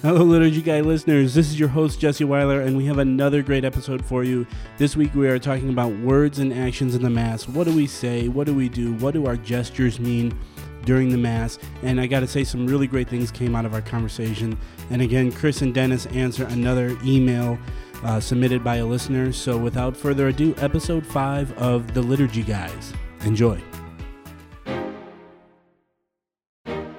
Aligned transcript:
Hello, 0.00 0.22
Liturgy 0.22 0.62
Guy 0.62 0.80
listeners. 0.80 1.34
This 1.34 1.48
is 1.48 1.58
your 1.58 1.70
host, 1.70 1.98
Jesse 1.98 2.22
Weiler, 2.22 2.60
and 2.60 2.76
we 2.76 2.86
have 2.86 2.98
another 2.98 3.42
great 3.42 3.64
episode 3.64 4.04
for 4.04 4.22
you. 4.22 4.46
This 4.76 4.94
week, 4.94 5.12
we 5.12 5.26
are 5.26 5.40
talking 5.40 5.70
about 5.70 5.90
words 5.90 6.38
and 6.38 6.52
actions 6.54 6.94
in 6.94 7.02
the 7.02 7.10
Mass. 7.10 7.48
What 7.48 7.64
do 7.64 7.74
we 7.74 7.88
say? 7.88 8.28
What 8.28 8.46
do 8.46 8.54
we 8.54 8.68
do? 8.68 8.94
What 8.94 9.14
do 9.14 9.26
our 9.26 9.36
gestures 9.36 9.98
mean 9.98 10.38
during 10.84 11.08
the 11.08 11.18
Mass? 11.18 11.58
And 11.82 12.00
I 12.00 12.06
got 12.06 12.20
to 12.20 12.28
say, 12.28 12.44
some 12.44 12.64
really 12.64 12.86
great 12.86 13.08
things 13.08 13.32
came 13.32 13.56
out 13.56 13.64
of 13.64 13.74
our 13.74 13.80
conversation. 13.80 14.56
And 14.90 15.02
again, 15.02 15.32
Chris 15.32 15.62
and 15.62 15.74
Dennis 15.74 16.06
answer 16.06 16.46
another 16.46 16.96
email 17.02 17.58
uh, 18.04 18.20
submitted 18.20 18.62
by 18.62 18.76
a 18.76 18.86
listener. 18.86 19.32
So 19.32 19.58
without 19.58 19.96
further 19.96 20.28
ado, 20.28 20.54
episode 20.58 21.04
five 21.04 21.52
of 21.58 21.92
The 21.92 22.02
Liturgy 22.02 22.44
Guys. 22.44 22.92
Enjoy. 23.22 23.60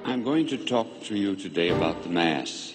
I'm 0.04 0.22
going 0.22 0.46
to 0.48 0.58
talk 0.58 1.02
to 1.04 1.16
you 1.16 1.34
today 1.34 1.70
about 1.70 2.02
the 2.02 2.10
Mass. 2.10 2.74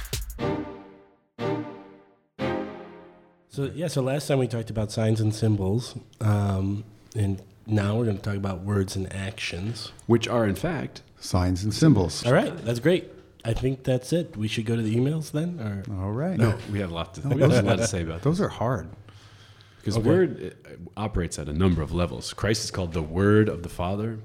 So, 3.51 3.69
yeah, 3.75 3.87
so 3.87 4.01
last 4.01 4.27
time 4.27 4.39
we 4.39 4.47
talked 4.47 4.69
about 4.69 4.93
signs 4.93 5.19
and 5.19 5.35
symbols, 5.35 5.95
um, 6.21 6.85
and 7.17 7.41
now 7.67 7.97
we're 7.97 8.05
going 8.05 8.15
to 8.15 8.23
talk 8.23 8.37
about 8.37 8.61
words 8.61 8.95
and 8.95 9.11
actions. 9.13 9.91
which 10.07 10.25
are 10.27 10.47
in 10.47 10.55
fact 10.55 11.01
Signs 11.19 11.63
and 11.63 11.73
symbols. 11.73 12.25
All 12.25 12.31
right, 12.33 12.55
that's 12.65 12.79
great. 12.79 13.09
I 13.43 13.53
think 13.53 13.83
that's 13.83 14.13
it. 14.13 14.35
We 14.37 14.47
should 14.47 14.65
go 14.65 14.75
to 14.77 14.81
the 14.81 14.95
emails 14.95 15.31
then? 15.31 15.59
Or 15.59 15.83
All 16.01 16.11
right. 16.11 16.37
no 16.37 16.57
we 16.71 16.79
have 16.79 16.91
a 16.91 16.93
lot 16.93 17.13
to 17.15 17.27
we 17.27 17.41
have 17.41 17.51
a 17.51 17.61
lot 17.61 17.77
to 17.77 17.87
say 17.87 18.03
about 18.03 18.21
Those 18.21 18.39
are 18.39 18.47
hard. 18.47 18.87
because 19.79 19.95
the 19.95 19.99
word 19.99 20.55
uh, 20.65 20.69
operates 20.95 21.37
at 21.37 21.47
a 21.49 21.53
number 21.53 21.81
of 21.81 21.91
levels 21.91 22.33
christ 22.33 22.63
is 22.63 22.71
called 22.71 22.93
the 22.93 23.01
word 23.01 23.49
of 23.49 23.63
the 23.63 23.69
father 23.69 24.19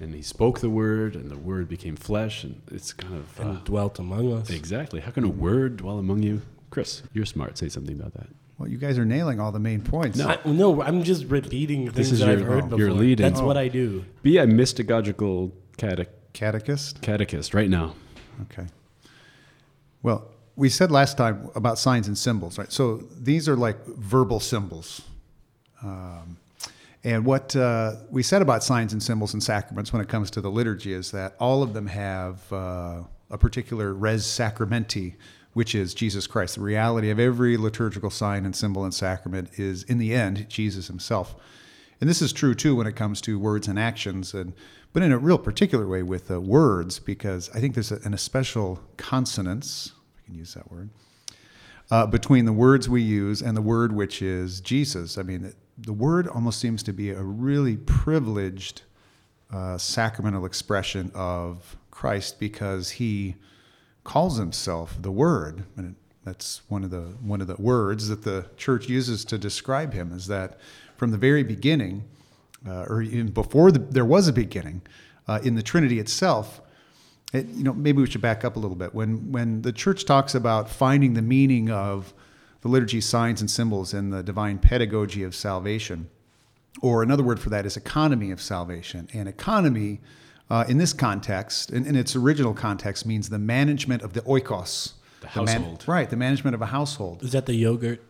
and 0.00 0.14
he 0.14 0.22
spoke 0.22 0.60
the 0.60 0.70
word 0.70 1.14
and 1.14 1.30
the 1.30 1.38
word 1.38 1.68
became 1.68 1.94
flesh 1.96 2.42
and 2.42 2.60
it's 2.72 2.92
kind 2.92 3.14
of 3.14 3.38
uh, 3.38 3.42
and 3.42 3.64
dwelt 3.64 3.98
among 3.98 4.32
us. 4.32 4.50
exactly 4.50 5.00
how 5.00 5.10
can 5.10 5.24
a 5.24 5.28
word 5.28 5.76
dwell 5.76 5.98
among 5.98 6.22
you 6.22 6.40
chris 6.70 7.02
you're 7.12 7.26
smart 7.26 7.56
say 7.58 7.68
something 7.68 7.98
about 8.00 8.14
that 8.14 8.28
Well, 8.58 8.68
you 8.68 8.78
guys 8.78 8.98
are 8.98 9.04
nailing 9.04 9.40
all 9.40 9.50
the 9.50 9.58
main 9.58 9.80
points. 9.82 10.16
No. 10.16 10.28
I, 10.28 10.38
no, 10.44 10.80
I'm 10.80 11.02
just 11.02 11.24
repeating 11.26 11.90
things 11.90 12.12
is 12.12 12.20
that 12.20 12.26
your- 12.26 12.38
I've 12.38 12.46
heard 12.46 12.64
oh, 12.64 12.66
before. 12.68 12.78
your 12.78 12.92
lead 12.92 13.20
in. 13.20 13.32
That's 13.32 13.42
what 13.42 13.56
I 13.56 13.68
do. 13.68 14.04
be 14.22 14.38
a 14.38 14.46
mystagogical 14.46 15.50
cate- 15.76 16.08
Catechist. 16.32 17.00
catechist 17.00 17.54
right 17.54 17.70
now 17.70 17.94
Okay. 18.42 18.66
Well, 20.02 20.28
we 20.56 20.68
said 20.68 20.90
last 20.90 21.16
time 21.16 21.50
about 21.54 21.78
signs 21.78 22.08
and 22.08 22.16
symbols, 22.18 22.58
right? 22.58 22.70
So 22.72 23.04
these 23.18 23.48
are 23.48 23.56
like 23.56 23.84
verbal 23.86 24.40
symbols. 24.40 25.02
Um, 25.82 26.36
and 27.04 27.24
what 27.24 27.54
uh, 27.54 27.96
we 28.10 28.22
said 28.22 28.42
about 28.42 28.64
signs 28.64 28.92
and 28.92 29.02
symbols 29.02 29.34
and 29.34 29.42
sacraments 29.42 29.92
when 29.92 30.00
it 30.02 30.08
comes 30.08 30.30
to 30.32 30.40
the 30.40 30.50
liturgy 30.50 30.92
is 30.92 31.10
that 31.12 31.34
all 31.38 31.62
of 31.62 31.74
them 31.74 31.86
have 31.86 32.52
uh, 32.52 33.02
a 33.30 33.38
particular 33.38 33.92
res 33.92 34.24
sacramenti, 34.24 35.14
which 35.54 35.74
is 35.74 35.94
Jesus 35.94 36.26
Christ. 36.26 36.56
The 36.56 36.60
reality 36.60 37.10
of 37.10 37.18
every 37.18 37.56
liturgical 37.56 38.10
sign 38.10 38.44
and 38.44 38.54
symbol 38.54 38.84
and 38.84 38.92
sacrament 38.92 39.50
is, 39.56 39.84
in 39.84 39.98
the 39.98 40.12
end, 40.12 40.48
Jesus 40.48 40.88
himself. 40.88 41.34
And 42.00 42.10
this 42.10 42.20
is 42.20 42.32
true 42.32 42.54
too 42.54 42.76
when 42.76 42.86
it 42.86 42.96
comes 42.96 43.20
to 43.22 43.38
words 43.38 43.68
and 43.68 43.78
actions, 43.78 44.34
and 44.34 44.52
but 44.92 45.02
in 45.02 45.10
a 45.10 45.18
real 45.18 45.38
particular 45.38 45.88
way 45.88 46.02
with 46.02 46.30
uh, 46.30 46.40
words, 46.40 46.98
because 46.98 47.50
I 47.54 47.60
think 47.60 47.74
there's 47.74 47.90
a, 47.90 47.98
an 48.04 48.14
especial 48.14 48.80
consonance, 48.96 49.92
if 50.14 50.22
I 50.22 50.26
can 50.26 50.34
use 50.34 50.54
that 50.54 50.70
word, 50.70 50.90
uh, 51.90 52.06
between 52.06 52.44
the 52.44 52.52
words 52.52 52.88
we 52.88 53.02
use 53.02 53.42
and 53.42 53.56
the 53.56 53.62
word 53.62 53.92
which 53.92 54.22
is 54.22 54.60
Jesus. 54.60 55.18
I 55.18 55.22
mean, 55.22 55.52
the 55.76 55.92
word 55.92 56.28
almost 56.28 56.60
seems 56.60 56.82
to 56.84 56.92
be 56.92 57.10
a 57.10 57.22
really 57.22 57.76
privileged 57.76 58.82
uh, 59.52 59.78
sacramental 59.78 60.46
expression 60.46 61.10
of 61.14 61.76
Christ 61.90 62.38
because 62.38 62.90
he 62.90 63.36
calls 64.04 64.38
himself 64.38 64.96
the 65.00 65.10
Word, 65.10 65.64
and 65.76 65.96
that's 66.24 66.62
one 66.68 66.84
of 66.84 66.90
the 66.90 67.02
one 67.20 67.40
of 67.40 67.46
the 67.46 67.56
words 67.56 68.08
that 68.08 68.22
the 68.22 68.46
church 68.56 68.88
uses 68.88 69.24
to 69.26 69.38
describe 69.38 69.92
him. 69.92 70.12
Is 70.12 70.26
that 70.28 70.58
from 70.96 71.10
the 71.10 71.18
very 71.18 71.42
beginning, 71.42 72.04
uh, 72.66 72.84
or 72.88 73.02
even 73.02 73.28
before 73.28 73.72
the, 73.72 73.78
there 73.78 74.04
was 74.04 74.28
a 74.28 74.32
beginning, 74.32 74.82
uh, 75.26 75.40
in 75.42 75.54
the 75.54 75.62
Trinity 75.62 75.98
itself. 75.98 76.60
It, 77.32 77.48
you 77.48 77.64
know, 77.64 77.72
maybe 77.72 78.00
we 78.00 78.06
should 78.08 78.20
back 78.20 78.44
up 78.44 78.54
a 78.56 78.60
little 78.60 78.76
bit. 78.76 78.94
When 78.94 79.32
when 79.32 79.62
the 79.62 79.72
church 79.72 80.04
talks 80.04 80.34
about 80.34 80.70
finding 80.70 81.14
the 81.14 81.22
meaning 81.22 81.70
of 81.70 82.14
the 82.60 82.68
liturgy, 82.68 83.00
signs 83.00 83.40
and 83.40 83.50
symbols, 83.50 83.92
in 83.92 84.10
the 84.10 84.22
divine 84.22 84.58
pedagogy 84.58 85.22
of 85.22 85.34
salvation, 85.34 86.08
or 86.80 87.02
another 87.02 87.22
word 87.22 87.40
for 87.40 87.50
that 87.50 87.66
is 87.66 87.76
economy 87.76 88.30
of 88.30 88.40
salvation. 88.40 89.08
And 89.12 89.28
economy, 89.28 90.00
uh, 90.50 90.64
in 90.68 90.78
this 90.78 90.92
context, 90.92 91.70
in, 91.70 91.86
in 91.86 91.96
its 91.96 92.14
original 92.16 92.54
context, 92.54 93.06
means 93.06 93.28
the 93.28 93.38
management 93.38 94.02
of 94.02 94.12
the 94.12 94.20
oikos, 94.22 94.92
The 95.20 95.26
man- 95.42 95.46
household. 95.62 95.84
right? 95.88 96.08
The 96.08 96.16
management 96.16 96.54
of 96.54 96.62
a 96.62 96.66
household. 96.66 97.22
Is 97.22 97.32
that 97.32 97.46
the 97.46 97.54
yogurt? 97.54 98.00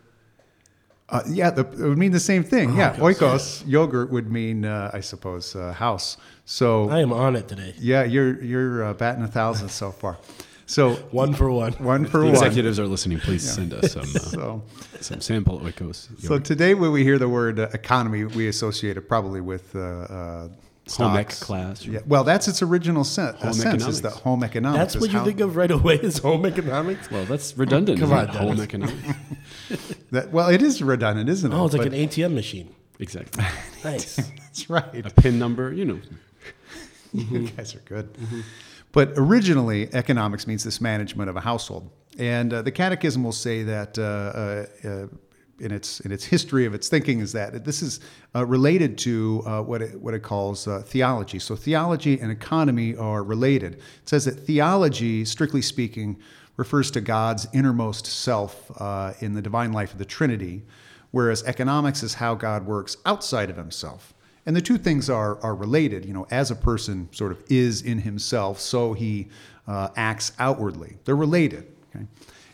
Uh, 1.07 1.21
yeah, 1.29 1.51
the, 1.51 1.61
it 1.61 1.77
would 1.87 1.97
mean 1.99 2.11
the 2.11 2.19
same 2.19 2.43
thing. 2.43 2.75
yeah, 2.75 2.95
oikos 2.95 3.63
yogurt 3.67 4.09
would 4.11 4.31
mean, 4.31 4.65
uh, 4.65 4.89
I 4.91 5.01
suppose, 5.01 5.55
uh, 5.55 5.71
house. 5.73 6.17
So 6.45 6.89
I 6.89 6.99
am 7.01 7.13
on 7.13 7.35
it 7.35 7.47
today. 7.47 7.75
yeah, 7.77 8.03
you're 8.03 8.41
you're 8.43 8.83
uh, 8.85 8.93
batting 8.95 9.23
a 9.23 9.27
thousand 9.27 9.69
so 9.69 9.91
far. 9.91 10.17
So 10.65 10.93
One 11.11 11.35
for 11.35 11.51
one. 11.51 11.73
one 11.73 12.05
for 12.05 12.17
the 12.21 12.25
one. 12.25 12.33
executives 12.33 12.79
are 12.79 12.87
listening 12.87 13.19
please 13.19 13.47
send 13.47 13.71
us 13.71 13.91
some 13.93 14.01
uh, 14.15 14.19
So. 14.19 14.63
some 14.99 15.21
sample 15.21 15.59
oikos 15.59 16.07
So 16.23 16.39
today, 16.39 16.73
when 16.73 16.91
we 16.91 17.03
hear 17.03 17.19
the 17.19 17.29
word 17.29 17.59
uh, 17.59 17.69
economy, 17.71 18.25
we 18.25 18.47
associate 18.47 18.97
it 18.97 19.07
probably 19.07 19.41
with 19.41 19.75
uh, 20.87 21.07
home 21.07 21.17
ec 21.17 21.31
stocks. 21.31 21.43
class 21.43 21.85
Yeah, 21.85 21.99
well, 22.05 22.23
that's 22.23 22.47
its 22.47 22.61
original 22.61 23.03
sen- 23.03 23.33
Home 23.35 23.53
sense. 23.53 23.57
Is 23.57 23.65
economics. 23.65 23.99
that 24.01 24.13
home 24.23 24.43
economics? 24.43 24.93
That's 24.93 25.01
what 25.01 25.11
you 25.11 25.19
how- 25.19 25.25
think 25.25 25.39
of 25.39 25.55
right 25.55 25.71
away 25.71 25.95
is 25.95 26.17
home 26.19 26.45
economics? 26.53 27.09
well 27.11 27.25
that's 27.25 27.57
redundant 27.57 27.99
Come 27.99 28.11
on, 28.13 28.27
home 28.27 28.59
economics 28.59 29.03
That, 30.11 30.31
well, 30.31 30.49
it 30.49 30.61
is 30.61 30.81
redundant, 30.81 31.27
isn't 31.29 31.51
it? 31.51 31.55
Oh, 31.55 31.65
it's 31.65 31.73
like 31.75 31.89
But- 31.89 31.93
an 31.97 32.07
ATM 32.07 32.33
machine. 32.33 32.73
exactly 32.99 33.43
Nice. 33.83 34.15
That's 34.17 34.69
right. 34.69 35.05
a 35.05 35.09
pin 35.21 35.37
number 35.39 35.73
you 35.73 35.85
know 35.85 35.99
You 37.13 37.47
guys 37.49 37.73
are 37.75 37.79
good. 37.79 38.09
But 38.91 39.11
originally, 39.15 39.93
economics 39.93 40.47
means 40.47 40.63
this 40.63 40.79
management 40.81 41.29
of 41.29 41.35
a 41.35 41.41
household, 41.41 41.89
and 42.17 42.53
uh, 42.53 42.61
the 42.61 42.71
Catechism 42.71 43.23
will 43.23 43.31
say 43.33 43.63
that. 43.63 43.97
Uh, 43.97 44.03
uh, 44.03 44.89
uh, 44.89 45.07
in 45.59 45.71
its 45.71 45.99
in 46.01 46.11
its 46.11 46.25
history 46.25 46.65
of 46.65 46.73
its 46.73 46.89
thinking 46.89 47.19
is 47.19 47.31
that 47.31 47.63
this 47.63 47.81
is 47.81 47.99
uh, 48.35 48.45
related 48.45 48.97
to 48.99 49.41
uh, 49.45 49.61
what 49.61 49.81
it 49.81 49.99
what 50.01 50.13
it 50.13 50.21
calls 50.21 50.67
uh, 50.67 50.81
theology. 50.85 51.39
So 51.39 51.55
theology 51.55 52.19
and 52.19 52.31
economy 52.31 52.95
are 52.95 53.23
related. 53.23 53.75
It 53.75 54.09
says 54.09 54.25
that 54.25 54.33
theology, 54.33 55.23
strictly 55.25 55.61
speaking, 55.61 56.17
refers 56.57 56.91
to 56.91 57.01
God's 57.01 57.47
innermost 57.53 58.05
self 58.05 58.71
uh, 58.81 59.13
in 59.19 59.33
the 59.33 59.41
divine 59.41 59.71
life 59.71 59.93
of 59.93 59.97
the 59.97 60.05
Trinity, 60.05 60.63
whereas 61.11 61.43
economics 61.43 62.03
is 62.03 62.15
how 62.15 62.35
God 62.35 62.65
works 62.65 62.97
outside 63.05 63.49
of 63.49 63.57
Himself. 63.57 64.13
And 64.45 64.55
the 64.55 64.61
two 64.61 64.77
things 64.77 65.09
are 65.09 65.41
are 65.41 65.55
related. 65.55 66.05
You 66.05 66.13
know, 66.13 66.27
as 66.31 66.51
a 66.51 66.55
person 66.55 67.09
sort 67.11 67.31
of 67.31 67.41
is 67.49 67.81
in 67.81 67.99
himself, 67.99 68.59
so 68.59 68.93
he 68.93 69.27
uh, 69.67 69.89
acts 69.95 70.33
outwardly. 70.37 70.97
They're 71.05 71.15
related. 71.15 71.71
Okay, 71.95 72.05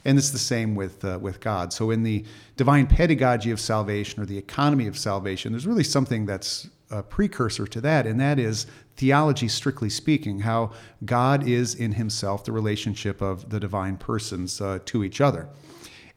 and 0.06 0.18
it's 0.18 0.32
the 0.32 0.40
same 0.40 0.76
with 0.76 1.04
uh, 1.06 1.20
with 1.22 1.40
God. 1.40 1.74
So 1.74 1.92
in 1.92 2.04
the 2.04 2.26
divine 2.58 2.88
pedagogy 2.88 3.52
of 3.52 3.60
salvation 3.60 4.22
or 4.22 4.26
the 4.26 4.38
economy 4.38 4.88
of 4.88 4.98
salvation, 4.98 5.52
there's 5.52 5.68
really 5.68 5.84
something 5.84 6.26
that's 6.26 6.70
a 6.90 7.02
precursor 7.02 7.66
to 7.68 7.82
that, 7.82 8.06
and 8.06 8.20
that 8.20 8.38
is 8.38 8.68
theology, 8.98 9.48
strictly 9.48 9.90
speaking, 9.90 10.40
how 10.40 10.72
God 11.06 11.48
is 11.48 11.74
in 11.74 11.94
Himself, 11.94 12.44
the 12.44 12.52
relationship 12.52 13.22
of 13.22 13.50
the 13.50 13.60
divine 13.60 13.98
persons 13.98 14.60
uh, 14.60 14.80
to 14.86 15.04
each 15.04 15.22
other. 15.22 15.48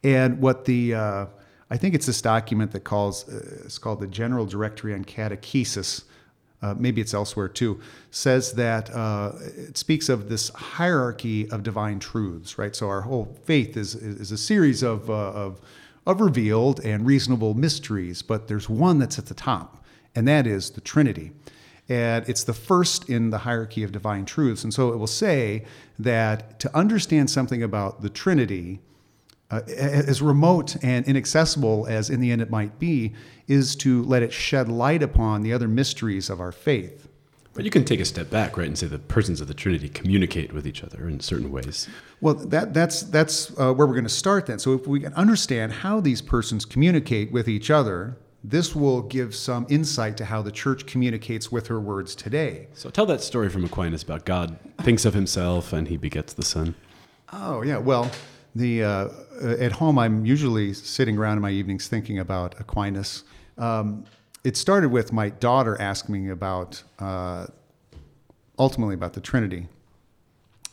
And 0.02 0.40
what 0.40 0.64
the 0.64 0.94
uh, 0.94 1.26
I 1.70 1.76
think 1.76 1.94
it's 1.94 2.06
this 2.06 2.20
document 2.20 2.72
that 2.72 2.84
calls 2.84 3.28
uh, 3.28 3.62
it's 3.64 3.78
called 3.78 4.00
the 4.00 4.06
General 4.06 4.46
Directory 4.46 4.94
on 4.94 5.04
Catechesis. 5.04 6.04
Uh, 6.64 6.75
maybe 6.78 7.00
it's 7.02 7.12
elsewhere 7.12 7.49
too. 7.49 7.78
Says 8.11 8.52
that 8.52 8.88
uh, 8.94 9.32
it 9.69 9.76
speaks 9.76 10.08
of 10.08 10.31
this 10.31 10.49
hierarchy 10.49 11.46
of 11.50 11.62
divine 11.62 11.99
truths, 11.99 12.56
right? 12.56 12.75
So 12.75 12.88
our 12.88 13.02
whole 13.02 13.37
faith 13.44 13.76
is 13.76 13.94
is 13.94 14.32
a 14.32 14.38
series 14.38 14.82
of 14.82 15.11
uh, 15.11 15.44
of 15.44 15.61
of 16.06 16.20
revealed 16.22 16.81
and 16.81 17.06
reasonable 17.06 17.52
mysteries, 17.52 18.22
but 18.22 18.49
there's 18.49 18.69
one 18.69 18.99
that's 18.99 19.19
at 19.19 19.26
the 19.26 19.34
top, 19.34 19.84
and 20.14 20.26
that 20.26 20.46
is 20.46 20.70
the 20.70 20.81
Trinity. 20.81 21.32
And 21.90 22.26
it's 22.26 22.44
the 22.44 22.55
first 22.55 23.11
in 23.11 23.28
the 23.28 23.38
hierarchy 23.38 23.82
of 23.84 23.93
divine 23.93 24.25
truths. 24.25 24.64
And 24.64 24.72
so 24.72 24.90
it 24.94 24.96
will 24.96 25.06
say 25.06 25.64
that 25.99 26.58
to 26.61 26.75
understand 26.75 27.28
something 27.28 27.62
about 27.62 28.00
the 28.00 28.08
Trinity, 28.08 28.81
uh, 29.54 29.72
as 29.72 30.20
remote 30.22 30.76
and 30.82 31.06
inaccessible 31.06 31.86
as 31.86 32.10
in 32.10 32.20
the 32.20 32.30
end 32.30 32.42
it 32.42 32.50
might 32.50 32.78
be, 32.78 33.12
is 33.46 33.76
to 33.76 34.02
let 34.04 34.22
it 34.22 34.32
shed 34.32 34.68
light 34.68 35.02
upon 35.02 35.42
the 35.42 35.52
other 35.52 35.68
mysteries 35.68 36.30
of 36.30 36.40
our 36.40 36.52
faith. 36.52 37.08
But 37.52 37.64
you 37.64 37.70
can 37.70 37.84
take 37.84 38.00
a 38.00 38.04
step 38.04 38.30
back, 38.30 38.56
right, 38.56 38.66
and 38.66 38.76
say 38.76 38.88
the 38.88 38.98
persons 38.98 39.40
of 39.40 39.46
the 39.46 39.54
Trinity 39.54 39.88
communicate 39.88 40.52
with 40.52 40.66
each 40.66 40.82
other 40.82 41.08
in 41.08 41.20
certain 41.20 41.52
ways. 41.52 41.88
Well, 42.20 42.34
that, 42.34 42.74
that's, 42.74 43.02
that's 43.02 43.50
uh, 43.52 43.72
where 43.72 43.86
we're 43.86 43.94
going 43.94 44.02
to 44.04 44.08
start 44.10 44.46
then. 44.46 44.58
So, 44.58 44.72
if 44.72 44.88
we 44.88 44.98
can 44.98 45.14
understand 45.14 45.72
how 45.72 46.00
these 46.00 46.20
persons 46.20 46.64
communicate 46.64 47.30
with 47.30 47.48
each 47.48 47.70
other, 47.70 48.16
this 48.46 48.74
will 48.74 49.00
give 49.00 49.34
some 49.34 49.66
insight 49.70 50.18
to 50.18 50.24
how 50.26 50.42
the 50.42 50.52
church 50.52 50.84
communicates 50.84 51.50
with 51.50 51.66
her 51.68 51.80
words 51.80 52.14
today. 52.14 52.68
So 52.74 52.90
tell 52.90 53.06
that 53.06 53.22
story 53.22 53.48
from 53.48 53.64
Aquinas 53.64 54.02
about 54.02 54.26
God 54.26 54.58
thinks 54.82 55.06
of 55.06 55.14
himself 55.14 55.72
and 55.72 55.88
he 55.88 55.96
begets 55.96 56.34
the 56.34 56.42
Son. 56.42 56.74
Oh, 57.32 57.62
yeah. 57.62 57.78
Well, 57.78 58.10
the, 58.54 58.84
uh, 58.84 59.08
at 59.58 59.72
home, 59.72 59.98
I'm 59.98 60.24
usually 60.24 60.74
sitting 60.74 61.18
around 61.18 61.38
in 61.38 61.42
my 61.42 61.50
evenings 61.50 61.88
thinking 61.88 62.18
about 62.18 62.60
Aquinas. 62.60 63.24
Um, 63.58 64.04
it 64.44 64.56
started 64.56 64.90
with 64.90 65.12
my 65.12 65.30
daughter 65.30 65.80
asking 65.80 66.24
me 66.24 66.30
about, 66.30 66.82
uh, 66.98 67.46
ultimately, 68.58 68.94
about 68.94 69.14
the 69.14 69.20
Trinity. 69.20 69.68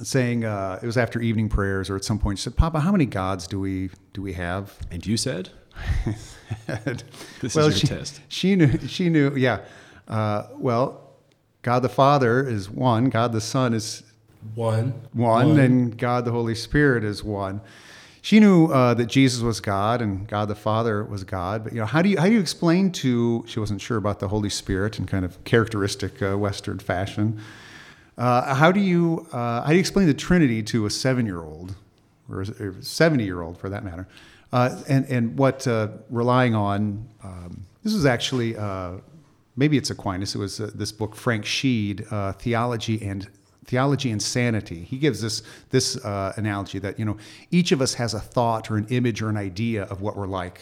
Saying 0.04 0.46
uh, 0.46 0.80
it 0.82 0.86
was 0.86 0.98
after 0.98 1.22
evening 1.22 1.48
prayers, 1.48 1.90
or 1.90 1.96
at 1.96 2.04
some 2.04 2.18
point, 2.18 2.40
she 2.40 2.46
said, 2.46 2.58
"Papa, 2.58 2.80
how 2.80 2.92
many 2.92 3.06
gods 3.06 3.46
do 3.46 3.60
we 3.60 3.92
do 4.14 4.24
we 4.24 4.34
have?" 4.34 4.76
And 4.90 5.06
you 5.06 5.16
said, 5.16 5.52
"This 7.40 7.54
well, 7.54 7.68
is 7.68 7.78
she, 7.78 7.86
your 7.86 8.00
test." 8.00 8.20
She 8.28 8.56
knew. 8.56 8.80
She 8.88 9.10
knew. 9.10 9.36
Yeah. 9.36 9.60
Uh, 10.08 10.48
well, 10.56 11.12
God 11.62 11.84
the 11.84 11.90
Father 11.90 12.48
is 12.48 12.68
one. 12.68 13.12
God 13.12 13.32
the 13.32 13.42
Son 13.42 13.76
is 13.76 14.02
One. 14.56 14.94
one, 15.14 15.60
and 15.60 15.98
God 15.98 16.26
the 16.26 16.32
Holy 16.32 16.56
Spirit 16.56 17.04
is 17.04 17.24
one. 17.24 17.62
She 18.24 18.40
knew 18.40 18.68
uh, 18.68 18.94
that 18.94 19.08
Jesus 19.08 19.42
was 19.42 19.60
God 19.60 20.02
and 20.02 20.28
God 20.28 20.48
the 20.48 20.56
Father 20.56 21.04
was 21.04 21.24
God. 21.24 21.64
But 21.64 21.74
you 21.74 21.80
know, 21.80 21.88
how 21.88 22.02
do 22.02 22.10
you 22.10 22.20
how 22.20 22.26
do 22.26 22.34
you 22.34 22.40
explain 22.40 22.92
to? 22.94 23.44
She 23.48 23.60
wasn't 23.60 23.82
sure 23.82 23.98
about 23.98 24.20
the 24.20 24.28
Holy 24.28 24.50
Spirit 24.50 25.00
in 25.00 25.06
kind 25.06 25.26
of 25.26 25.44
characteristic 25.44 26.22
uh, 26.22 26.38
Western 26.38 26.78
fashion. 26.78 27.40
Uh, 28.18 28.54
how 28.54 28.72
do 28.72 28.80
you 28.80 29.28
uh, 29.32 29.62
how 29.62 29.70
do 29.70 29.74
you 29.74 29.80
explain 29.80 30.06
the 30.06 30.14
Trinity 30.14 30.62
to 30.64 30.86
a 30.86 30.90
seven 30.90 31.26
year 31.26 31.42
old 31.42 31.76
or 32.30 32.42
a 32.42 32.84
seventy 32.84 33.24
year 33.24 33.42
old 33.42 33.58
for 33.58 33.70
that 33.70 33.84
matter? 33.84 34.08
Uh, 34.54 34.80
and 34.88 35.06
and 35.06 35.38
what 35.38 35.66
uh, 35.66 35.88
relying 36.10 36.54
on 36.54 37.08
um, 37.24 37.66
this 37.84 37.94
is 37.94 38.06
actually 38.06 38.56
uh, 38.56 38.92
maybe 39.56 39.78
it's 39.78 39.90
Aquinas. 39.90 40.36
It 40.36 40.38
was 40.38 40.60
uh, 40.60 40.70
this 40.76 40.92
book 40.92 41.16
Frank 41.16 41.46
Sheed, 41.46 42.12
uh, 42.12 42.34
Theology 42.34 43.02
and 43.02 43.28
Theology 43.66 44.10
and 44.12 44.22
Sanity. 44.22 44.84
He 44.84 44.98
gives 44.98 45.22
this 45.22 45.44
this 45.70 46.04
uh, 46.04 46.34
analogy 46.36 46.80
that 46.80 46.98
you 46.98 47.06
know 47.06 47.18
each 47.52 47.72
of 47.72 47.82
us 47.82 47.94
has 47.96 48.14
a 48.14 48.20
thought 48.20 48.72
or 48.72 48.78
an 48.78 48.88
image 48.90 49.22
or 49.22 49.30
an 49.30 49.38
idea 49.38 49.84
of 49.84 50.02
what 50.02 50.18
we're 50.18 50.28
like, 50.28 50.62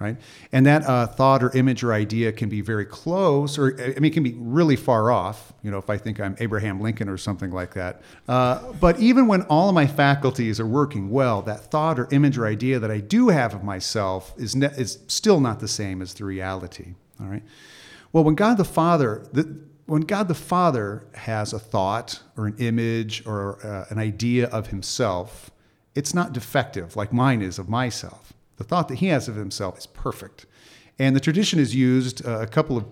right? 0.00 0.16
And 0.50 0.66
that 0.66 0.82
uh, 0.84 1.06
thought 1.06 1.44
or 1.44 1.56
image 1.56 1.84
or 1.84 1.92
idea 1.92 2.32
can 2.32 2.48
be 2.48 2.60
very 2.60 2.84
close, 2.84 3.58
or 3.58 3.80
I 3.80 4.00
mean, 4.00 4.06
it 4.06 4.12
can 4.12 4.24
be 4.24 4.34
really 4.36 4.74
far 4.74 5.12
off. 5.12 5.52
You 5.62 5.70
know, 5.70 5.78
if 5.78 5.88
I 5.88 5.96
think 5.96 6.18
I'm 6.18 6.36
Abraham 6.40 6.80
Lincoln 6.80 7.08
or 7.08 7.16
something 7.16 7.52
like 7.52 7.74
that. 7.74 8.02
Uh, 8.26 8.72
but 8.80 8.98
even 8.98 9.28
when 9.28 9.42
all 9.42 9.68
of 9.68 9.74
my 9.76 9.86
faculties 9.86 10.58
are 10.58 10.66
working 10.66 11.10
well, 11.10 11.42
that 11.42 11.70
thought 11.70 12.00
or 12.00 12.08
image 12.10 12.38
or 12.38 12.46
idea 12.46 12.80
that 12.80 12.90
I 12.90 12.98
do 12.98 13.28
have 13.28 13.54
of 13.54 13.62
myself 13.62 14.34
is 14.36 14.56
ne- 14.56 14.74
is 14.76 14.98
still 15.06 15.38
not 15.38 15.60
the 15.60 15.68
same 15.68 16.02
as 16.02 16.14
the 16.14 16.24
reality. 16.24 16.94
All 17.20 17.28
right. 17.28 17.44
Well, 18.12 18.24
when 18.24 18.34
God 18.34 18.58
the 18.58 18.64
Father, 18.64 19.26
the, 19.32 19.58
when 19.86 20.02
God 20.02 20.28
the 20.28 20.34
Father 20.34 21.04
has 21.14 21.52
a 21.52 21.58
thought 21.58 22.22
or 22.36 22.46
an 22.46 22.56
image 22.58 23.26
or 23.26 23.64
uh, 23.66 23.86
an 23.90 23.98
idea 23.98 24.48
of 24.48 24.68
himself, 24.68 25.50
it's 25.94 26.14
not 26.14 26.32
defective 26.32 26.96
like 26.96 27.12
mine 27.12 27.42
is 27.42 27.58
of 27.58 27.68
myself. 27.68 28.32
The 28.56 28.64
thought 28.64 28.88
that 28.88 28.96
he 28.96 29.06
has 29.06 29.28
of 29.28 29.34
himself 29.34 29.78
is 29.78 29.86
perfect. 29.86 30.46
And 30.98 31.16
the 31.16 31.20
tradition 31.20 31.58
has 31.58 31.74
used 31.74 32.24
uh, 32.26 32.40
a 32.40 32.46
couple 32.46 32.76
of 32.76 32.84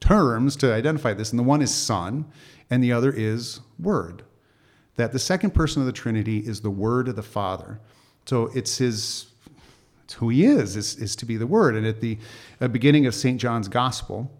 terms 0.00 0.56
to 0.56 0.72
identify 0.72 1.14
this, 1.14 1.30
and 1.30 1.38
the 1.38 1.44
one 1.44 1.62
is 1.62 1.72
Son, 1.72 2.24
and 2.68 2.82
the 2.82 2.92
other 2.92 3.12
is 3.12 3.60
Word. 3.78 4.24
That 4.96 5.12
the 5.12 5.18
second 5.18 5.52
person 5.52 5.80
of 5.80 5.86
the 5.86 5.92
Trinity 5.92 6.38
is 6.38 6.60
the 6.60 6.70
Word 6.70 7.08
of 7.08 7.16
the 7.16 7.22
Father. 7.22 7.80
So 8.26 8.50
it's 8.54 8.78
his 8.78 9.26
it's 10.04 10.14
who 10.14 10.28
he 10.28 10.44
is, 10.44 10.76
is, 10.76 10.96
is 10.96 11.16
to 11.16 11.24
be 11.24 11.36
the 11.36 11.46
Word. 11.46 11.76
And 11.76 11.86
at 11.86 12.00
the 12.00 12.18
uh, 12.60 12.68
beginning 12.68 13.06
of 13.06 13.14
St. 13.14 13.40
John's 13.40 13.68
Gospel, 13.68 14.30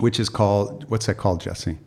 which 0.00 0.18
is 0.20 0.28
called, 0.28 0.84
what's 0.90 1.06
that 1.06 1.16
called, 1.16 1.40
Jesse? 1.40 1.78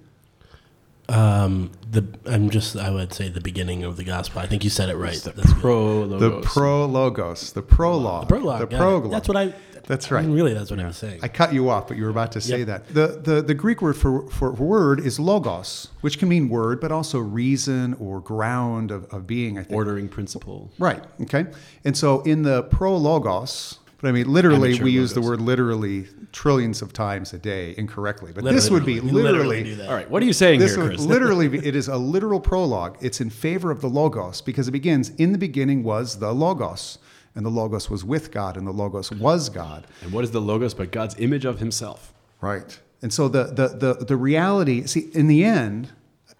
Um, 1.08 1.72
the 1.90 2.06
I'm 2.28 2.52
just 2.52 2.76
I 2.76 2.92
would 2.92 3.14
say 3.14 3.30
the 3.30 3.42
beginning 3.42 3.84
of 3.84 3.98
the 3.98 4.04
gospel. 4.04 4.42
I 4.42 4.46
think 4.46 4.64
you 4.64 4.70
said 4.70 4.90
it 4.90 4.96
right. 4.96 5.16
The 5.16 5.32
That's 5.32 5.54
good. 5.54 5.64
prologos. 5.64 6.20
The 6.20 6.42
prologos, 6.42 7.54
the 7.54 7.62
prologue. 7.64 8.28
The 8.28 8.36
prologue. 8.36 8.60
The 8.70 8.78
prologue. 8.78 9.12
That's 9.12 9.28
what 9.28 9.36
I. 9.38 9.54
That's 9.88 10.12
I 10.12 10.16
right. 10.16 10.26
mean, 10.26 10.36
really, 10.36 10.54
that's 10.54 10.70
what 10.70 10.80
I 10.80 10.86
was 10.86 10.98
saying. 10.98 11.22
I 11.24 11.28
cut 11.28 11.52
you 11.52 11.72
off, 11.72 11.88
but 11.88 11.98
you 11.98 12.04
were 12.04 12.12
about 12.12 12.32
to 12.34 12.42
say 12.42 12.60
Yep. 12.60 12.68
that. 12.68 12.88
The, 12.94 13.08
the, 13.24 13.42
the 13.42 13.56
Greek 13.56 13.82
word 13.82 13.98
for, 13.98 14.30
for 14.30 14.52
word 14.52 15.00
is 15.00 15.20
logos, 15.20 15.88
which 16.02 16.20
can 16.20 16.30
mean 16.30 16.48
word, 16.48 16.80
but 16.80 16.92
also 16.92 17.18
reason 17.18 17.96
or 17.96 18.20
ground 18.20 18.92
of, 18.92 19.06
of 19.06 19.26
being, 19.26 19.58
I 19.58 19.64
think. 19.64 19.76
ordering 19.76 20.08
principle. 20.08 20.70
Right. 20.78 21.04
Okay. 21.22 21.48
And 21.86 21.98
so 21.98 22.22
in 22.22 22.44
the 22.44 22.66
prologos, 22.66 23.79
but 24.02 24.08
I 24.08 24.12
mean, 24.12 24.32
literally, 24.32 24.70
Amateur 24.70 24.84
we 24.86 24.92
use 24.92 25.14
the 25.14 25.22
word 25.22 25.42
literally 25.42 26.08
trillions 26.32 26.82
of 26.82 26.94
times 26.94 27.34
a 27.34 27.38
day 27.38 27.76
incorrectly. 27.78 28.32
But 28.34 28.44
this 28.46 28.70
would 28.70 28.86
be 28.86 29.00
We 29.00 29.12
literally. 29.12 29.64
do 29.64 29.76
that. 29.76 29.90
All 29.90 29.96
right, 29.96 30.10
what 30.10 30.24
are 30.24 30.26
you 30.26 30.34
saying 30.34 30.60
This 30.60 30.76
here, 30.76 30.84
would 30.84 30.92
Chris? 30.96 31.06
literally 31.06 31.48
it 31.68 31.76
is 31.76 31.88
a 31.88 31.98
literal 31.98 32.40
prologue. 32.40 32.98
It's 33.02 33.20
in 33.22 33.30
favor 33.30 33.72
of 33.72 33.82
the 33.82 33.90
logos 33.90 34.42
because 34.42 34.68
it 34.68 34.72
begins 34.72 35.10
in 35.12 35.32
the 35.32 35.38
beginning 35.38 35.84
was 35.84 36.20
the 36.20 36.32
logos, 36.34 36.98
and 37.36 37.46
the 37.46 37.50
logos 37.50 37.90
was 37.90 38.04
with 38.06 38.32
God, 38.32 38.58
and 38.58 38.66
the 38.66 38.72
logos 38.72 39.12
was 39.12 39.50
God. 39.50 39.86
and 40.02 40.12
what 40.14 40.24
is 40.24 40.32
the 40.32 40.42
logos 40.42 40.74
but 40.74 40.92
God's 40.92 41.16
image 41.20 41.46
of 41.46 41.60
himself? 41.60 42.14
Right. 42.42 42.80
And 43.02 43.14
so 43.14 43.28
the, 43.28 43.46
the, 43.46 43.68
the, 43.70 44.06
the 44.06 44.16
reality, 44.18 44.86
see, 44.86 45.10
in 45.14 45.28
the 45.28 45.44
end, 45.44 45.90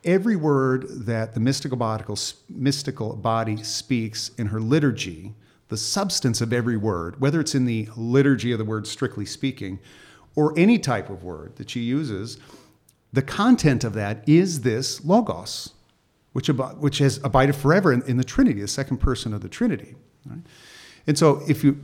every 0.04 0.36
word 0.36 0.86
that 1.06 1.34
the 1.34 1.40
mystical 1.40 1.78
body, 1.78 2.04
mystical 2.50 3.16
body 3.16 3.64
speaks 3.64 4.32
in 4.38 4.48
her 4.48 4.60
liturgy, 4.60 5.34
the 5.70 5.78
substance 5.78 6.42
of 6.42 6.52
every 6.52 6.78
word, 6.78 7.20
whether 7.22 7.40
it's 7.40 7.56
in 7.56 7.66
the 7.66 7.88
liturgy 7.96 8.52
of 8.52 8.58
the 8.58 8.66
word 8.66 8.86
strictly 8.86 9.26
speaking, 9.26 9.80
or 10.36 10.54
any 10.58 10.78
type 10.78 11.10
of 11.10 11.24
word 11.24 11.56
that 11.56 11.70
she 11.70 11.80
uses, 11.80 12.38
the 13.14 13.22
content 13.22 13.84
of 13.84 13.94
that 13.94 14.28
is 14.28 14.62
this 14.62 15.04
logos, 15.06 15.74
which, 16.34 16.50
ab- 16.50 16.78
which 16.80 16.98
has 17.00 17.20
abided 17.24 17.56
forever 17.56 17.92
in, 17.94 18.02
in 18.04 18.18
the 18.18 18.24
Trinity, 18.24 18.62
the 18.62 18.68
second 18.68 18.98
person 18.98 19.34
of 19.34 19.42
the 19.42 19.50
Trinity. 19.50 19.96
right? 20.26 20.42
And 21.08 21.18
so 21.18 21.42
if 21.48 21.64
you 21.64 21.78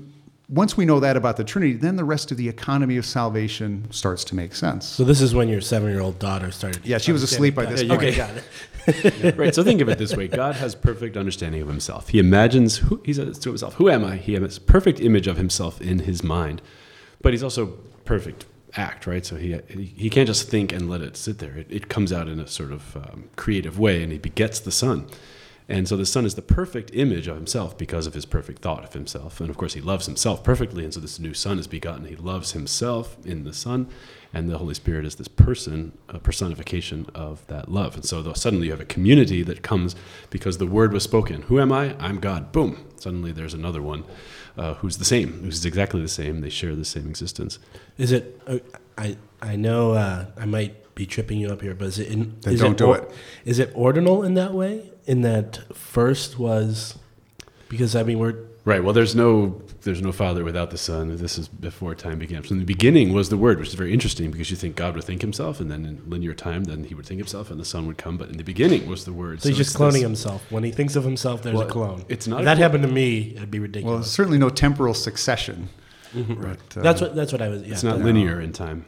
once 0.47 0.77
we 0.77 0.85
know 0.85 0.99
that 0.99 1.17
about 1.17 1.37
the 1.37 1.43
Trinity, 1.43 1.73
then 1.73 1.95
the 1.95 2.03
rest 2.03 2.29
of 2.31 2.37
the 2.37 2.47
economy 2.47 2.97
of 2.97 3.05
salvation 3.05 3.87
starts 3.91 4.23
to 4.25 4.35
make 4.35 4.53
sense. 4.53 4.85
So 4.85 5.03
this 5.03 5.19
is 5.19 5.33
when 5.33 5.49
your 5.49 5.61
seven-year-old 5.61 6.19
daughter 6.19 6.51
started. 6.51 6.85
Yeah, 6.85 6.99
she 6.99 7.11
was 7.11 7.23
asleep 7.23 7.55
by 7.55 7.65
this 7.65 7.81
Yeah, 7.83 7.89
point. 7.95 8.03
Okay, 8.03 8.15
got 8.15 8.29
it. 8.37 8.43
right. 9.35 9.53
So 9.53 9.63
think 9.63 9.81
of 9.81 9.89
it 9.89 9.97
this 9.97 10.15
way: 10.15 10.27
God 10.27 10.55
has 10.55 10.75
perfect 10.75 11.17
understanding 11.17 11.61
of 11.61 11.67
Himself. 11.67 12.09
He 12.09 12.19
imagines 12.19 12.77
who 12.77 13.01
He 13.03 13.13
says 13.13 13.39
to 13.39 13.49
Himself, 13.49 13.75
"Who 13.75 13.89
am 13.89 14.03
I?" 14.03 14.17
He 14.17 14.33
has 14.33 14.59
perfect 14.59 14.99
image 14.99 15.27
of 15.27 15.37
Himself 15.37 15.81
in 15.81 15.99
His 15.99 16.23
mind, 16.23 16.61
but 17.21 17.33
He's 17.33 17.43
also 17.43 17.77
perfect 18.05 18.45
act, 18.77 19.07
right? 19.07 19.25
So 19.25 19.35
he 19.35 19.59
he 19.69 20.09
can't 20.09 20.27
just 20.27 20.49
think 20.49 20.71
and 20.71 20.89
let 20.89 21.01
it 21.01 21.17
sit 21.17 21.39
there. 21.39 21.57
It, 21.57 21.67
it 21.69 21.89
comes 21.89 22.13
out 22.13 22.27
in 22.27 22.39
a 22.39 22.47
sort 22.47 22.71
of 22.71 22.95
um, 22.97 23.29
creative 23.35 23.79
way, 23.79 24.03
and 24.03 24.11
He 24.11 24.17
begets 24.17 24.59
the 24.59 24.71
Son. 24.71 25.07
And 25.67 25.87
so 25.87 25.97
the 25.97 26.05
Son 26.05 26.25
is 26.25 26.35
the 26.35 26.43
perfect 26.43 26.91
image 26.93 27.27
of 27.27 27.35
himself 27.35 27.77
because 27.77 28.05
of 28.05 28.13
his 28.13 28.25
perfect 28.25 28.61
thought 28.61 28.83
of 28.83 28.93
himself. 28.93 29.41
And 29.41 29.49
of 29.49 29.57
course, 29.57 29.73
he 29.73 29.81
loves 29.81 30.05
himself 30.05 30.43
perfectly. 30.43 30.83
And 30.83 30.93
so 30.93 30.99
this 30.99 31.19
new 31.19 31.33
Son 31.33 31.57
is 31.57 31.65
begotten. 31.65 32.05
He 32.05 32.15
loves 32.15 32.51
himself 32.51 33.17
in 33.25 33.45
the 33.45 33.53
Son. 33.53 33.89
And 34.35 34.49
the 34.49 34.57
Holy 34.57 34.73
Spirit 34.73 35.05
is 35.05 35.15
this 35.15 35.29
person, 35.29 35.97
a 36.09 36.19
personification 36.19 37.07
of 37.15 37.47
that 37.47 37.71
love. 37.71 37.95
And 37.95 38.03
so 38.03 38.21
though 38.21 38.33
suddenly 38.33 38.65
you 38.65 38.71
have 38.73 38.81
a 38.81 38.85
community 38.85 39.43
that 39.43 39.63
comes 39.63 39.95
because 40.29 40.57
the 40.57 40.67
word 40.67 40.91
was 40.91 41.03
spoken. 41.03 41.43
Who 41.43 41.57
am 41.59 41.71
I? 41.71 41.95
I'm 41.99 42.19
God. 42.19 42.51
Boom. 42.51 42.85
Suddenly 42.97 43.31
there's 43.31 43.53
another 43.53 43.81
one 43.81 44.03
uh, 44.57 44.73
who's 44.75 44.97
the 44.97 45.05
same, 45.05 45.41
who's 45.41 45.63
exactly 45.65 46.01
the 46.01 46.09
same. 46.09 46.41
They 46.41 46.49
share 46.49 46.75
the 46.75 46.83
same 46.83 47.07
existence. 47.07 47.59
Is 47.97 48.11
it? 48.11 48.41
Uh, 48.45 48.59
I 48.97 49.15
I 49.41 49.55
know 49.55 49.93
uh, 49.93 50.25
I 50.37 50.43
might 50.45 50.93
be 50.95 51.05
tripping 51.05 51.39
you 51.39 51.49
up 51.49 51.61
here, 51.61 51.73
but 51.73 51.87
is 51.87 51.99
it? 51.99 52.09
In, 52.09 52.35
Then 52.41 52.55
is 52.55 52.59
don't 52.59 52.77
do 52.77 52.87
or- 52.87 52.97
it. 52.97 53.11
Is 53.45 53.57
it 53.59 53.71
ordinal 53.73 54.21
in 54.21 54.33
that 54.33 54.53
way? 54.53 54.91
In 55.05 55.21
that 55.21 55.59
first 55.73 56.37
was 56.39 56.97
because 57.69 57.95
I 57.95 58.03
mean 58.03 58.19
we're 58.19 58.35
Right. 58.65 58.83
Well, 58.83 58.93
there's 58.93 59.15
no 59.15 59.61
there's 59.83 60.01
no 60.01 60.11
Father 60.11 60.43
without 60.43 60.71
the 60.71 60.77
Son. 60.77 61.15
This 61.17 61.37
is 61.37 61.47
before 61.47 61.93
time 61.93 62.17
began. 62.17 62.43
So 62.43 62.53
in 62.53 62.59
the 62.59 62.65
beginning 62.65 63.13
was 63.13 63.29
the 63.29 63.37
Word, 63.37 63.59
which 63.59 63.67
is 63.67 63.75
very 63.75 63.93
interesting 63.93 64.31
because 64.31 64.49
you 64.49 64.57
think 64.57 64.75
God 64.75 64.95
would 64.95 65.03
think 65.03 65.21
Himself, 65.21 65.59
and 65.59 65.69
then 65.69 65.85
in 65.85 66.01
linear 66.09 66.33
time, 66.33 66.63
then 66.63 66.83
He 66.83 66.95
would 66.95 67.05
think 67.05 67.19
Himself, 67.19 67.51
and 67.51 67.59
the 67.59 67.65
Son 67.65 67.85
would 67.85 67.99
come. 67.99 68.17
But 68.17 68.29
in 68.29 68.37
the 68.37 68.43
beginning 68.43 68.87
was 68.89 69.05
the 69.05 69.13
Word. 69.13 69.43
so 69.43 69.49
he's 69.49 69.59
it's 69.59 69.69
just 69.69 69.77
cloning 69.79 69.91
this- 69.93 70.01
himself. 70.01 70.51
When 70.51 70.63
he 70.63 70.71
thinks 70.71 70.95
of 70.95 71.03
himself, 71.03 71.43
there's 71.43 71.55
Well, 71.55 71.67
a 71.67 71.69
clone. 71.69 72.05
it's 72.09 72.25
not 72.27 72.37
If 72.37 72.41
a 72.41 72.45
that 72.45 72.57
happened 72.57 72.83
to 72.83 72.91
me, 72.91 73.33
it'd 73.35 73.51
be 73.51 73.59
ridiculous. 73.59 73.85
Well, 73.85 73.93
ridiculous. 73.97 74.11
certainly 74.11 74.37
no 74.39 74.49
temporal 74.49 74.95
succession. 74.95 75.69
But, 76.15 76.77
uh, 76.77 76.81
that's 76.81 77.01
what 77.01 77.15
that's 77.15 77.31
what 77.33 77.41
I 77.43 77.49
was. 77.49 77.61
Yeah, 77.61 77.73
It's 77.73 77.83
not 77.83 77.99
that- 77.99 78.05
linear 78.05 78.41
in 78.41 78.51
time. 78.51 78.85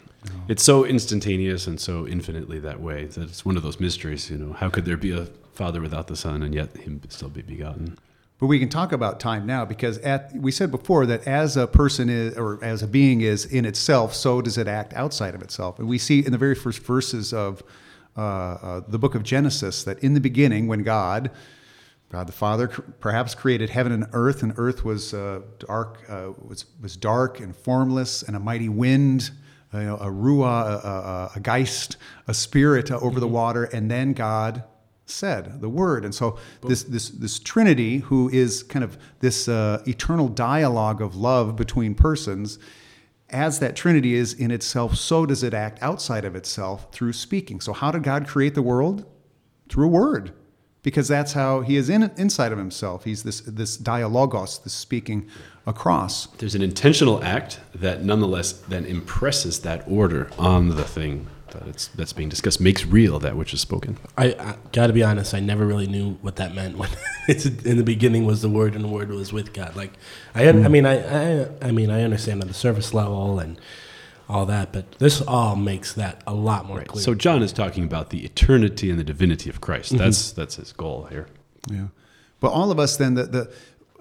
It's 0.48 0.64
so 0.64 0.86
instantaneous 0.86 1.68
and 1.68 1.80
so 1.80 2.08
infinitely 2.08 2.58
that 2.60 2.82
way 2.82 3.06
that 3.06 3.22
it's 3.30 3.46
one 3.46 3.56
of 3.58 3.64
those 3.64 3.80
mysteries. 3.80 4.30
You 4.32 4.38
know, 4.38 4.54
how 4.54 4.70
could 4.70 4.86
there 4.86 4.98
be 4.98 5.12
a 5.12 5.28
Father 5.54 5.82
without 5.82 6.08
the 6.08 6.16
Son, 6.16 6.42
and 6.42 6.56
yet 6.56 6.76
Him 6.78 7.00
still 7.10 7.30
be 7.30 7.44
begotten? 7.44 7.98
But 8.40 8.48
we 8.48 8.60
can 8.60 8.70
talk 8.70 8.92
about 8.92 9.20
time 9.20 9.48
now 9.48 9.66
because 9.66 9.98
at 10.00 10.32
we 10.36 10.52
said 10.52 10.70
before 10.70 11.08
that 11.08 11.28
as 11.28 11.58
a 11.58 11.66
person 11.66 12.08
is 12.08 12.38
or 12.38 12.64
as 12.64 12.84
a 12.84 12.88
being 12.88 13.22
is 13.22 13.46
in 13.46 13.66
itself, 13.66 14.14
so 14.14 14.42
does 14.42 14.60
it 14.60 14.68
act 14.68 14.94
outside 14.94 15.34
of 15.34 15.42
itself. 15.42 15.80
And 15.80 15.88
we 15.88 15.98
see 15.98 16.24
in 16.24 16.32
the 16.32 16.38
very 16.38 16.54
first 16.54 16.80
verses 16.80 17.34
of 17.34 17.64
uh, 18.16 18.22
uh, 18.22 18.82
the 18.88 19.00
book 19.00 19.16
of 19.16 19.24
Genesis 19.24 19.84
that 19.86 20.00
in 20.00 20.14
the 20.14 20.20
beginning, 20.20 20.68
when 20.68 20.84
God, 20.84 21.32
God 22.10 22.28
the 22.28 22.32
Father, 22.32 22.68
perhaps 22.68 23.34
created 23.34 23.72
heaven 23.72 23.92
and 23.92 24.06
earth, 24.14 24.44
and 24.44 24.54
earth 24.58 24.86
was 24.86 25.16
uh, 25.16 25.42
dark, 25.58 26.04
uh, 26.08 26.32
was 26.40 26.66
was 26.80 26.96
dark 26.96 27.40
and 27.40 27.56
formless, 27.56 28.22
and 28.22 28.36
a 28.36 28.40
mighty 28.40 28.70
wind, 28.70 29.32
you 29.74 29.80
know, 29.80 29.98
a 29.98 30.08
ruah, 30.08 30.84
a, 30.84 30.88
a, 30.88 31.32
a 31.36 31.40
geist, 31.40 31.98
a 32.28 32.36
spirit 32.36 32.92
uh, 32.92 33.00
over 33.00 33.20
the 33.20 33.28
water, 33.28 33.64
and 33.66 33.90
then 33.90 34.14
God 34.14 34.64
said 35.10 35.62
the 35.62 35.70
word. 35.70 36.06
And 36.06 36.14
so 36.14 36.38
this 36.62 36.84
this 36.84 37.10
this 37.10 37.40
trinity 37.40 38.00
who 38.00 38.30
is 38.30 38.64
kind 38.64 38.84
of 38.84 38.98
this 39.20 39.48
uh, 39.48 39.82
eternal 39.88 40.28
dialogue 40.28 41.02
of 41.02 41.16
love 41.16 41.56
between 41.56 41.96
persons 41.96 42.60
as 43.30 43.60
that 43.60 43.76
trinity 43.76 44.14
is 44.14 44.34
in 44.34 44.52
itself 44.52 44.96
so 44.96 45.26
does 45.26 45.44
it 45.44 45.54
act 45.54 45.78
outside 45.82 46.24
of 46.24 46.36
itself 46.36 46.88
through 46.92 47.14
speaking. 47.14 47.60
So 47.60 47.74
how 47.74 47.92
did 47.92 48.04
god 48.04 48.28
create 48.28 48.56
the 48.56 48.62
world? 48.62 49.06
Through 49.70 49.86
a 49.86 49.90
word 49.90 50.34
because 50.84 51.10
that's 51.10 51.34
how 51.34 51.60
he 51.60 51.76
is 51.76 51.90
in 51.90 52.10
inside 52.16 52.54
of 52.54 52.58
himself. 52.58 53.04
He's 53.04 53.24
this 53.24 53.42
this 53.42 53.76
dialogos 53.76 54.64
this 54.64 54.74
speaking 54.74 55.28
across. 55.66 56.28
There's 56.28 56.56
an 56.56 56.62
intentional 56.62 57.22
act 57.24 57.60
that 57.76 58.06
nonetheless 58.06 58.54
then 58.54 58.86
impresses 58.86 59.60
that 59.62 59.84
order 59.86 60.32
on 60.38 60.70
the 60.70 60.86
thing 60.86 61.28
that 61.52 61.68
it's, 61.68 61.88
that's 61.88 62.14
being 62.14 62.30
discussed, 62.30 62.60
makes 62.62 62.86
real 62.86 63.20
that 63.20 63.36
which 63.36 63.54
is 63.54 63.62
spoken. 63.62 63.98
I, 64.18 64.28
I 64.40 64.56
got 64.72 64.88
to 64.88 64.94
be 64.94 65.04
honest. 65.04 65.34
I 65.34 65.40
never 65.40 65.66
really 65.66 65.88
knew 65.88 66.14
what 66.22 66.38
that 66.38 66.54
meant 66.54 66.78
when 66.78 66.90
it's 67.28 67.46
in 67.46 67.78
the 67.78 67.84
beginning 67.84 68.26
was 68.26 68.42
the 68.42 68.50
word 68.50 68.76
and 68.76 68.84
the 68.84 68.90
word 68.90 69.10
was 69.10 69.34
with 69.34 69.54
God. 69.54 69.76
Like 69.76 69.94
I, 70.36 70.48
I 70.50 70.68
mean, 70.68 70.86
I, 70.86 71.44
I, 71.44 71.50
I 71.62 71.72
mean, 71.72 71.90
I 71.90 72.04
understand 72.04 72.42
at 72.42 72.48
the 72.48 72.54
surface 72.54 72.94
level 72.94 73.40
and 73.40 73.60
all 74.30 74.46
that, 74.46 74.74
but 74.74 74.92
this 75.00 75.22
all 75.22 75.56
makes 75.56 75.94
that 75.94 76.22
a 76.28 76.34
lot 76.34 76.66
more 76.66 76.84
clear. 76.84 77.02
So 77.02 77.16
John 77.16 77.42
is 77.42 77.54
talking 77.54 77.84
about 77.84 78.10
the 78.10 78.26
eternity 78.26 78.90
and 78.90 79.00
the 79.00 79.04
divinity 79.04 79.50
of 79.50 79.62
Christ. 79.62 79.98
That's 79.98 80.32
that's 80.32 80.56
his 80.56 80.74
goal 80.74 81.08
here. 81.10 81.28
Yeah, 81.70 81.88
but 82.40 82.50
all 82.50 82.72
of 82.72 82.80
us 82.80 82.98
then 82.98 83.14
the 83.14 83.24
the 83.24 83.54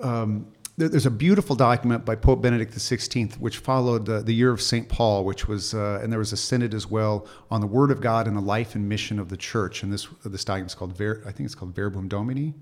um, 0.02 0.46
there, 0.76 0.88
there's 0.88 1.06
a 1.06 1.10
beautiful 1.10 1.56
document 1.56 2.04
by 2.04 2.14
Pope 2.14 2.42
Benedict 2.42 2.72
XVI, 2.72 3.38
which 3.38 3.58
followed 3.58 4.08
uh, 4.08 4.20
the 4.20 4.32
year 4.32 4.50
of 4.50 4.60
Saint 4.60 4.88
Paul, 4.88 5.24
which 5.24 5.48
was 5.48 5.74
uh, 5.74 6.00
and 6.02 6.12
there 6.12 6.18
was 6.18 6.32
a 6.32 6.36
synod 6.36 6.74
as 6.74 6.90
well 6.90 7.26
on 7.50 7.60
the 7.60 7.66
Word 7.66 7.90
of 7.90 8.00
God 8.00 8.26
and 8.26 8.36
the 8.36 8.42
life 8.42 8.74
and 8.74 8.88
mission 8.88 9.18
of 9.18 9.28
the 9.28 9.36
Church. 9.36 9.82
And 9.82 9.92
this 9.92 10.06
this 10.24 10.44
document 10.44 10.70
is 10.70 10.74
called 10.74 10.96
Ver, 10.96 11.22
I 11.26 11.32
think 11.32 11.46
it's 11.46 11.54
called 11.54 11.74
Verbum 11.74 12.08
Domini. 12.08 12.54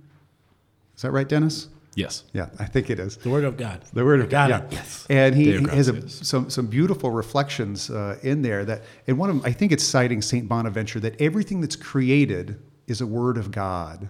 Is 0.96 1.02
that 1.02 1.10
right, 1.10 1.28
Dennis? 1.28 1.68
Yes. 1.96 2.24
Yeah, 2.32 2.48
I 2.58 2.64
think 2.64 2.90
it 2.90 2.98
is. 2.98 3.16
the 3.18 3.30
word 3.30 3.44
of 3.44 3.56
God. 3.56 3.82
The 3.92 4.04
word 4.04 4.20
of 4.20 4.28
God. 4.28 4.50
yeah. 4.50 4.66
Yes. 4.70 5.06
And 5.08 5.34
he, 5.34 5.58
he 5.58 5.68
has 5.68 5.88
a, 5.88 6.08
some 6.08 6.50
some 6.50 6.66
beautiful 6.66 7.10
reflections 7.10 7.90
uh, 7.90 8.18
in 8.22 8.42
there 8.42 8.64
that, 8.64 8.82
and 9.06 9.18
one 9.18 9.30
of 9.30 9.36
them, 9.36 9.46
I 9.46 9.52
think 9.52 9.72
it's 9.72 9.84
citing 9.84 10.22
Saint 10.22 10.48
Bonaventure 10.48 11.00
that 11.00 11.20
everything 11.20 11.60
that's 11.60 11.76
created 11.76 12.60
is 12.86 13.00
a 13.00 13.06
word 13.06 13.38
of 13.38 13.50
God 13.50 14.08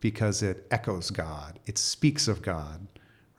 because 0.00 0.42
it 0.42 0.66
echoes 0.70 1.10
God, 1.10 1.58
it 1.66 1.78
speaks 1.78 2.28
of 2.28 2.42
God, 2.42 2.86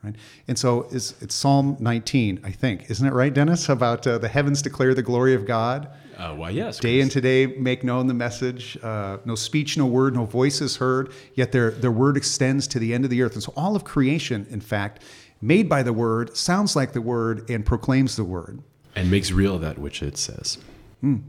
right? 0.04 0.14
And 0.48 0.58
so 0.58 0.86
it's, 0.90 1.20
it's 1.22 1.34
Psalm 1.34 1.76
19, 1.80 2.40
I 2.44 2.50
think, 2.50 2.90
isn't 2.90 3.06
it 3.06 3.12
right, 3.12 3.32
Dennis? 3.32 3.68
About 3.68 4.06
uh, 4.06 4.18
the 4.18 4.28
heavens 4.28 4.62
declare 4.62 4.94
the 4.94 5.02
glory 5.02 5.34
of 5.34 5.46
God. 5.46 5.88
Uh, 6.16 6.34
why, 6.34 6.50
yes. 6.50 6.78
Day 6.78 7.00
and 7.00 7.10
today 7.10 7.46
make 7.46 7.82
known 7.82 8.06
the 8.06 8.14
message. 8.14 8.78
Uh, 8.82 9.18
no 9.24 9.34
speech, 9.34 9.76
no 9.76 9.86
word, 9.86 10.14
no 10.14 10.24
voice 10.24 10.60
is 10.60 10.76
heard, 10.76 11.12
yet 11.34 11.50
their, 11.50 11.72
their 11.72 11.90
word 11.90 12.16
extends 12.16 12.68
to 12.68 12.78
the 12.78 12.94
end 12.94 13.04
of 13.04 13.10
the 13.10 13.22
earth. 13.22 13.32
And 13.34 13.42
so 13.42 13.52
all 13.56 13.74
of 13.74 13.82
creation, 13.84 14.46
in 14.50 14.60
fact, 14.60 15.02
made 15.40 15.68
by 15.68 15.82
the 15.82 15.92
word, 15.92 16.36
sounds 16.36 16.76
like 16.76 16.92
the 16.92 17.00
word 17.00 17.48
and 17.50 17.66
proclaims 17.66 18.16
the 18.16 18.24
word. 18.24 18.62
and 18.94 19.10
makes 19.10 19.32
real 19.32 19.58
that 19.58 19.78
which 19.78 20.02
it 20.02 20.16
says. 20.16 20.58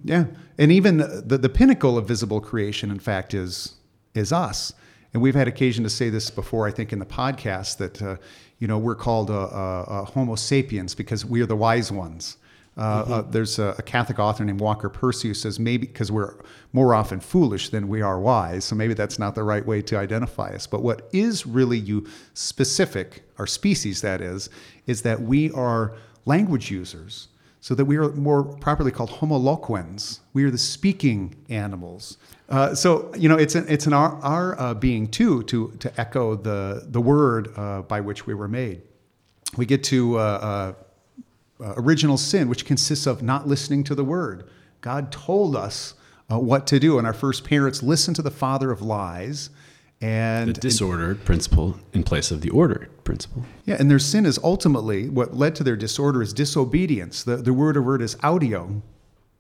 Yeah. 0.04 0.26
And 0.58 0.72
even 0.72 0.98
the, 0.98 1.38
the 1.38 1.50
pinnacle 1.50 1.98
of 1.98 2.08
visible 2.08 2.40
creation, 2.40 2.92
in 2.92 3.00
fact, 3.00 3.34
is, 3.34 3.74
is 4.14 4.32
us. 4.32 4.72
And 5.16 5.22
we've 5.22 5.34
had 5.34 5.48
occasion 5.48 5.82
to 5.86 5.90
say 5.90 6.10
this 6.10 6.30
before, 6.30 6.68
I 6.68 6.72
think, 6.72 6.92
in 6.92 7.00
the 7.00 7.06
podcast 7.06 7.78
that, 7.78 8.02
uh, 8.02 8.18
you 8.60 8.68
know, 8.68 8.78
we're 8.78 8.96
called 8.96 9.32
uh, 9.32 9.46
uh, 9.46 10.04
Homo 10.04 10.36
sapiens 10.36 10.94
because 10.94 11.24
we 11.24 11.42
are 11.42 11.46
the 11.46 11.56
wise 11.56 11.90
ones. 11.90 12.36
Uh, 12.78 12.82
uh, 12.82 13.22
there's 13.22 13.58
a, 13.58 13.76
a 13.78 13.82
Catholic 13.82 14.20
author 14.20 14.44
named 14.44 14.60
Walker 14.60 14.90
Percy 14.90 15.30
who 15.30 15.34
says 15.34 15.58
maybe 15.58 15.88
because 15.88 16.12
we're 16.12 16.36
more 16.74 16.94
often 16.94 17.22
foolish 17.22 17.70
than 17.70 17.88
we 17.88 18.02
are 18.02 18.20
wise, 18.20 18.66
so 18.66 18.76
maybe 18.76 18.94
that's 18.94 19.18
not 19.18 19.36
the 19.36 19.44
right 19.44 19.66
way 19.66 19.82
to 19.84 19.98
identify 19.98 20.50
us. 20.50 20.68
But 20.68 20.84
what 20.84 21.08
is 21.14 21.48
really 21.48 21.80
you 21.80 22.06
specific, 22.34 23.24
our 23.38 23.48
species 23.48 24.02
that 24.02 24.20
is, 24.20 24.50
is 24.86 25.04
that 25.04 25.22
we 25.22 25.50
are 25.52 25.96
language 26.26 26.72
users, 26.72 27.30
so 27.62 27.74
that 27.74 27.86
we 27.86 27.96
are 27.96 28.10
more 28.12 28.44
properly 28.44 28.92
called 28.92 29.12
Homo 29.12 29.38
loquens. 29.38 30.20
We 30.34 30.44
are 30.44 30.52
the 30.52 30.58
speaking 30.58 31.36
animals. 31.48 32.18
Uh, 32.48 32.76
so 32.76 33.12
you 33.18 33.28
know, 33.28 33.38
it's 33.38 33.56
an, 33.56 33.66
it's 33.68 33.88
an 33.88 33.94
our, 33.94 34.16
our 34.22 34.60
uh, 34.60 34.74
being 34.74 35.08
too 35.08 35.44
to 35.44 35.72
to 35.80 36.00
echo 36.00 36.36
the 36.36 36.86
the 36.88 37.02
word 37.02 37.52
uh, 37.58 37.82
by 37.82 38.00
which 38.02 38.28
we 38.28 38.34
were 38.34 38.48
made. 38.48 38.82
We 39.58 39.66
get 39.66 39.84
to 39.86 40.18
uh, 40.18 40.74
uh, 41.60 41.74
original 41.78 42.18
sin, 42.18 42.50
which 42.50 42.66
consists 42.66 43.08
of 43.08 43.22
not 43.24 43.48
listening 43.48 43.84
to 43.86 43.96
the 43.96 44.04
word. 44.04 44.50
God 44.82 45.12
told 45.12 45.56
us 45.56 45.96
uh, 46.32 46.38
what 46.38 46.68
to 46.68 46.80
do, 46.80 46.98
and 46.98 47.08
our 47.08 47.14
first 47.14 47.44
parents 47.44 47.82
listened 47.82 48.16
to 48.18 48.22
the 48.22 48.32
father 48.32 48.72
of 48.72 48.82
lies. 48.82 49.50
And 50.02 50.50
The 50.50 50.60
disordered 50.60 51.24
principle 51.24 51.80
in 51.94 52.04
place 52.04 52.30
of 52.30 52.42
the 52.42 52.50
ordered 52.50 52.90
principle. 53.06 53.44
yeah, 53.66 53.78
and 53.80 53.90
their 53.90 53.98
sin 53.98 54.26
is 54.26 54.38
ultimately 54.44 55.08
what 55.08 55.34
led 55.34 55.56
to 55.56 55.64
their 55.64 55.78
disorder 55.78 56.22
is 56.22 56.34
disobedience. 56.34 57.24
The, 57.24 57.38
the 57.38 57.54
word 57.54 57.78
of 57.78 57.86
word 57.86 58.02
is 58.02 58.18
audio, 58.22 58.82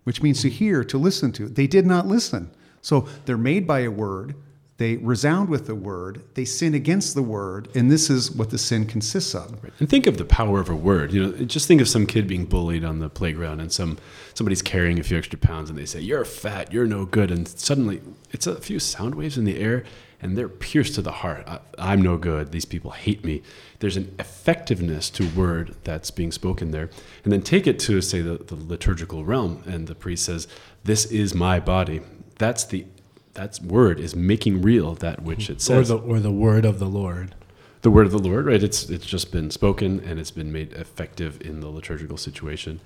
which 0.05 0.23
means 0.23 0.41
to 0.43 0.49
hear, 0.49 0.83
to 0.85 0.97
listen 0.97 1.33
to. 1.33 1.49
They 1.49 1.67
did 1.67 1.85
not 1.85 2.07
listen. 2.07 2.51
So 2.85 3.07
they're 3.25 3.35
made 3.35 3.65
by 3.65 3.79
a 3.79 3.89
word, 3.89 4.35
they 4.77 4.97
resound 4.97 5.49
with 5.49 5.65
the 5.65 5.73
word, 5.73 6.21
they 6.35 6.45
sin 6.45 6.75
against 6.75 7.15
the 7.15 7.23
word, 7.23 7.67
and 7.73 7.89
this 7.89 8.11
is 8.11 8.29
what 8.29 8.51
the 8.51 8.59
sin 8.59 8.85
consists 8.85 9.33
of. 9.33 9.57
And 9.79 9.89
think 9.89 10.05
of 10.05 10.19
the 10.19 10.25
power 10.25 10.59
of 10.59 10.69
a 10.69 10.75
word. 10.75 11.11
You 11.11 11.25
know, 11.25 11.45
just 11.45 11.67
think 11.67 11.81
of 11.81 11.87
some 11.87 12.05
kid 12.05 12.27
being 12.27 12.45
bullied 12.45 12.83
on 12.83 12.99
the 12.99 13.09
playground, 13.09 13.59
and 13.59 13.71
some 13.71 13.97
somebody's 14.35 14.61
carrying 14.61 14.99
a 14.99 15.03
few 15.03 15.17
extra 15.17 15.39
pounds, 15.39 15.71
and 15.71 15.79
they 15.79 15.85
say, 15.87 15.99
"You're 15.99 16.25
fat. 16.25 16.71
You're 16.71 16.85
no 16.85 17.05
good." 17.05 17.31
And 17.31 17.47
suddenly, 17.47 18.01
it's 18.31 18.45
a 18.45 18.61
few 18.61 18.77
sound 18.77 19.15
waves 19.15 19.35
in 19.35 19.45
the 19.45 19.57
air, 19.57 19.83
and 20.21 20.37
they're 20.37 20.47
pierced 20.47 20.93
to 20.95 21.01
the 21.01 21.11
heart. 21.23 21.43
I, 21.47 21.61
I'm 21.79 22.03
no 22.03 22.17
good. 22.17 22.51
These 22.51 22.65
people 22.65 22.91
hate 22.91 23.25
me. 23.25 23.41
There's 23.79 23.97
an 23.97 24.13
effectiveness 24.19 25.09
to 25.11 25.27
word 25.29 25.75
that's 25.85 26.11
being 26.11 26.31
spoken 26.31 26.69
there, 26.69 26.91
and 27.23 27.33
then 27.33 27.41
take 27.41 27.65
it 27.65 27.79
to 27.79 27.99
say 28.01 28.21
the, 28.21 28.37
the 28.37 28.55
liturgical 28.55 29.25
realm, 29.25 29.63
and 29.65 29.87
the 29.87 29.95
priest 29.95 30.25
says, 30.25 30.47
"This 30.83 31.05
is 31.05 31.33
my 31.33 31.59
body." 31.59 32.01
That's 32.37 32.63
the 32.65 32.85
that's 33.33 33.61
word 33.61 33.99
is 33.99 34.15
making 34.15 34.61
real 34.61 34.95
that 34.95 35.21
which 35.21 35.49
it 35.49 35.57
Or 35.57 35.59
says 35.59 35.89
the 35.89 35.97
or 35.97 36.19
the 36.19 36.31
word 36.31 36.63
of 36.65 36.79
the 36.79 36.87
Lord. 36.87 37.35
the 37.81 37.91
word 37.91 38.05
of 38.05 38.11
the 38.11 38.19
Lord, 38.19 38.45
right? 38.45 38.63
It's 38.63 38.89
it's 38.89 39.05
just 39.05 39.31
been 39.31 39.51
spoken 39.51 39.99
and 39.99 40.19
it's 40.19 40.31
been 40.31 40.51
made 40.51 40.73
effective 40.73 41.41
in 41.41 41.59
the 41.59 41.69
liturgical 41.69 42.17
situation. 42.17 42.79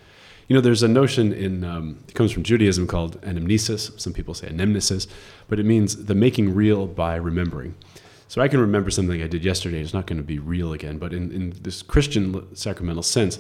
You 0.48 0.56
know, 0.56 0.62
there's 0.62 0.82
a 0.82 0.88
notion 0.88 1.32
in 1.32 1.64
um, 1.64 2.00
it 2.08 2.16
comes 2.16 2.32
from 2.32 2.44
Judaism 2.44 2.88
called 2.88 3.22
anamnesis. 3.22 4.00
Some 4.00 4.14
people 4.14 4.34
say 4.34 4.48
anamnesis, 4.50 5.08
but 5.48 5.60
it 5.60 5.66
means 5.66 6.06
the 6.06 6.16
making 6.16 6.56
real 6.56 6.88
by 6.88 7.16
remembering. 7.16 7.76
So 8.28 8.42
I 8.42 8.48
can 8.48 8.60
remember 8.60 8.92
something 8.92 9.22
I 9.24 9.28
did 9.28 9.44
yesterday. 9.44 9.80
It's 9.82 9.94
not 9.94 10.06
going 10.08 10.18
to 10.18 10.24
be 10.24 10.38
real 10.40 10.72
again, 10.74 10.98
but 11.00 11.14
in, 11.14 11.32
in 11.32 11.54
this 11.62 11.82
Christian 11.82 12.56
sacramental 12.56 13.02
sense, 13.04 13.40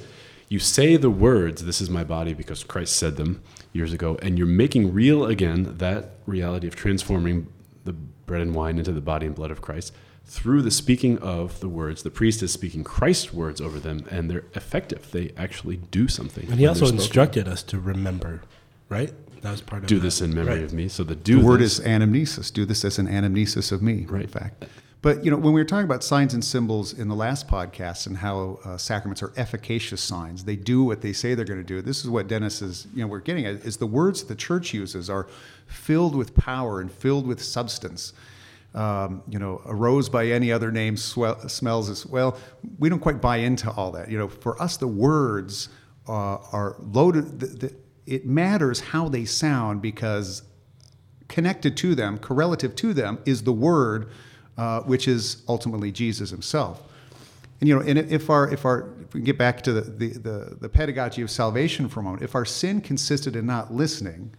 you 0.50 0.60
say 0.60 0.98
the 0.98 1.10
words, 1.12 1.64
"This 1.66 1.82
is 1.82 1.90
my 1.90 2.04
body," 2.04 2.34
because 2.34 2.64
Christ 2.64 2.96
said 2.96 3.16
them 3.18 3.42
years 3.74 3.94
ago, 3.94 4.18
and 4.22 4.38
you're 4.38 4.48
making 4.48 4.94
real 4.94 5.26
again 5.26 5.76
that 5.78 6.12
reality 6.26 6.68
of 6.68 6.76
transforming 6.76 7.48
the 7.86 7.94
bread 7.94 8.42
and 8.42 8.54
wine 8.56 8.78
into 8.78 8.92
the 8.92 9.02
body 9.02 9.26
and 9.26 9.36
blood 9.36 9.52
of 9.52 9.62
Christ 9.62 9.94
through 10.26 10.62
the 10.62 10.72
speaking 10.72 11.18
of 11.20 11.60
the 11.60 11.68
words. 11.70 12.04
The 12.04 12.12
priest 12.12 12.44
is 12.44 12.52
speaking 12.54 12.84
Christ's 12.84 13.34
words 13.34 13.60
over 13.60 13.80
them, 13.80 14.06
and 14.12 14.30
they're 14.30 14.46
effective. 14.54 15.10
They 15.12 15.32
actually 15.38 15.78
do 15.78 16.08
something. 16.08 16.48
And 16.50 16.60
he 16.60 16.68
also 16.68 16.88
instructed 16.88 17.48
us 17.48 17.64
to 17.64 17.80
remember, 17.80 18.42
right? 18.90 19.12
That 19.42 19.52
was 19.52 19.62
part 19.62 19.84
of 19.84 19.88
do 19.88 19.96
that. 19.96 20.02
this 20.02 20.22
in 20.22 20.34
memory 20.36 20.56
Right. 20.56 20.64
of 20.64 20.74
me. 20.74 20.88
So 20.90 21.04
the 21.04 21.16
do 21.16 21.40
the 21.40 21.46
word 21.46 21.62
this- 21.62 21.80
is 21.80 21.86
anamnesis. 21.86 22.52
Do 22.54 22.66
this 22.66 22.84
as 22.84 23.00
an 23.00 23.08
anamnesis 23.08 23.72
of 23.72 23.82
me, 23.82 24.00
in 24.00 24.08
Right. 24.08 24.30
fact. 24.30 24.66
But 25.02 25.24
you 25.24 25.32
know, 25.32 25.38
when 25.38 25.54
we 25.54 25.62
were 25.62 25.66
talking 25.66 25.86
about 25.86 26.04
signs 26.04 26.34
and 26.34 26.44
symbols 26.44 26.94
in 26.94 27.08
the 27.08 27.16
last 27.16 27.48
podcast 27.48 28.06
and 28.08 28.18
how 28.18 28.60
uh, 28.66 28.78
sacraments 28.78 29.24
are 29.24 29.32
efficacious 29.38 30.02
signs, 30.02 30.44
they 30.44 30.58
do 30.58 30.84
what 30.84 31.02
they 31.02 31.14
say 31.14 31.36
they're 31.36 31.46
going 31.46 31.60
to 31.60 31.64
do. 31.64 31.82
This 31.82 32.04
is 32.04 32.10
what 32.10 32.28
Dennis 32.28 32.62
is. 32.62 32.88
You 32.94 33.04
know, 33.04 33.08
we're 33.08 33.20
getting 33.20 33.46
at 33.46 33.56
is 33.66 33.78
the 33.78 33.88
words 33.88 34.24
the 34.24 34.36
church 34.36 34.74
uses 34.74 35.10
are 35.10 35.28
filled 35.68 36.16
with 36.16 36.36
power 36.36 36.82
and 36.82 36.92
filled 36.92 37.26
with 37.26 37.42
substance. 37.42 38.12
Um, 38.76 39.24
you 39.28 39.40
know, 39.40 39.62
a 39.66 39.74
rose 39.74 40.10
by 40.10 40.28
any 40.28 40.52
other 40.52 40.72
name 40.72 40.96
swell, 40.98 41.48
smells 41.48 41.90
as 41.90 42.06
well. 42.06 42.38
We 42.78 42.90
don't 42.90 43.00
quite 43.00 43.22
buy 43.22 43.38
into 43.38 43.72
all 43.72 43.92
that. 43.92 44.12
You 44.12 44.18
know, 44.18 44.28
for 44.28 44.62
us, 44.62 44.78
the 44.78 44.88
words 44.88 45.70
uh, 46.08 46.38
are 46.52 46.76
loaded. 46.80 47.40
The, 47.40 47.48
the, 47.48 47.76
it 48.06 48.26
matters 48.26 48.80
how 48.80 49.08
they 49.08 49.24
sound 49.24 49.82
because 49.82 50.44
connected 51.30 51.78
to 51.78 51.96
them, 51.96 52.18
correlative 52.18 52.76
to 52.76 52.94
them, 52.94 53.20
is 53.26 53.44
the 53.44 53.54
word 53.54 54.10
uh, 54.60 54.82
which 54.82 55.08
is 55.08 55.42
ultimately 55.48 55.90
Jesus 55.90 56.30
himself. 56.30 56.84
And 57.62 57.70
you 57.70 57.76
know, 57.76 57.82
and 57.82 57.98
if 57.98 58.30
our 58.30 58.52
if 58.52 58.66
our 58.66 58.90
if 59.02 59.14
we 59.14 59.22
get 59.22 59.38
back 59.38 59.62
to 59.64 59.72
the, 59.72 59.82
the, 59.82 60.08
the, 60.08 60.58
the 60.60 60.70
pedagogy 60.70 61.22
of 61.22 61.32
salvation 61.32 61.88
for 61.88 62.02
a 62.02 62.04
moment, 62.04 62.24
if 62.24 62.36
our 62.36 62.44
sin 62.44 62.82
consisted 62.82 63.38
in 63.38 63.46
not 63.46 63.74
listening, 63.74 64.32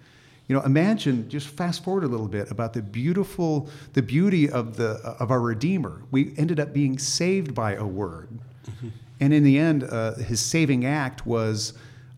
you 0.47 0.55
know, 0.55 0.61
imagine 0.63 1.27
just 1.31 1.49
fast 1.49 1.83
forward 1.83 2.05
a 2.05 2.07
little 2.07 2.29
bit 2.29 2.51
about 2.51 2.75
the 2.75 2.83
beautiful 2.83 3.71
the 3.95 4.03
beauty 4.03 4.51
of 4.51 4.77
the 4.77 5.01
of 5.19 5.31
our 5.31 5.41
Redeemer. 5.41 6.03
We 6.11 6.35
ended 6.37 6.61
up 6.61 6.75
being 6.75 6.99
saved 6.99 7.55
by 7.55 7.77
a 7.77 7.87
word, 7.87 8.29
mm-hmm. 8.71 8.89
and 9.21 9.33
in 9.33 9.43
the 9.43 9.59
end, 9.59 9.85
uh, 9.85 10.17
his 10.17 10.41
saving 10.41 10.85
act 10.85 11.27
was 11.27 11.73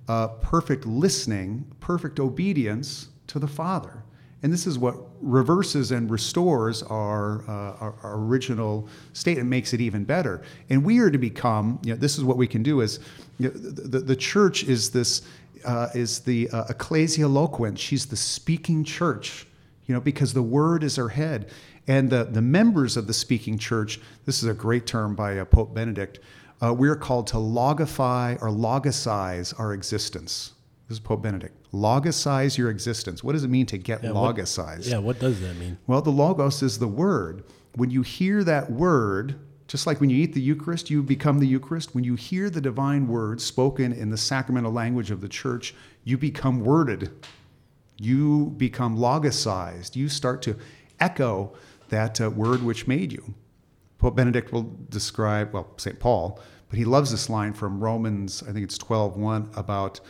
uh, 0.09 0.27
perfect 0.27 0.87
listening, 0.87 1.65
perfect 1.79 2.19
obedience 2.19 3.11
to 3.29 3.39
the 3.39 3.49
Father. 3.49 4.03
And 4.43 4.53
this 4.53 4.67
is 4.67 4.77
what 4.77 4.97
reverses 5.23 5.93
and 5.93 6.11
restores 6.11 6.83
our, 6.83 7.43
uh, 7.49 7.77
our, 7.81 8.17
original 8.17 8.89
state 9.13 9.39
and 9.39 9.49
makes 9.49 9.73
it 9.73 9.81
even 9.81 10.05
better. 10.05 10.43
And 10.69 10.85
we 10.85 10.99
are 10.99 11.11
to 11.11 11.19
become, 11.19 11.79
you 11.85 11.95
know, 11.95 11.99
this 11.99 12.19
is 12.19 12.25
what 12.25 12.37
we 12.37 12.47
can 12.47 12.63
do 12.63 12.81
is, 12.81 12.99
you 13.39 13.49
know, 13.49 13.55
the, 13.55 14.01
the 14.01 14.17
church 14.17 14.65
is 14.65 14.91
this, 14.91 15.23
uh, 15.65 15.89
is 15.95 16.21
the 16.21 16.51
uh, 16.51 16.65
ecclesia 16.69 17.29
loquens. 17.29 17.81
She's 17.81 18.07
the 18.07 18.17
speaking 18.17 18.83
church, 18.83 19.47
you 19.87 19.95
know, 19.95 20.01
because 20.01 20.35
the 20.35 20.43
word 20.43 20.83
is 20.83 20.97
her 20.97 21.09
head. 21.09 21.51
And 21.87 22.11
the, 22.11 22.25
the 22.25 22.43
members 22.43 22.97
of 22.97 23.07
the 23.07 23.15
speaking 23.15 23.59
church, 23.59 24.01
this 24.27 24.43
is 24.43 24.49
a 24.49 24.55
great 24.55 24.87
term 24.87 25.15
by 25.15 25.39
uh, 25.39 25.45
Pope 25.45 25.73
Benedict, 25.73 26.19
uh, 26.61 26.73
we're 26.73 26.97
called 26.97 27.27
to 27.29 27.37
logify 27.37 28.41
or 28.41 28.49
logicize 28.49 29.59
our 29.59 29.73
existence. 29.73 30.53
This 30.89 30.97
is 30.97 31.01
Pope 31.01 31.23
Benedict. 31.23 31.57
Logicize 31.73 32.59
your 32.59 32.71
existence. 32.71 33.25
What 33.25 33.33
does 33.33 33.45
it 33.45 33.51
mean 33.51 33.67
to 33.67 33.79
get 33.79 34.03
yeah, 34.03 34.11
logicized? 34.11 34.91
yeah, 34.91 34.99
what 34.99 35.19
does 35.19 35.41
that 35.41 35.57
mean? 35.57 35.79
Well, 35.87 36.03
the 36.03 36.11
logos 36.11 36.63
is 36.63 36.79
the 36.79 36.89
word. 36.89 37.45
When 37.77 37.91
you 37.91 38.03
hear 38.03 38.45
that 38.45 38.71
word, 38.71 39.39
just 39.69 39.87
like 39.87 40.01
when 40.01 40.11
you 40.11 40.19
eat 40.23 40.35
the 40.35 40.41
Eucharist, 40.41 40.91
you 40.91 41.03
become 41.03 41.39
the 41.39 41.47
Eucharist. 41.47 41.95
When 41.95 42.05
you 42.05 42.15
hear 42.15 42.51
the 42.51 42.61
divine 42.61 43.09
word 43.09 43.41
spoken 43.41 43.93
in 43.93 44.11
the 44.11 44.19
sacramental 44.19 44.73
language 44.73 45.11
of 45.11 45.23
the 45.23 45.29
church, 45.29 45.75
you 46.05 46.19
become 46.19 46.61
worded. 46.61 47.11
You 47.97 48.53
become 48.57 48.99
logicized. 48.99 49.97
You 49.97 50.09
start 50.09 50.43
to 50.43 50.59
echo 51.01 51.55
that 51.89 52.21
uh, 52.21 52.29
word 52.29 52.63
which 52.63 52.87
made 52.87 53.13
you. 53.13 53.35
Pope 53.99 54.17
Benedict 54.17 54.53
will 54.53 54.77
describe, 54.89 55.55
well, 55.55 55.73
St. 55.77 55.99
Paul, 55.99 56.41
but 56.69 56.79
he 56.79 56.85
loves 56.85 57.11
this 57.11 57.31
line 57.31 57.53
from 57.53 57.81
Romans, 57.81 58.43
I 58.43 58.53
think 58.53 58.65
it's 58.65 58.79
12 58.79 59.17
1, 59.17 59.51
about 59.55 60.01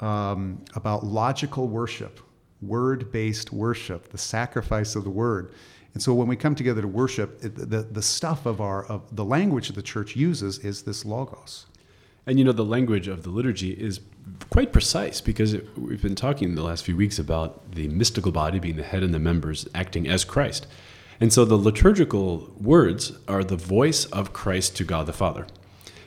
um, 0.00 0.64
about 0.74 1.04
logical 1.04 1.68
worship, 1.68 2.20
word 2.62 3.10
based 3.12 3.52
worship, 3.52 4.10
the 4.10 4.18
sacrifice 4.18 4.94
of 4.96 5.04
the 5.04 5.10
word. 5.10 5.52
And 5.94 6.02
so 6.02 6.14
when 6.14 6.28
we 6.28 6.36
come 6.36 6.54
together 6.54 6.82
to 6.82 6.88
worship, 6.88 7.40
the, 7.40 7.82
the 7.82 8.02
stuff 8.02 8.46
of 8.46 8.60
our 8.60 8.84
of 8.86 9.16
the 9.16 9.24
language 9.24 9.68
that 9.68 9.74
the 9.74 9.82
church 9.82 10.14
uses 10.14 10.58
is 10.58 10.82
this 10.82 11.04
logos. 11.04 11.66
And 12.26 12.38
you 12.38 12.44
know, 12.44 12.52
the 12.52 12.64
language 12.64 13.08
of 13.08 13.22
the 13.22 13.30
liturgy 13.30 13.70
is 13.70 14.00
quite 14.50 14.72
precise 14.72 15.20
because 15.20 15.54
it, 15.54 15.66
we've 15.78 16.02
been 16.02 16.14
talking 16.14 16.54
the 16.54 16.62
last 16.62 16.84
few 16.84 16.94
weeks 16.94 17.18
about 17.18 17.72
the 17.72 17.88
mystical 17.88 18.32
body 18.32 18.58
being 18.58 18.76
the 18.76 18.82
head 18.82 19.02
and 19.02 19.14
the 19.14 19.18
members 19.18 19.66
acting 19.74 20.06
as 20.06 20.24
Christ. 20.24 20.66
And 21.20 21.32
so 21.32 21.44
the 21.44 21.56
liturgical 21.56 22.52
words 22.60 23.12
are 23.26 23.42
the 23.42 23.56
voice 23.56 24.04
of 24.06 24.32
Christ 24.32 24.76
to 24.76 24.84
God 24.84 25.06
the 25.06 25.12
Father. 25.12 25.46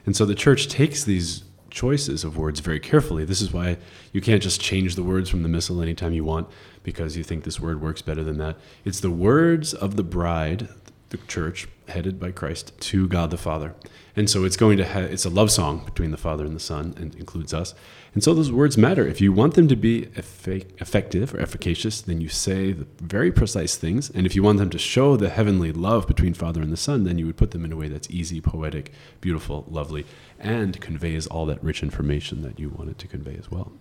And 0.05 0.15
so 0.15 0.25
the 0.25 0.35
church 0.35 0.67
takes 0.67 1.03
these 1.03 1.43
choices 1.71 2.23
of 2.23 2.37
words 2.37 2.59
very 2.59 2.79
carefully. 2.79 3.25
This 3.25 3.41
is 3.41 3.51
why 3.51 3.77
you 4.13 4.21
can't 4.21 4.43
just 4.43 4.61
change 4.61 4.95
the 4.95 5.03
words 5.03 5.29
from 5.29 5.41
the 5.41 5.49
missal 5.49 5.81
anytime 5.81 6.13
you 6.13 6.23
want 6.23 6.47
because 6.83 7.17
you 7.17 7.23
think 7.23 7.43
this 7.43 7.59
word 7.59 7.81
works 7.81 8.01
better 8.01 8.23
than 8.23 8.37
that. 8.37 8.57
It's 8.85 8.99
the 8.99 9.09
words 9.09 9.73
of 9.73 9.95
the 9.95 10.03
bride, 10.03 10.69
the 11.09 11.17
church, 11.17 11.67
headed 11.91 12.19
by 12.19 12.31
Christ 12.31 12.73
to 12.79 13.07
God 13.07 13.31
the 13.31 13.37
Father. 13.37 13.75
And 14.15 14.29
so 14.29 14.43
it's 14.43 14.57
going 14.57 14.77
to 14.77 14.87
ha- 14.87 14.99
it's 14.99 15.25
a 15.25 15.29
love 15.29 15.51
song 15.51 15.85
between 15.85 16.11
the 16.11 16.17
Father 16.17 16.45
and 16.45 16.55
the 16.55 16.59
Son 16.59 16.93
and 16.97 17.15
includes 17.15 17.53
us. 17.53 17.73
And 18.13 18.21
so 18.21 18.33
those 18.33 18.51
words 18.51 18.77
matter. 18.77 19.07
If 19.07 19.21
you 19.21 19.31
want 19.31 19.53
them 19.53 19.69
to 19.69 19.75
be 19.75 20.09
effective 20.15 21.33
or 21.33 21.39
efficacious, 21.39 22.01
then 22.01 22.19
you 22.19 22.27
say 22.27 22.73
the 22.73 22.85
very 22.99 23.31
precise 23.31 23.77
things. 23.77 24.09
And 24.09 24.25
if 24.25 24.35
you 24.35 24.43
want 24.43 24.59
them 24.59 24.69
to 24.71 24.77
show 24.77 25.15
the 25.15 25.29
heavenly 25.29 25.71
love 25.71 26.07
between 26.07 26.33
Father 26.33 26.61
and 26.61 26.73
the 26.73 26.77
Son, 26.77 27.05
then 27.05 27.17
you 27.17 27.25
would 27.25 27.37
put 27.37 27.51
them 27.51 27.63
in 27.63 27.71
a 27.71 27.77
way 27.77 27.87
that's 27.87 28.09
easy, 28.09 28.41
poetic, 28.41 28.91
beautiful, 29.21 29.65
lovely, 29.69 30.05
and 30.39 30.81
conveys 30.81 31.25
all 31.27 31.45
that 31.45 31.63
rich 31.63 31.81
information 31.81 32.41
that 32.41 32.59
you 32.59 32.69
want 32.69 32.89
it 32.89 32.97
to 32.99 33.07
convey 33.07 33.35
as 33.35 33.49
well. 33.49 33.71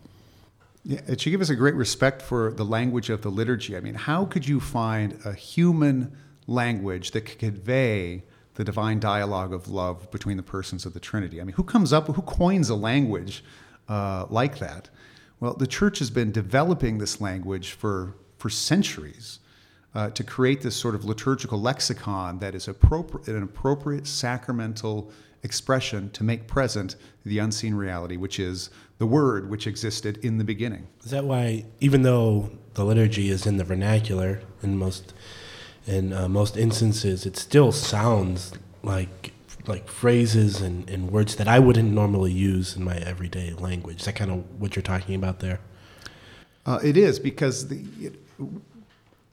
Yeah, 0.85 1.00
it 1.08 1.20
should 1.20 1.30
give 1.30 1.40
us 1.40 1.50
a 1.50 1.56
great 1.56 1.74
respect 1.74 2.22
for 2.22 2.52
the 2.52 2.64
language 2.64 3.11
of 3.11 3.22
the 3.22 3.30
liturgy. 3.30 3.76
I 3.76 3.80
mean, 3.80 3.94
how 3.94 4.24
could 4.24 4.46
you 4.46 4.61
find 4.61 5.18
a 5.24 5.35
human 5.35 6.16
language 6.46 7.11
that 7.12 7.22
could 7.22 7.38
convey 7.38 8.24
the 8.55 8.64
divine 8.64 9.00
dialogue 9.00 9.53
of 9.53 9.68
love 9.68 10.11
between 10.11 10.37
the 10.37 10.42
persons 10.42 10.85
of 10.87 10.94
the 10.94 11.00
Trinity? 11.00 11.40
I 11.40 11.44
mean, 11.44 11.55
who 11.55 11.64
comes 11.64 11.92
up, 11.92 12.07
who 12.07 12.22
coins 12.22 12.68
a 12.68 12.74
language 12.74 13.44
uh, 13.88 14.26
like 14.29 14.59
that? 14.59 14.90
Well, 15.38 15.55
the 15.55 15.66
church 15.66 15.98
has 16.00 16.11
been 16.11 16.33
developing 16.33 16.98
this 16.98 17.20
language 17.20 17.72
for, 17.72 18.14
for 18.38 18.50
centuries. 18.50 19.38
Uh, 19.92 20.09
to 20.09 20.22
create 20.22 20.61
this 20.61 20.76
sort 20.76 20.94
of 20.94 21.05
liturgical 21.05 21.61
lexicon 21.61 22.38
that 22.38 22.55
is 22.55 22.68
appropriate, 22.68 23.26
an 23.26 23.42
appropriate 23.42 24.07
sacramental 24.07 25.11
expression 25.42 26.11
to 26.11 26.22
make 26.22 26.46
present 26.46 26.96
the 27.24 27.38
unseen 27.38 27.74
reality, 27.74 28.16
which 28.16 28.38
is 28.38 28.70
the 28.98 29.07
Word 29.07 29.50
which 29.50 29.66
existed 29.66 30.18
in 30.18 30.38
the 30.38 30.44
beginning. 30.44 30.87
Is 31.03 31.11
that 31.11 31.24
why, 31.24 31.64
even 31.81 32.03
though 32.03 32.50
the 32.74 32.85
liturgy 32.85 33.31
is 33.31 33.46
in 33.46 33.57
the 33.57 33.64
vernacular 33.64 34.42
in 34.62 34.79
most 34.79 35.14
in 35.90 36.12
uh, 36.12 36.29
most 36.29 36.57
instances, 36.57 37.26
it 37.26 37.37
still 37.37 37.72
sounds 37.72 38.53
like 38.83 39.33
like 39.66 39.88
phrases 39.88 40.62
and, 40.62 40.88
and 40.88 41.11
words 41.11 41.37
that 41.37 41.46
I 41.46 41.59
wouldn't 41.59 41.92
normally 41.92 42.33
use 42.33 42.76
in 42.76 42.83
my 42.83 42.96
everyday 42.96 43.53
language. 43.53 44.00
Is 44.00 44.07
that 44.07 44.16
kind 44.16 44.31
of 44.31 44.61
what 44.61 44.74
you're 44.74 44.83
talking 44.83 45.14
about 45.14 45.40
there? 45.40 45.61
Uh, 46.64 46.79
it 46.83 46.96
is 46.96 47.18
because 47.18 47.68
the, 47.68 48.12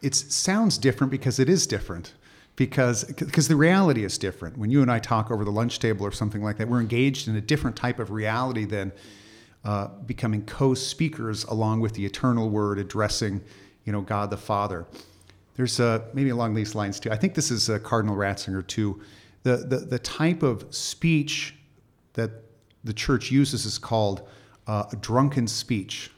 it, 0.01 0.13
sounds 0.15 0.77
different 0.77 1.11
because 1.11 1.39
it 1.39 1.47
is 1.47 1.65
different 1.65 2.13
because 2.55 3.05
because 3.05 3.47
the 3.47 3.55
reality 3.55 4.03
is 4.03 4.17
different. 4.17 4.57
When 4.57 4.69
you 4.69 4.81
and 4.81 4.91
I 4.91 4.99
talk 4.99 5.31
over 5.31 5.45
the 5.45 5.51
lunch 5.51 5.79
table 5.79 6.05
or 6.05 6.11
something 6.11 6.43
like 6.43 6.57
that, 6.57 6.67
we're 6.67 6.81
engaged 6.81 7.27
in 7.27 7.35
a 7.35 7.41
different 7.41 7.75
type 7.75 7.99
of 7.99 8.11
reality 8.11 8.65
than 8.65 8.91
uh, 9.63 9.87
becoming 10.05 10.45
co-speakers 10.45 11.43
along 11.45 11.79
with 11.79 11.93
the 11.93 12.05
eternal 12.05 12.49
Word, 12.49 12.79
addressing, 12.79 13.41
you 13.85 13.91
know, 13.93 14.01
God 14.01 14.29
the 14.29 14.37
Father. 14.37 14.85
There's 15.57 15.79
uh, 15.79 16.03
maybe 16.13 16.29
along 16.29 16.53
these 16.53 16.75
lines 16.75 16.99
too. 16.99 17.11
I 17.11 17.17
think 17.17 17.33
this 17.33 17.51
is 17.51 17.69
uh, 17.69 17.79
Cardinal 17.79 18.15
Ratzinger 18.15 18.65
too. 18.65 19.01
The, 19.43 19.57
the 19.57 19.77
the 19.77 19.99
type 19.99 20.43
of 20.43 20.73
speech 20.73 21.55
that 22.13 22.31
the 22.83 22.93
church 22.93 23.31
uses 23.31 23.65
is 23.65 23.77
called 23.77 24.27
uh, 24.67 24.83
drunken 25.01 25.47
speech. 25.47 26.11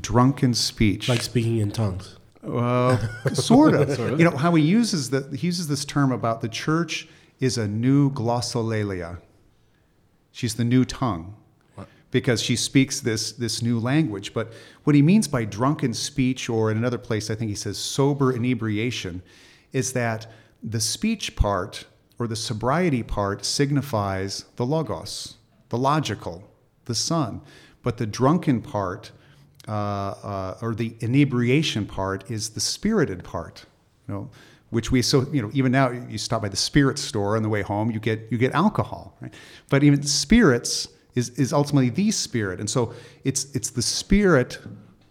Drunken 0.00 0.54
speech, 0.54 1.08
like 1.08 1.22
speaking 1.22 1.58
in 1.58 1.70
tongues. 1.70 2.16
Uh, 2.42 2.96
sort, 3.32 3.74
of. 3.74 3.94
sort 3.94 4.12
of. 4.14 4.18
You 4.18 4.24
know 4.24 4.36
how 4.36 4.54
he 4.54 4.62
uses 4.64 5.10
the 5.10 5.28
he 5.36 5.46
uses 5.46 5.68
this 5.68 5.84
term 5.84 6.10
about 6.10 6.40
the 6.40 6.48
church 6.48 7.06
is 7.40 7.58
a 7.58 7.68
new 7.68 8.10
glossolalia. 8.10 9.18
She's 10.32 10.54
the 10.54 10.64
new 10.64 10.84
tongue? 10.84 11.36
Because 12.14 12.40
she 12.40 12.54
speaks 12.54 13.00
this 13.00 13.32
this 13.32 13.60
new 13.60 13.80
language. 13.80 14.32
But 14.32 14.52
what 14.84 14.94
he 14.94 15.02
means 15.02 15.26
by 15.26 15.44
drunken 15.44 15.92
speech, 15.92 16.48
or 16.48 16.70
in 16.70 16.76
another 16.78 16.96
place, 16.96 17.28
I 17.28 17.34
think 17.34 17.48
he 17.48 17.56
says 17.56 17.76
sober 17.76 18.32
inebriation, 18.32 19.20
is 19.72 19.92
that 19.94 20.28
the 20.62 20.78
speech 20.78 21.34
part 21.34 21.86
or 22.20 22.28
the 22.28 22.36
sobriety 22.36 23.02
part 23.02 23.44
signifies 23.44 24.44
the 24.54 24.64
logos, 24.64 25.38
the 25.70 25.76
logical, 25.76 26.48
the 26.84 26.94
son, 26.94 27.40
but 27.82 27.96
the 27.96 28.06
drunken 28.06 28.62
part 28.62 29.10
uh, 29.66 29.72
uh, 29.72 30.58
or 30.62 30.72
the 30.76 30.94
inebriation 31.00 31.84
part 31.84 32.30
is 32.30 32.50
the 32.50 32.60
spirited 32.60 33.24
part. 33.24 33.66
You 34.06 34.14
know, 34.14 34.30
which 34.70 34.92
we 34.92 35.02
so 35.02 35.26
you 35.32 35.42
know 35.42 35.50
even 35.52 35.72
now 35.72 35.90
you 35.90 36.18
stop 36.18 36.42
by 36.42 36.48
the 36.48 36.56
spirit 36.56 36.96
store 36.96 37.36
on 37.36 37.42
the 37.42 37.48
way 37.48 37.62
home 37.62 37.90
you 37.90 37.98
get 37.98 38.28
you 38.30 38.38
get 38.38 38.52
alcohol, 38.52 39.16
right? 39.20 39.34
But 39.68 39.82
even 39.82 40.04
spirits 40.04 40.86
is 41.14 41.30
is 41.30 41.52
ultimately 41.52 41.90
the 41.90 42.10
spirit, 42.10 42.60
and 42.60 42.68
so 42.68 42.92
it's 43.24 43.54
it's 43.54 43.70
the 43.70 43.82
spirit 43.82 44.58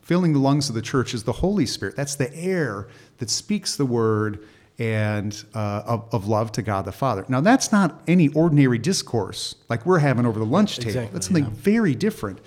filling 0.01 0.33
the 0.33 0.39
lungs 0.39 0.69
of 0.69 0.75
the 0.75 0.81
church 0.81 1.13
is 1.13 1.23
the 1.23 1.31
Holy 1.31 1.65
Spirit. 1.65 1.95
That's 1.95 2.15
the 2.15 2.33
air 2.35 2.87
that 3.17 3.29
speaks 3.29 3.77
the 3.77 3.85
word 3.85 4.45
and 4.79 5.43
uh, 5.53 5.83
of, 5.85 6.13
of, 6.13 6.27
love 6.27 6.51
to 6.53 6.61
God 6.61 6.85
the 6.85 6.91
Father. 6.91 7.25
Now, 7.29 7.41
that's 7.41 7.71
not 7.71 8.01
any 8.07 8.27
ordinary 8.29 8.79
discourse 8.79 9.55
like 9.69 9.85
we're 9.85 9.99
having 9.99 10.25
over 10.25 10.39
the 10.39 10.45
lunch 10.45 10.77
table. 10.77 10.89
Exactly, 10.89 11.13
that's 11.13 11.27
something 11.27 11.45
yeah. 11.45 11.51
very 11.53 11.95
different. 11.95 12.39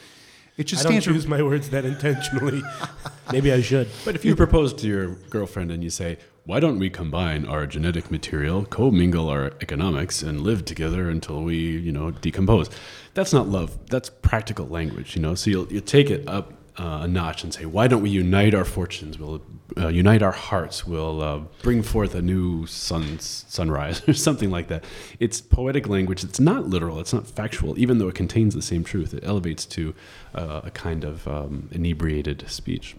It 0.56 0.64
just 0.64 0.86
I 0.86 0.90
don't 0.90 1.00
choose 1.00 1.26
my 1.26 1.42
words 1.42 1.70
that 1.70 1.84
intentionally. 1.84 2.62
Maybe 3.32 3.52
I 3.52 3.60
should. 3.60 3.88
But 4.04 4.16
if 4.16 4.24
you 4.24 4.34
propose 4.34 4.72
to 4.74 4.86
your 4.86 5.08
girlfriend 5.30 5.70
and 5.70 5.84
you 5.84 5.90
say, 5.90 6.18
"Why 6.46 6.61
don't 6.61 6.78
we 6.78 6.88
combine 6.88 7.44
our 7.44 7.66
genetic 7.66 8.11
material, 8.11 8.64
commingle 8.64 9.28
our 9.28 9.52
economics, 9.61 10.22
and 10.22 10.40
live 10.40 10.64
together 10.64 11.11
until 11.11 11.42
we, 11.42 11.56
you 11.56 11.92
know, 11.92 12.11
decompose?" 12.11 12.70
That's 13.14 13.32
not 13.32 13.48
love. 13.48 13.78
That's 13.87 14.09
practical 14.11 14.66
language, 14.66 15.16
you 15.16 15.22
know. 15.22 15.35
So 15.35 15.50
you'll 15.50 15.72
you 15.72 15.80
take 15.80 16.11
it 16.11 16.26
up 16.28 16.52
uh, 16.78 17.00
a 17.02 17.09
notch 17.09 17.42
and 17.42 17.52
say, 17.52 17.64
why 17.64 17.87
don't 17.88 18.02
we 18.02 18.11
unite 18.11 18.54
our 18.54 18.64
fortunes? 18.64 19.18
We'll 19.18 19.40
uh, 19.78 19.88
unite 19.88 20.22
our 20.22 20.32
hearts. 20.32 20.87
We'll 20.87 21.22
uh, 21.22 21.38
bring 21.62 21.82
forth 21.82 22.14
a 22.14 22.22
new 22.22 22.66
sun's 22.66 23.44
sunrise 23.48 24.02
or 24.09 24.12
something 24.12 24.50
like 24.50 24.68
that. 24.68 24.85
It's 25.18 25.40
poetic 25.40 25.88
language. 25.88 26.22
It's 26.24 26.40
not 26.40 26.68
literal. 26.68 27.00
It's 27.00 27.12
not 27.12 27.26
factual, 27.26 27.78
even 27.78 27.98
though 27.98 28.09
it 28.09 28.14
contains 28.14 28.54
the 28.54 28.62
same 28.62 28.85
truth. 28.85 29.14
It 29.14 29.24
elevates 29.24 29.64
to 29.66 29.94
uh, 30.35 30.62
a 30.64 30.70
kind 30.70 31.04
of 31.04 31.26
um, 31.26 31.68
inebriated 31.72 32.44
speech. 32.48 32.96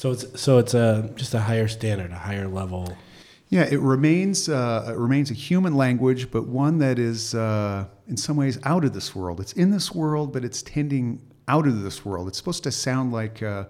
So 0.00 0.12
it's 0.12 0.40
so 0.40 0.56
it's 0.56 0.72
a 0.72 1.12
just 1.14 1.34
a 1.34 1.40
higher 1.40 1.68
standard, 1.68 2.10
a 2.10 2.14
higher 2.14 2.48
level. 2.48 2.96
Yeah, 3.50 3.64
it 3.64 3.80
remains 3.80 4.48
uh, 4.48 4.94
it 4.94 4.96
remains 4.96 5.30
a 5.30 5.34
human 5.34 5.74
language, 5.74 6.30
but 6.30 6.46
one 6.46 6.78
that 6.78 6.98
is 6.98 7.34
uh, 7.34 7.84
in 8.08 8.16
some 8.16 8.34
ways 8.34 8.58
out 8.64 8.82
of 8.86 8.94
this 8.94 9.14
world. 9.14 9.40
It's 9.40 9.52
in 9.52 9.72
this 9.72 9.94
world, 9.94 10.32
but 10.32 10.42
it's 10.42 10.62
tending 10.62 11.20
out 11.48 11.66
of 11.66 11.82
this 11.82 12.02
world. 12.02 12.28
It's 12.28 12.38
supposed 12.38 12.62
to 12.64 12.72
sound 12.72 13.12
like 13.12 13.42
uh, 13.42 13.66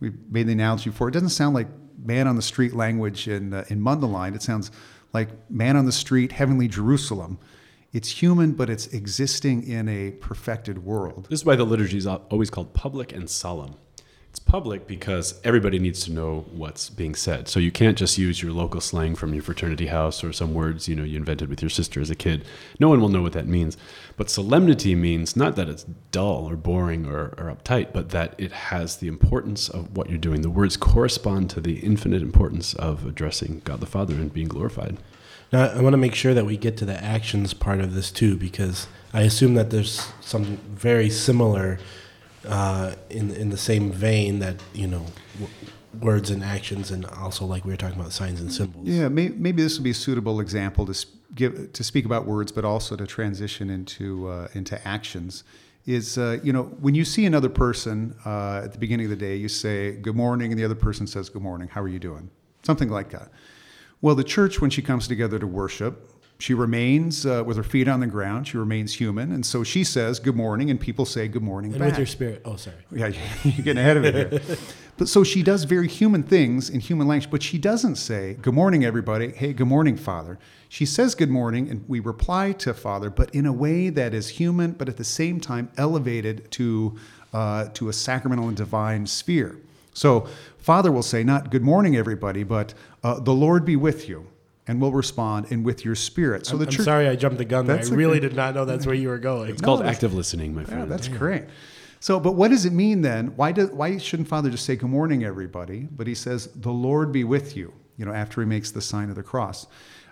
we 0.00 0.12
made 0.30 0.46
the 0.46 0.52
analogy 0.52 0.88
before. 0.88 1.08
It 1.08 1.12
doesn't 1.12 1.28
sound 1.28 1.54
like 1.54 1.68
man 2.02 2.28
on 2.28 2.36
the 2.36 2.42
street 2.42 2.72
language 2.72 3.28
in 3.28 3.52
uh, 3.52 3.66
in 3.68 3.78
Mundelein. 3.82 4.34
It 4.34 4.40
sounds 4.40 4.70
like 5.12 5.28
man 5.50 5.76
on 5.76 5.84
the 5.84 5.92
street, 5.92 6.32
heavenly 6.32 6.66
Jerusalem. 6.66 7.38
It's 7.92 8.08
human, 8.08 8.52
but 8.52 8.70
it's 8.70 8.86
existing 8.86 9.68
in 9.68 9.90
a 9.90 10.12
perfected 10.12 10.78
world. 10.82 11.26
This 11.28 11.40
is 11.40 11.44
why 11.44 11.56
the 11.56 11.64
liturgy 11.64 11.98
is 11.98 12.06
always 12.06 12.48
called 12.48 12.72
public 12.72 13.12
and 13.12 13.28
solemn. 13.28 13.76
It's 14.34 14.40
public 14.40 14.88
because 14.88 15.40
everybody 15.44 15.78
needs 15.78 16.02
to 16.06 16.12
know 16.12 16.44
what's 16.50 16.90
being 16.90 17.14
said. 17.14 17.46
So 17.46 17.60
you 17.60 17.70
can't 17.70 17.96
just 17.96 18.18
use 18.18 18.42
your 18.42 18.50
local 18.50 18.80
slang 18.80 19.14
from 19.14 19.32
your 19.32 19.44
fraternity 19.44 19.86
house 19.86 20.24
or 20.24 20.32
some 20.32 20.54
words 20.54 20.88
you 20.88 20.96
know 20.96 21.04
you 21.04 21.16
invented 21.16 21.48
with 21.48 21.62
your 21.62 21.68
sister 21.68 22.00
as 22.00 22.10
a 22.10 22.16
kid. 22.16 22.44
No 22.80 22.88
one 22.88 23.00
will 23.00 23.08
know 23.08 23.22
what 23.22 23.34
that 23.34 23.46
means. 23.46 23.76
But 24.16 24.28
solemnity 24.28 24.96
means 24.96 25.36
not 25.36 25.54
that 25.54 25.68
it's 25.68 25.84
dull 26.10 26.50
or 26.50 26.56
boring 26.56 27.06
or, 27.06 27.26
or 27.38 27.54
uptight, 27.54 27.92
but 27.92 28.08
that 28.08 28.34
it 28.36 28.50
has 28.50 28.96
the 28.96 29.06
importance 29.06 29.68
of 29.68 29.96
what 29.96 30.10
you're 30.10 30.18
doing. 30.18 30.42
The 30.42 30.50
words 30.50 30.76
correspond 30.76 31.48
to 31.50 31.60
the 31.60 31.78
infinite 31.78 32.20
importance 32.20 32.74
of 32.74 33.06
addressing 33.06 33.60
God 33.62 33.78
the 33.78 33.86
Father 33.86 34.14
and 34.14 34.34
being 34.34 34.48
glorified. 34.48 34.96
Now, 35.52 35.68
I 35.68 35.80
want 35.80 35.92
to 35.92 35.98
make 35.98 36.16
sure 36.16 36.34
that 36.34 36.44
we 36.44 36.56
get 36.56 36.76
to 36.78 36.84
the 36.84 37.00
actions 37.00 37.54
part 37.54 37.80
of 37.80 37.94
this 37.94 38.10
too, 38.10 38.36
because 38.36 38.88
I 39.12 39.20
assume 39.20 39.54
that 39.54 39.70
there's 39.70 40.08
some 40.20 40.56
very 40.74 41.08
similar 41.08 41.78
uh, 42.46 42.94
in 43.10 43.30
in 43.32 43.50
the 43.50 43.56
same 43.56 43.90
vein 43.92 44.38
that 44.40 44.56
you 44.72 44.86
know 44.86 45.06
w- 45.34 45.50
words 46.00 46.30
and 46.30 46.42
actions, 46.42 46.90
and 46.90 47.04
also 47.06 47.44
like 47.44 47.64
we 47.64 47.70
were 47.72 47.76
talking 47.76 47.98
about 47.98 48.12
signs 48.12 48.40
and 48.40 48.52
symbols. 48.52 48.86
Yeah, 48.86 49.08
may, 49.08 49.28
maybe 49.28 49.62
this 49.62 49.76
would 49.78 49.84
be 49.84 49.90
a 49.90 49.94
suitable 49.94 50.40
example 50.40 50.84
to 50.86 50.90
s- 50.90 51.06
give 51.34 51.72
to 51.72 51.84
speak 51.84 52.04
about 52.04 52.26
words, 52.26 52.52
but 52.52 52.64
also 52.64 52.96
to 52.96 53.06
transition 53.06 53.70
into 53.70 54.28
uh, 54.28 54.48
into 54.54 54.86
actions. 54.86 55.44
Is 55.86 56.16
uh, 56.18 56.38
you 56.42 56.52
know 56.52 56.64
when 56.80 56.94
you 56.94 57.04
see 57.04 57.26
another 57.26 57.48
person 57.50 58.16
uh, 58.24 58.62
at 58.64 58.72
the 58.72 58.78
beginning 58.78 59.06
of 59.06 59.10
the 59.10 59.16
day, 59.16 59.36
you 59.36 59.48
say 59.48 59.92
good 59.92 60.16
morning, 60.16 60.50
and 60.50 60.58
the 60.58 60.64
other 60.64 60.74
person 60.74 61.06
says 61.06 61.28
good 61.28 61.42
morning. 61.42 61.68
How 61.68 61.82
are 61.82 61.88
you 61.88 61.98
doing? 61.98 62.30
Something 62.62 62.88
like 62.88 63.10
that. 63.10 63.30
Well, 64.00 64.14
the 64.14 64.24
church, 64.24 64.60
when 64.60 64.70
she 64.70 64.82
comes 64.82 65.06
together 65.08 65.38
to 65.38 65.46
worship, 65.46 66.10
she 66.38 66.52
remains 66.52 67.24
uh, 67.24 67.42
with 67.46 67.56
her 67.56 67.62
feet 67.62 67.86
on 67.88 68.00
the 68.00 68.06
ground. 68.06 68.48
She 68.48 68.56
remains 68.56 68.94
human, 68.94 69.32
and 69.32 69.46
so 69.46 69.62
she 69.62 69.84
says 69.84 70.18
good 70.18 70.36
morning, 70.36 70.70
and 70.70 70.80
people 70.80 71.04
say 71.06 71.28
good 71.28 71.42
morning 71.42 71.72
And 71.72 71.78
back. 71.80 71.90
with 71.90 71.98
your 71.98 72.06
spirit. 72.06 72.42
Oh, 72.44 72.56
sorry. 72.56 72.76
Yeah, 72.90 73.06
you're 73.44 73.64
getting 73.64 73.78
ahead 73.78 73.96
of 73.96 74.04
it 74.04 74.14
here. 74.42 74.56
but 74.98 75.08
so 75.08 75.22
she 75.24 75.42
does 75.42 75.64
very 75.64 75.88
human 75.88 76.22
things 76.22 76.68
in 76.68 76.80
human 76.80 77.06
language, 77.06 77.30
but 77.30 77.42
she 77.42 77.56
doesn't 77.56 77.96
say, 77.96 78.34
Good 78.34 78.54
morning, 78.54 78.84
everybody. 78.84 79.30
Hey, 79.30 79.52
good 79.52 79.68
morning, 79.68 79.96
Father. 79.96 80.38
She 80.68 80.86
says 80.86 81.14
good 81.14 81.30
morning, 81.30 81.68
and 81.70 81.84
we 81.88 82.00
reply 82.00 82.50
to 82.52 82.74
Father, 82.74 83.08
but 83.08 83.32
in 83.32 83.46
a 83.46 83.52
way 83.52 83.90
that 83.90 84.12
is 84.12 84.28
human, 84.30 84.72
but 84.72 84.88
at 84.88 84.96
the 84.96 85.04
same 85.04 85.38
time 85.38 85.70
elevated 85.76 86.50
to, 86.52 86.96
uh, 87.32 87.66
to 87.74 87.88
a 87.88 87.92
sacramental 87.92 88.48
and 88.48 88.56
divine 88.56 89.06
sphere. 89.06 89.56
So 89.92 90.26
Father 90.58 90.90
will 90.90 91.04
say, 91.04 91.22
not 91.22 91.50
good 91.50 91.62
morning, 91.62 91.94
everybody, 91.94 92.42
but 92.42 92.74
uh, 93.04 93.20
the 93.20 93.32
Lord 93.32 93.64
be 93.64 93.76
with 93.76 94.08
you. 94.08 94.26
And 94.66 94.80
we'll 94.80 94.92
respond, 94.92 95.48
and 95.50 95.62
with 95.62 95.84
your 95.84 95.94
spirit. 95.94 96.46
So 96.46 96.56
the 96.56 96.64
I'm 96.64 96.70
church. 96.70 96.86
sorry 96.86 97.06
I 97.06 97.16
jumped 97.16 97.36
the 97.36 97.44
gun 97.44 97.66
there. 97.66 97.76
I 97.76 97.78
That's 97.78 97.90
really 97.90 98.12
okay. 98.18 98.28
did 98.28 98.36
not 98.36 98.54
know 98.54 98.64
that's 98.64 98.86
where 98.86 98.94
you 98.94 99.08
were 99.08 99.18
going. 99.18 99.50
It's 99.50 99.60
called 99.60 99.82
active 99.82 100.14
listening, 100.14 100.54
my 100.54 100.64
friend. 100.64 100.80
Yeah, 100.80 100.86
that's 100.86 101.06
great. 101.06 101.44
So, 102.00 102.18
but 102.20 102.32
what 102.32 102.48
does 102.48 102.64
it 102.64 102.72
mean 102.72 103.02
then? 103.02 103.28
Why 103.36 103.52
does 103.52 103.70
why 103.70 103.98
shouldn't 103.98 104.28
Father 104.28 104.50
just 104.50 104.64
say 104.64 104.76
good 104.76 104.90
morning, 104.90 105.24
everybody? 105.24 105.88
But 105.90 106.06
he 106.06 106.14
says, 106.14 106.48
"The 106.54 106.70
Lord 106.70 107.12
be 107.12 107.24
with 107.24 107.56
you." 107.56 107.72
You 107.96 108.04
know, 108.06 108.12
after 108.12 108.40
he 108.40 108.46
makes 108.46 108.70
the 108.70 108.80
sign 108.80 109.08
of 109.10 109.16
the 109.16 109.22
cross. 109.22 109.66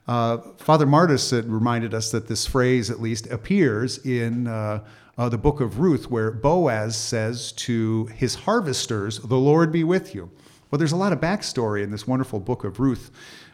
Uh, 0.07 0.39
Father 0.59 0.87
Martis 0.87 1.31
had 1.31 1.51
reminded 1.51 1.95
us 1.95 2.11
that 2.11 2.29
this 2.29 2.47
phrase, 2.47 2.91
at 2.91 3.01
least, 3.01 3.27
appears 3.29 3.99
in 4.05 4.47
uh, 4.47 4.85
uh, 5.17 5.29
the 5.29 5.39
book 5.39 5.61
of 5.61 5.81
Ruth, 5.81 6.11
where 6.11 6.31
Boaz 6.31 6.97
says 6.97 7.53
to 7.53 8.07
his 8.07 8.35
harvesters, 8.35 9.19
"The 9.19 9.39
Lord 9.39 9.71
be 9.73 9.85
with 9.85 10.15
you." 10.15 10.31
Well, 10.73 10.79
there's 10.79 10.93
a 10.93 10.97
lot 10.97 11.13
of 11.13 11.21
backstory 11.21 11.83
in 11.83 11.91
this 11.91 12.07
wonderful 12.07 12.41
book 12.41 12.65
of 12.65 12.81
Ruth 12.81 13.11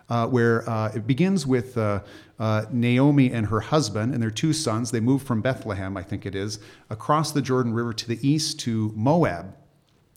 uh, 0.08 0.28
where 0.28 0.70
uh, 0.70 0.92
it 0.94 1.04
begins 1.04 1.48
with 1.48 1.76
uh, 1.76 2.02
uh, 2.38 2.66
Naomi 2.70 3.32
and 3.32 3.44
her 3.48 3.58
husband 3.58 4.14
and 4.14 4.22
their 4.22 4.30
two 4.30 4.52
sons. 4.52 4.92
They 4.92 5.00
move 5.00 5.22
from 5.22 5.40
Bethlehem, 5.40 5.96
I 5.96 6.04
think 6.04 6.26
it 6.26 6.36
is, 6.36 6.60
across 6.90 7.32
the 7.32 7.42
Jordan 7.42 7.74
River 7.74 7.92
to 7.92 8.06
the 8.06 8.24
east 8.26 8.60
to 8.60 8.92
Moab. 8.94 9.52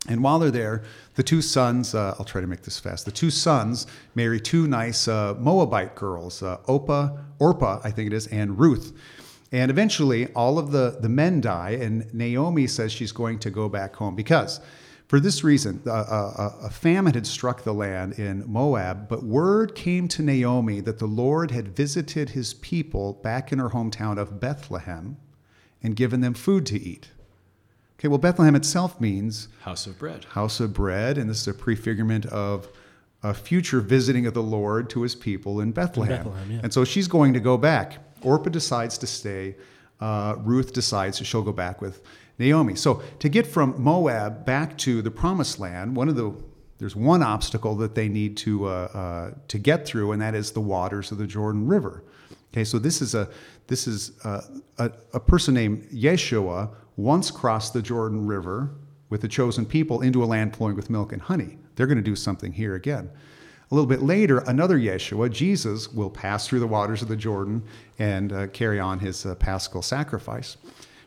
And 0.07 0.21
while 0.21 0.37
they're 0.37 0.51
there, 0.51 0.83
the 1.15 1.23
two 1.23 1.41
sons, 1.41 1.95
uh, 1.95 2.13
I'll 2.19 2.25
try 2.25 2.39
to 2.39 2.45
make 2.45 2.61
this 2.61 2.77
fast, 2.77 3.05
the 3.05 3.11
two 3.11 3.31
sons 3.31 3.87
marry 4.13 4.39
two 4.39 4.67
nice 4.67 5.07
uh, 5.07 5.33
Moabite 5.39 5.95
girls, 5.95 6.41
Opa, 6.41 7.17
Orpah, 7.39 7.81
I 7.83 7.89
think 7.89 8.11
it 8.11 8.13
is, 8.13 8.27
and 8.27 8.59
Ruth. 8.59 8.93
And 9.51 9.71
eventually, 9.71 10.27
all 10.33 10.59
of 10.59 10.71
the, 10.71 10.97
the 11.01 11.09
men 11.09 11.41
die, 11.41 11.71
and 11.71 12.13
Naomi 12.13 12.67
says 12.67 12.91
she's 12.91 13.11
going 13.11 13.39
to 13.39 13.49
go 13.49 13.67
back 13.69 13.95
home 13.95 14.15
because 14.15 14.61
for 15.11 15.19
this 15.19 15.43
reason, 15.43 15.81
a, 15.85 15.89
a, 15.89 16.55
a 16.63 16.69
famine 16.69 17.15
had 17.15 17.27
struck 17.27 17.63
the 17.63 17.73
land 17.73 18.13
in 18.13 18.49
Moab, 18.49 19.09
but 19.09 19.25
word 19.25 19.75
came 19.75 20.07
to 20.07 20.23
Naomi 20.23 20.79
that 20.79 20.99
the 20.99 21.05
Lord 21.05 21.51
had 21.51 21.75
visited 21.75 22.29
his 22.29 22.53
people 22.53 23.15
back 23.21 23.51
in 23.51 23.59
her 23.59 23.71
hometown 23.71 24.17
of 24.17 24.39
Bethlehem 24.39 25.17
and 25.83 25.97
given 25.97 26.21
them 26.21 26.33
food 26.33 26.65
to 26.67 26.81
eat. 26.81 27.09
Okay, 27.99 28.07
well, 28.07 28.19
Bethlehem 28.19 28.55
itself 28.55 29.01
means 29.01 29.49
House 29.63 29.85
of 29.85 29.99
bread. 29.99 30.23
house 30.29 30.61
of 30.61 30.71
bread, 30.71 31.17
and 31.17 31.29
this 31.29 31.41
is 31.41 31.47
a 31.49 31.53
prefigurement 31.53 32.25
of 32.27 32.69
a 33.21 33.33
future 33.33 33.81
visiting 33.81 34.25
of 34.27 34.33
the 34.33 34.41
Lord 34.41 34.89
to 34.91 35.01
his 35.01 35.13
people 35.13 35.59
in 35.59 35.73
Bethlehem. 35.73 36.19
Bethlehem, 36.19 36.51
yeah. 36.51 36.59
And 36.63 36.73
so 36.73 36.85
she's 36.85 37.09
going 37.09 37.33
to 37.33 37.41
go 37.41 37.57
back. 37.57 37.97
Orpah 38.21 38.49
decides 38.49 38.97
to 38.99 39.07
stay. 39.07 39.57
Uh, 39.99 40.35
Ruth 40.37 40.71
decides 40.71 41.17
she'll 41.17 41.41
go 41.41 41.51
back 41.51 41.81
with 41.81 42.01
Naomi. 42.41 42.75
So 42.75 43.01
to 43.19 43.29
get 43.29 43.47
from 43.47 43.81
Moab 43.81 44.45
back 44.45 44.77
to 44.79 45.01
the 45.01 45.11
Promised 45.11 45.59
Land, 45.59 45.95
one 45.95 46.09
of 46.09 46.15
the 46.15 46.33
there's 46.79 46.95
one 46.95 47.21
obstacle 47.21 47.75
that 47.75 47.93
they 47.93 48.09
need 48.09 48.35
to 48.37 48.65
uh, 48.65 48.69
uh, 48.69 49.31
to 49.47 49.59
get 49.59 49.85
through, 49.85 50.13
and 50.13 50.21
that 50.21 50.33
is 50.33 50.51
the 50.51 50.61
waters 50.61 51.11
of 51.11 51.19
the 51.19 51.27
Jordan 51.27 51.67
River. 51.67 52.03
Okay, 52.51 52.63
so 52.63 52.79
this 52.79 53.01
is 53.01 53.13
a 53.13 53.29
this 53.67 53.87
is 53.87 54.13
a, 54.25 54.43
a, 54.79 54.91
a 55.13 55.19
person 55.19 55.53
named 55.53 55.87
Yeshua 55.91 56.69
once 56.97 57.29
crossed 57.29 57.73
the 57.73 57.81
Jordan 57.81 58.25
River 58.25 58.71
with 59.09 59.21
the 59.21 59.27
chosen 59.27 59.65
people 59.65 60.01
into 60.01 60.23
a 60.23 60.25
land 60.25 60.55
flowing 60.55 60.75
with 60.75 60.89
milk 60.89 61.13
and 61.13 61.21
honey. 61.21 61.59
They're 61.75 61.87
going 61.87 61.97
to 61.97 62.03
do 62.03 62.15
something 62.15 62.51
here 62.51 62.73
again. 62.75 63.11
A 63.69 63.75
little 63.75 63.87
bit 63.87 64.01
later, 64.01 64.39
another 64.39 64.77
Yeshua, 64.77 65.31
Jesus, 65.31 65.87
will 65.93 66.09
pass 66.09 66.47
through 66.47 66.59
the 66.59 66.67
waters 66.67 67.01
of 67.01 67.07
the 67.07 67.15
Jordan 67.15 67.63
and 67.99 68.33
uh, 68.33 68.47
carry 68.47 68.79
on 68.79 68.99
his 68.99 69.25
uh, 69.25 69.35
paschal 69.35 69.81
sacrifice. 69.81 70.57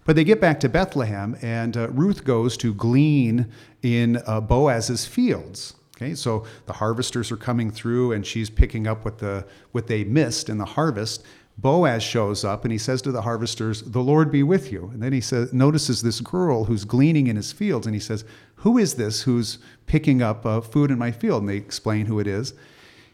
But 0.04 0.16
they 0.16 0.24
get 0.24 0.40
back 0.40 0.60
to 0.60 0.68
Bethlehem, 0.68 1.36
and 1.40 1.76
uh, 1.76 1.88
Ruth 1.88 2.24
goes 2.24 2.56
to 2.58 2.74
glean 2.74 3.50
in 3.82 4.22
uh, 4.26 4.40
Boaz's 4.40 5.06
fields. 5.06 5.74
Okay, 5.96 6.14
so 6.14 6.44
the 6.66 6.72
harvesters 6.72 7.30
are 7.30 7.36
coming 7.36 7.70
through, 7.70 8.12
and 8.12 8.26
she's 8.26 8.50
picking 8.50 8.86
up 8.86 9.04
what 9.04 9.18
the 9.18 9.46
what 9.72 9.86
they 9.86 10.04
missed 10.04 10.48
in 10.48 10.58
the 10.58 10.64
harvest. 10.64 11.24
Boaz 11.56 12.02
shows 12.02 12.44
up, 12.44 12.64
and 12.64 12.72
he 12.72 12.78
says 12.78 13.00
to 13.02 13.12
the 13.12 13.22
harvesters, 13.22 13.82
"The 13.82 14.02
Lord 14.02 14.30
be 14.30 14.42
with 14.42 14.72
you." 14.72 14.90
And 14.92 15.00
then 15.00 15.12
he 15.12 15.20
says, 15.20 15.52
notices 15.52 16.02
this 16.02 16.20
girl 16.20 16.64
who's 16.64 16.84
gleaning 16.84 17.28
in 17.28 17.36
his 17.36 17.52
fields, 17.52 17.86
and 17.86 17.94
he 17.94 18.00
says, 18.00 18.24
"Who 18.56 18.76
is 18.76 18.94
this 18.94 19.22
who's 19.22 19.58
picking 19.86 20.20
up 20.20 20.44
uh, 20.44 20.60
food 20.60 20.90
in 20.90 20.98
my 20.98 21.12
field?" 21.12 21.42
And 21.42 21.48
they 21.48 21.56
explain 21.56 22.06
who 22.06 22.18
it 22.18 22.26
is. 22.26 22.54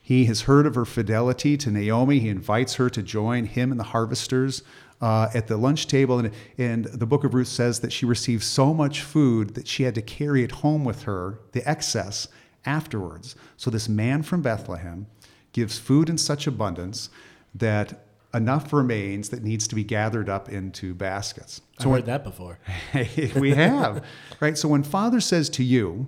He 0.00 0.24
has 0.24 0.42
heard 0.42 0.66
of 0.66 0.74
her 0.74 0.87
fidelity 0.87 1.57
to 1.59 1.70
Naomi. 1.70 2.18
He 2.18 2.31
invites 2.31 2.74
her 2.74 2.88
to 2.90 3.03
join 3.03 3.44
him 3.44 3.70
and 3.70 3.79
the 3.79 3.85
harvesters 3.85 4.62
uh, 5.00 5.28
at 5.34 5.46
the 5.46 5.56
lunch 5.56 5.86
table. 5.86 6.18
And, 6.18 6.32
and 6.58 6.84
the 6.86 7.06
book 7.06 7.24
of 7.24 7.34
Ruth 7.34 7.48
says 7.48 7.80
that 7.80 7.92
she 7.92 8.06
received 8.06 8.42
so 8.42 8.74
much 8.74 9.02
food 9.02 9.54
that 9.54 9.66
she 9.66 9.84
had 9.84 9.94
to 9.94 10.02
carry 10.02 10.42
it 10.42 10.50
home 10.50 10.84
with 10.84 11.02
her, 11.02 11.40
the 11.52 11.68
excess, 11.68 12.28
afterwards. 12.64 13.36
So 13.56 13.70
this 13.70 13.88
man 13.88 14.22
from 14.22 14.42
Bethlehem 14.42 15.06
gives 15.52 15.78
food 15.78 16.08
in 16.08 16.18
such 16.18 16.46
abundance 16.46 17.10
that 17.54 18.04
enough 18.32 18.72
remains 18.72 19.30
that 19.30 19.42
needs 19.42 19.66
to 19.68 19.74
be 19.74 19.82
gathered 19.82 20.28
up 20.28 20.48
into 20.48 20.94
baskets. 20.94 21.62
I've 21.78 21.96
heard 21.96 22.06
that 22.06 22.24
before. 22.24 22.58
we 23.40 23.50
have, 23.50 24.04
right? 24.40 24.56
So 24.56 24.68
when 24.68 24.82
Father 24.82 25.20
says 25.20 25.48
to 25.50 25.64
you, 25.64 26.06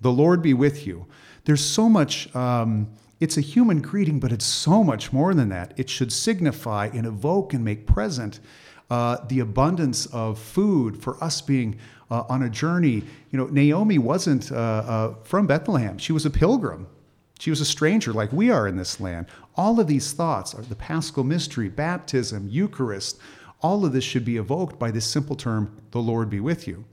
"The 0.00 0.12
Lord 0.12 0.42
be 0.42 0.54
with 0.54 0.86
you," 0.86 1.06
there's 1.44 1.64
so 1.64 1.88
much. 1.88 2.34
Um, 2.34 2.90
it's 3.24 3.38
a 3.38 3.40
human 3.40 3.80
greeting, 3.80 4.20
but 4.20 4.32
it's 4.32 4.44
so 4.44 4.84
much 4.84 5.10
more 5.10 5.32
than 5.32 5.48
that. 5.48 5.72
It 5.78 5.88
should 5.88 6.12
signify 6.12 6.90
and 6.92 7.06
evoke 7.06 7.54
and 7.54 7.64
make 7.64 7.86
present 7.86 8.38
uh, 8.90 9.16
the 9.28 9.40
abundance 9.40 10.04
of 10.06 10.38
food 10.38 11.02
for 11.02 11.22
us 11.24 11.40
being 11.40 11.78
uh, 12.10 12.24
on 12.28 12.42
a 12.42 12.50
journey. 12.50 13.02
You 13.30 13.38
know, 13.38 13.46
Naomi 13.46 13.96
wasn't 13.96 14.52
uh, 14.52 14.56
uh, 14.56 15.14
from 15.22 15.46
Bethlehem, 15.46 15.96
she 15.96 16.12
was 16.12 16.26
a 16.26 16.30
pilgrim. 16.30 16.86
She 17.40 17.50
was 17.50 17.62
a 17.62 17.64
stranger 17.64 18.12
like 18.12 18.30
we 18.30 18.50
are 18.50 18.68
in 18.68 18.76
this 18.76 19.00
land. 19.00 19.26
All 19.56 19.80
of 19.80 19.86
these 19.86 20.12
thoughts 20.12 20.54
are 20.54 20.62
the 20.62 20.76
paschal 20.76 21.24
mystery, 21.24 21.68
baptism, 21.68 22.48
Eucharist, 22.48 23.18
all 23.60 23.86
of 23.86 23.94
this 23.94 24.04
should 24.04 24.26
be 24.26 24.36
evoked 24.36 24.78
by 24.78 24.90
this 24.90 25.06
simple 25.06 25.34
term, 25.34 25.74
the 25.92 25.98
Lord 25.98 26.28
be 26.28 26.40
with 26.40 26.68
you. 26.68 26.84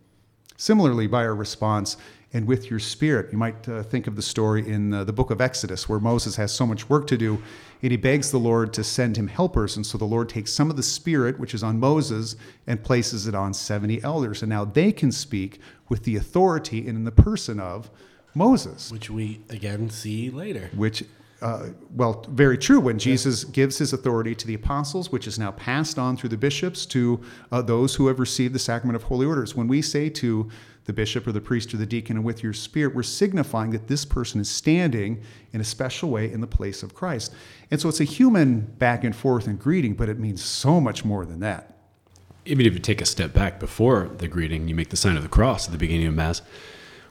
Similarly, 0.55 1.07
by 1.07 1.25
our 1.25 1.35
response, 1.35 1.97
and 2.33 2.47
with 2.47 2.69
your 2.69 2.79
spirit. 2.79 3.31
You 3.31 3.37
might 3.37 3.67
uh, 3.67 3.83
think 3.83 4.07
of 4.07 4.15
the 4.15 4.21
story 4.21 4.67
in 4.67 4.93
uh, 4.93 5.03
the 5.03 5.13
book 5.13 5.31
of 5.31 5.41
Exodus 5.41 5.89
where 5.89 5.99
Moses 5.99 6.35
has 6.37 6.51
so 6.51 6.65
much 6.65 6.89
work 6.89 7.07
to 7.07 7.17
do 7.17 7.41
and 7.81 7.91
he 7.91 7.97
begs 7.97 8.31
the 8.31 8.37
Lord 8.37 8.73
to 8.73 8.83
send 8.83 9.17
him 9.17 9.27
helpers. 9.27 9.75
And 9.75 9.85
so 9.85 9.97
the 9.97 10.05
Lord 10.05 10.29
takes 10.29 10.53
some 10.53 10.69
of 10.69 10.75
the 10.75 10.83
spirit, 10.83 11.39
which 11.39 11.53
is 11.53 11.63
on 11.63 11.79
Moses, 11.79 12.35
and 12.67 12.83
places 12.83 13.27
it 13.27 13.35
on 13.35 13.53
70 13.53 14.03
elders. 14.03 14.43
And 14.43 14.49
now 14.49 14.65
they 14.65 14.91
can 14.91 15.11
speak 15.11 15.59
with 15.89 16.03
the 16.03 16.15
authority 16.15 16.87
and 16.87 16.97
in 16.97 17.03
the 17.03 17.11
person 17.11 17.59
of 17.59 17.89
Moses. 18.33 18.91
Which 18.91 19.09
we 19.09 19.41
again 19.49 19.89
see 19.89 20.29
later. 20.29 20.69
Which 20.75 21.03
uh, 21.41 21.69
well, 21.95 22.23
very 22.29 22.57
true. 22.57 22.79
When 22.79 22.99
Jesus 22.99 23.43
gives 23.43 23.79
his 23.79 23.93
authority 23.93 24.35
to 24.35 24.45
the 24.45 24.53
apostles, 24.53 25.11
which 25.11 25.25
is 25.25 25.39
now 25.39 25.49
passed 25.51 25.97
on 25.97 26.15
through 26.15 26.29
the 26.29 26.37
bishops 26.37 26.85
to 26.87 27.19
uh, 27.51 27.63
those 27.63 27.95
who 27.95 28.07
have 28.07 28.19
received 28.19 28.53
the 28.53 28.59
sacrament 28.59 28.95
of 28.95 29.03
holy 29.03 29.25
orders, 29.25 29.55
when 29.55 29.67
we 29.67 29.81
say 29.81 30.07
to 30.09 30.49
the 30.85 30.93
bishop 30.93 31.27
or 31.27 31.31
the 31.31 31.41
priest 31.41 31.73
or 31.73 31.77
the 31.77 31.85
deacon 31.85 32.17
and 32.17 32.25
with 32.25 32.43
your 32.43 32.53
spirit, 32.53 32.95
we're 32.95 33.03
signifying 33.03 33.71
that 33.71 33.87
this 33.87 34.05
person 34.05 34.41
is 34.41 34.49
standing 34.49 35.21
in 35.53 35.61
a 35.61 35.63
special 35.63 36.09
way 36.09 36.31
in 36.31 36.41
the 36.41 36.47
place 36.47 36.83
of 36.83 36.93
Christ. 36.93 37.33
And 37.69 37.79
so 37.79 37.89
it's 37.89 37.99
a 37.99 38.05
human 38.05 38.61
back 38.61 39.03
and 39.03 39.15
forth 39.15 39.47
and 39.47 39.59
greeting, 39.59 39.93
but 39.93 40.09
it 40.09 40.19
means 40.19 40.43
so 40.43 40.81
much 40.81 41.05
more 41.05 41.25
than 41.25 41.39
that. 41.41 41.77
Even 42.45 42.65
if 42.65 42.73
you 42.73 42.79
take 42.79 43.01
a 43.01 43.05
step 43.05 43.33
back 43.33 43.59
before 43.59 44.09
the 44.17 44.27
greeting, 44.27 44.67
you 44.67 44.73
make 44.73 44.89
the 44.89 44.97
sign 44.97 45.15
of 45.15 45.23
the 45.23 45.29
cross 45.29 45.67
at 45.67 45.71
the 45.71 45.77
beginning 45.77 46.07
of 46.07 46.15
Mass 46.15 46.41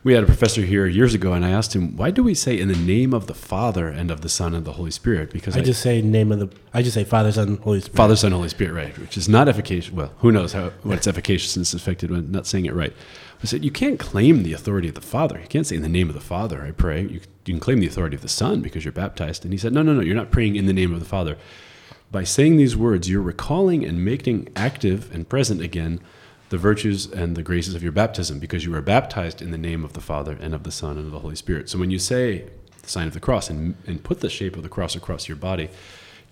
we 0.02 0.14
had 0.14 0.22
a 0.22 0.26
professor 0.26 0.62
here 0.62 0.87
years 0.87 1.12
ago, 1.12 1.35
and 1.35 1.44
I 1.44 1.50
asked 1.50 1.76
him, 1.76 1.96
"Why 1.96 2.11
do 2.11 2.22
we 2.22 2.35
say 2.35 2.59
in 2.59 2.68
the 2.68 2.76
name 2.76 3.12
of 3.12 3.26
the 3.26 3.35
Father 3.35 3.88
and 3.88 4.11
of 4.11 4.22
the 4.22 4.28
Son 4.30 4.54
and 4.54 4.64
the 4.64 4.72
Holy 4.72 4.90
Spirit?" 4.90 5.30
Because 5.30 5.56
I, 5.56 5.61
I 5.61 5.62
just 5.62 5.83
say 5.83 6.00
name 6.00 6.33
of 6.33 6.38
the. 6.38 6.48
I 6.72 6.83
just 6.83 6.94
say 6.94 7.04
Father, 7.04 7.30
Son, 7.33 7.59
Holy 7.59 7.80
Spirit. 7.80 7.96
Father, 7.96 8.16
Son, 8.16 8.33
Holy 8.33 8.48
Spirit, 8.48 8.72
right? 8.72 8.98
Which 8.98 9.18
is 9.18 9.28
not 9.28 9.48
efficacious. 9.48 9.92
Well, 9.92 10.12
who 10.18 10.33
knows 10.33 10.52
how 10.52 10.70
what's 10.85 11.06
efficacious 11.06 11.56
and 11.56 11.64
it's 11.64 11.74
affected 11.74 12.11
when 12.11 12.33
not 12.33 12.46
saying 12.46 12.66
it 12.66 12.74
right. 12.74 12.94
I 13.42 13.46
said 13.46 13.64
you 13.64 13.70
can't 13.70 13.98
claim 13.98 14.42
the 14.42 14.53
authority 14.53 14.88
of 14.88 14.94
the 14.94 15.00
Father. 15.00 15.40
You 15.40 15.48
can't 15.48 15.66
say 15.66 15.76
in 15.76 15.83
the 15.83 15.88
name 15.88 16.09
of 16.09 16.14
the 16.14 16.20
Father. 16.20 16.62
I 16.62 16.72
pray. 16.72 17.03
You, 17.03 17.20
you 17.46 17.55
can 17.55 17.61
claim 17.61 17.81
the 17.81 17.87
authority 17.87 18.16
of 18.16 18.22
the 18.22 18.29
Son 18.29 18.61
because 18.61 18.85
you're 18.85 18.92
baptized. 18.92 19.44
And 19.44 19.53
he 19.53 19.59
said, 19.59 19.72
"No, 19.72 19.83
no, 19.83 19.94
no. 19.94 20.03
You're 20.03 20.14
not 20.14 20.31
praying 20.31 20.57
in 20.57 20.66
the 20.66 20.72
name 20.72 20.92
of 20.92 21.00
the 21.00 21.07
Father. 21.07 21.38
By 22.11 22.24
saying 22.24 22.57
these 22.57 22.76
words, 22.76 23.09
you're 23.09 23.22
recalling 23.22 23.85
and 23.85 24.05
making 24.05 24.48
active 24.55 25.12
and 25.14 25.29
present 25.29 25.61
again." 25.62 26.00
the 26.50 26.59
virtues 26.59 27.07
and 27.07 27.37
the 27.37 27.42
graces 27.44 27.76
of 27.76 27.83
your 27.83 27.92
baptism 27.92 28.40
because 28.40 28.64
you 28.64 28.72
were 28.72 28.83
baptized 28.83 29.40
in 29.40 29.53
the 29.53 29.59
name 29.59 29.85
of 29.85 29.92
the 29.94 30.00
Father 30.00 30.37
and 30.40 30.53
of 30.53 30.64
the 30.64 30.72
Son 30.72 30.98
and 30.98 31.07
of 31.07 31.12
the 31.12 31.20
Holy 31.20 31.37
Spirit. 31.37 31.70
So 31.70 31.79
when 31.79 31.92
you 31.92 31.98
say 32.00 32.44
the 32.83 32.88
sign 32.88 33.07
of 33.07 33.14
the 33.14 33.20
cross 33.20 33.48
and, 33.48 33.76
and 33.87 34.03
put 34.03 34.18
the 34.18 34.29
shape 34.29 34.57
of 34.57 34.64
the 34.64 34.68
cross 34.68 34.96
across 34.96 35.29
your 35.29 35.37
body, 35.37 35.70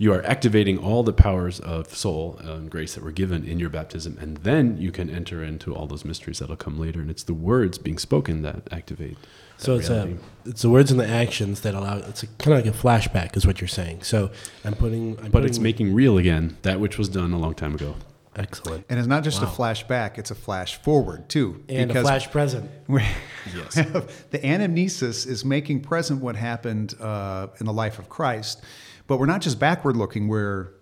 you 0.01 0.13
are 0.13 0.25
activating 0.25 0.79
all 0.79 1.03
the 1.03 1.13
powers 1.13 1.59
of 1.59 1.95
soul 1.95 2.39
and 2.43 2.71
grace 2.71 2.95
that 2.95 3.03
were 3.03 3.11
given 3.11 3.45
in 3.45 3.59
your 3.59 3.69
baptism. 3.69 4.17
And 4.21 4.37
then 4.39 4.77
you 4.79 4.93
can 4.93 5.11
enter 5.11 5.43
into 5.43 5.75
all 5.75 5.89
those 5.89 6.05
mysteries 6.05 6.39
that'll 6.39 6.57
come 6.57 6.79
later. 6.79 7.01
And 7.01 7.11
it's 7.11 7.25
the 7.25 7.35
words 7.35 7.79
being 7.79 7.99
spoken 7.99 8.43
that 8.43 8.69
activate. 8.71 9.19
So 9.57 9.75
it's 9.75 9.89
a, 9.89 10.17
it's 10.45 10.63
the 10.63 10.71
words 10.71 10.93
and 10.93 11.01
the 11.01 11.09
actions 11.09 11.63
that 11.63 11.75
allow 11.75 11.97
it's 11.97 12.23
kind 12.39 12.57
of 12.57 12.65
like 12.65 12.73
a 12.73 12.79
flashback 12.79 13.37
is 13.37 13.45
what 13.45 13.61
you're 13.61 13.67
saying. 13.67 14.05
So 14.05 14.31
I'm 14.65 14.75
putting, 14.75 15.19
I'm 15.19 15.25
but 15.25 15.33
putting, 15.33 15.49
it's 15.49 15.59
making 15.59 15.93
real 15.93 16.17
again 16.17 16.57
that 16.63 16.79
which 16.79 16.97
was 16.97 17.09
done 17.09 17.33
a 17.33 17.39
long 17.39 17.55
time 17.55 17.75
ago. 17.75 17.97
Excellent. 18.37 18.87
And 18.89 19.01
it's 19.01 19.09
not 19.09 19.25
just 19.25 19.43
wow. 19.43 19.49
a 19.49 19.51
flashback, 19.51 20.17
it's 20.17 20.31
a 20.31 20.35
flash 20.37 20.77
forward 20.77 21.29
too. 21.29 21.65
And 21.69 21.91
a 21.91 22.03
flash 22.03 22.31
present. 22.31 22.71
yes. 22.89 23.75
the 24.31 24.39
anamnesis 24.39 25.27
is 25.27 25.45
making 25.45 25.81
present 25.81 26.23
what 26.23 26.37
happened 26.37 26.95
uh, 27.01 27.49
in 27.59 27.67
the 27.67 27.73
life 27.73 27.99
of 27.99 28.09
Christ. 28.09 28.63
But 29.09 29.19
we're 29.19 29.27
not 29.27 29.41
just 29.41 29.59
backward 29.59 29.97
looking, 29.97 30.29
we're 30.29 30.75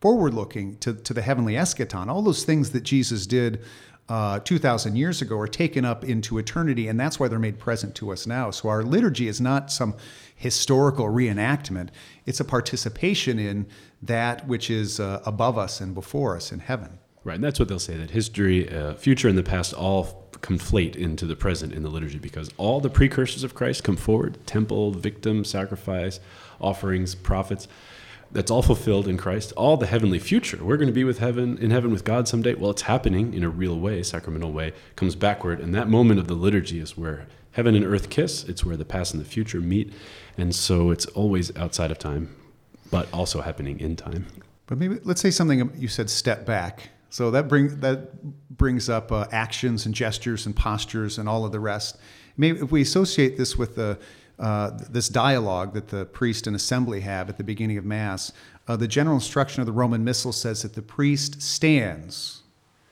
forward 0.00 0.34
looking 0.34 0.76
to, 0.78 0.94
to 0.94 1.14
the 1.14 1.22
heavenly 1.22 1.54
eschaton. 1.54 2.08
All 2.08 2.22
those 2.22 2.42
things 2.42 2.70
that 2.70 2.82
Jesus 2.82 3.26
did 3.26 3.62
uh, 4.08 4.38
2,000 4.40 4.96
years 4.96 5.22
ago 5.22 5.38
are 5.38 5.46
taken 5.46 5.84
up 5.84 6.04
into 6.04 6.38
eternity, 6.38 6.88
and 6.88 6.98
that's 6.98 7.18
why 7.20 7.28
they're 7.28 7.38
made 7.38 7.58
present 7.58 7.94
to 7.94 8.12
us 8.12 8.26
now. 8.26 8.50
So 8.50 8.68
our 8.68 8.82
liturgy 8.82 9.28
is 9.28 9.40
not 9.40 9.70
some 9.70 9.94
historical 10.34 11.06
reenactment, 11.06 11.90
it's 12.26 12.40
a 12.40 12.44
participation 12.44 13.38
in 13.38 13.66
that 14.02 14.46
which 14.46 14.68
is 14.68 14.98
uh, 14.98 15.22
above 15.24 15.56
us 15.56 15.80
and 15.80 15.94
before 15.94 16.36
us 16.36 16.52
in 16.52 16.58
heaven. 16.58 16.98
Right, 17.22 17.36
and 17.36 17.44
that's 17.44 17.58
what 17.58 17.68
they'll 17.68 17.78
say 17.78 17.96
that 17.96 18.10
history, 18.10 18.68
uh, 18.68 18.94
future, 18.94 19.28
and 19.28 19.38
the 19.38 19.42
past 19.42 19.72
all 19.72 20.28
conflate 20.32 20.94
into 20.96 21.24
the 21.24 21.36
present 21.36 21.72
in 21.72 21.82
the 21.82 21.88
liturgy 21.88 22.18
because 22.18 22.50
all 22.58 22.80
the 22.80 22.90
precursors 22.90 23.44
of 23.44 23.54
Christ 23.54 23.82
come 23.82 23.96
forward 23.96 24.36
temple, 24.46 24.90
victim, 24.90 25.44
sacrifice, 25.44 26.20
offerings, 26.60 27.14
prophets. 27.14 27.68
That's 28.32 28.50
all 28.50 28.62
fulfilled 28.62 29.06
in 29.06 29.16
Christ. 29.16 29.52
All 29.56 29.76
the 29.76 29.86
heavenly 29.86 30.18
future. 30.18 30.64
We're 30.64 30.76
going 30.76 30.88
to 30.88 30.94
be 30.94 31.04
with 31.04 31.18
heaven 31.18 31.56
in 31.58 31.70
heaven 31.70 31.92
with 31.92 32.04
God 32.04 32.26
someday. 32.26 32.54
Well, 32.54 32.70
it's 32.70 32.82
happening 32.82 33.32
in 33.32 33.44
a 33.44 33.48
real 33.48 33.78
way, 33.78 34.02
sacramental 34.02 34.52
way, 34.52 34.72
comes 34.96 35.14
backward. 35.14 35.60
And 35.60 35.74
that 35.74 35.88
moment 35.88 36.18
of 36.18 36.26
the 36.26 36.34
liturgy 36.34 36.80
is 36.80 36.96
where 36.96 37.26
heaven 37.52 37.74
and 37.76 37.84
earth 37.84 38.10
kiss. 38.10 38.44
It's 38.44 38.64
where 38.64 38.76
the 38.76 38.84
past 38.84 39.14
and 39.14 39.20
the 39.20 39.28
future 39.28 39.60
meet. 39.60 39.92
And 40.36 40.54
so 40.54 40.90
it's 40.90 41.06
always 41.06 41.56
outside 41.56 41.90
of 41.92 41.98
time, 41.98 42.34
but 42.90 43.08
also 43.12 43.40
happening 43.40 43.78
in 43.78 43.94
time. 43.94 44.26
But 44.66 44.78
maybe 44.78 44.98
let's 45.04 45.20
say 45.20 45.30
something 45.30 45.70
you 45.76 45.88
said 45.88 46.10
step 46.10 46.44
back 46.44 46.90
so 47.14 47.30
that 47.30 47.46
bring 47.46 47.78
that 47.80 48.56
brings 48.56 48.88
up 48.88 49.12
uh, 49.12 49.26
actions 49.30 49.86
and 49.86 49.94
gestures 49.94 50.46
and 50.46 50.56
postures 50.56 51.16
and 51.16 51.28
all 51.28 51.44
of 51.44 51.52
the 51.52 51.60
rest. 51.60 51.96
Maybe 52.36 52.58
if 52.58 52.72
we 52.72 52.82
associate 52.82 53.36
this 53.36 53.56
with 53.56 53.76
the 53.76 54.00
uh, 54.38 54.70
this 54.90 55.08
dialogue 55.08 55.74
that 55.74 55.88
the 55.88 56.06
priest 56.06 56.46
and 56.46 56.56
assembly 56.56 57.00
have 57.00 57.28
at 57.28 57.36
the 57.36 57.44
beginning 57.44 57.78
of 57.78 57.84
Mass, 57.84 58.32
uh, 58.66 58.76
the 58.76 58.88
general 58.88 59.16
instruction 59.16 59.60
of 59.60 59.66
the 59.66 59.72
Roman 59.72 60.02
Missal 60.04 60.32
says 60.32 60.62
that 60.62 60.74
the 60.74 60.82
priest 60.82 61.40
stands. 61.42 62.42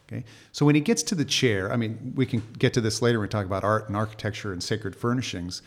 Okay, 0.08 0.24
so 0.52 0.66
when 0.66 0.74
he 0.74 0.80
gets 0.80 1.02
to 1.04 1.14
the 1.14 1.24
chair, 1.24 1.72
I 1.72 1.76
mean, 1.76 2.12
we 2.14 2.26
can 2.26 2.42
get 2.58 2.74
to 2.74 2.80
this 2.80 3.00
later 3.00 3.18
when 3.18 3.28
we 3.28 3.30
talk 3.30 3.46
about 3.46 3.64
art 3.64 3.88
and 3.88 3.96
architecture 3.96 4.52
and 4.52 4.62
sacred 4.62 4.94
furnishings 4.94 5.62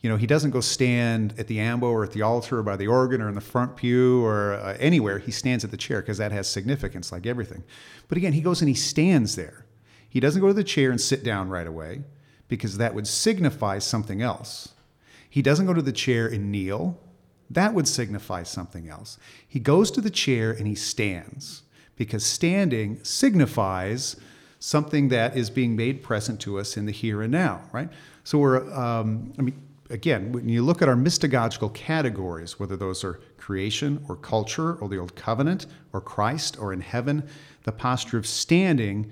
you 0.00 0.08
know, 0.08 0.16
he 0.16 0.26
doesn't 0.26 0.50
go 0.50 0.60
stand 0.60 1.34
at 1.38 1.46
the 1.46 1.60
ambo 1.60 1.88
or 1.88 2.04
at 2.04 2.12
the 2.12 2.22
altar 2.22 2.58
or 2.58 2.62
by 2.62 2.76
the 2.76 2.86
organ 2.86 3.20
or 3.20 3.28
in 3.28 3.34
the 3.34 3.40
front 3.40 3.76
pew 3.76 4.24
or 4.24 4.54
uh, 4.54 4.76
anywhere. 4.80 5.18
He 5.18 5.30
stands 5.30 5.62
at 5.62 5.70
the 5.70 5.76
chair 5.76 6.00
because 6.00 6.18
that 6.18 6.32
has 6.32 6.48
significance, 6.48 7.12
like 7.12 7.26
everything. 7.26 7.64
But 8.08 8.16
again, 8.16 8.32
he 8.32 8.40
goes 8.40 8.62
and 8.62 8.68
he 8.68 8.74
stands 8.74 9.36
there. 9.36 9.66
He 10.08 10.18
doesn't 10.18 10.40
go 10.40 10.48
to 10.48 10.54
the 10.54 10.64
chair 10.64 10.90
and 10.90 11.00
sit 11.00 11.22
down 11.22 11.50
right 11.50 11.66
away 11.66 12.02
because 12.48 12.78
that 12.78 12.94
would 12.94 13.06
signify 13.06 13.78
something 13.78 14.22
else. 14.22 14.70
He 15.30 15.40
doesn't 15.42 15.66
go 15.66 15.72
to 15.72 15.80
the 15.80 15.92
chair 15.92 16.26
and 16.26 16.50
kneel. 16.50 16.98
That 17.48 17.72
would 17.72 17.88
signify 17.88 18.42
something 18.42 18.88
else. 18.88 19.16
He 19.48 19.60
goes 19.60 19.90
to 19.92 20.00
the 20.00 20.10
chair 20.10 20.50
and 20.50 20.66
he 20.66 20.74
stands 20.74 21.62
because 21.96 22.26
standing 22.26 23.02
signifies 23.04 24.16
something 24.58 25.08
that 25.08 25.36
is 25.36 25.48
being 25.48 25.74
made 25.74 26.02
present 26.02 26.40
to 26.40 26.58
us 26.58 26.76
in 26.76 26.86
the 26.86 26.92
here 26.92 27.22
and 27.22 27.32
now, 27.32 27.62
right? 27.72 27.88
So 28.24 28.38
we're, 28.38 28.72
um, 28.74 29.32
I 29.38 29.42
mean, 29.42 29.60
again, 29.88 30.32
when 30.32 30.48
you 30.48 30.62
look 30.62 30.82
at 30.82 30.88
our 30.88 30.94
mystagogical 30.94 31.72
categories, 31.74 32.60
whether 32.60 32.76
those 32.76 33.02
are 33.04 33.20
creation 33.38 34.04
or 34.08 34.16
culture 34.16 34.74
or 34.74 34.88
the 34.88 34.98
Old 34.98 35.14
Covenant 35.16 35.66
or 35.92 36.00
Christ 36.00 36.58
or 36.58 36.72
in 36.72 36.80
heaven, 36.80 37.28
the 37.64 37.72
posture 37.72 38.18
of 38.18 38.26
standing, 38.26 39.10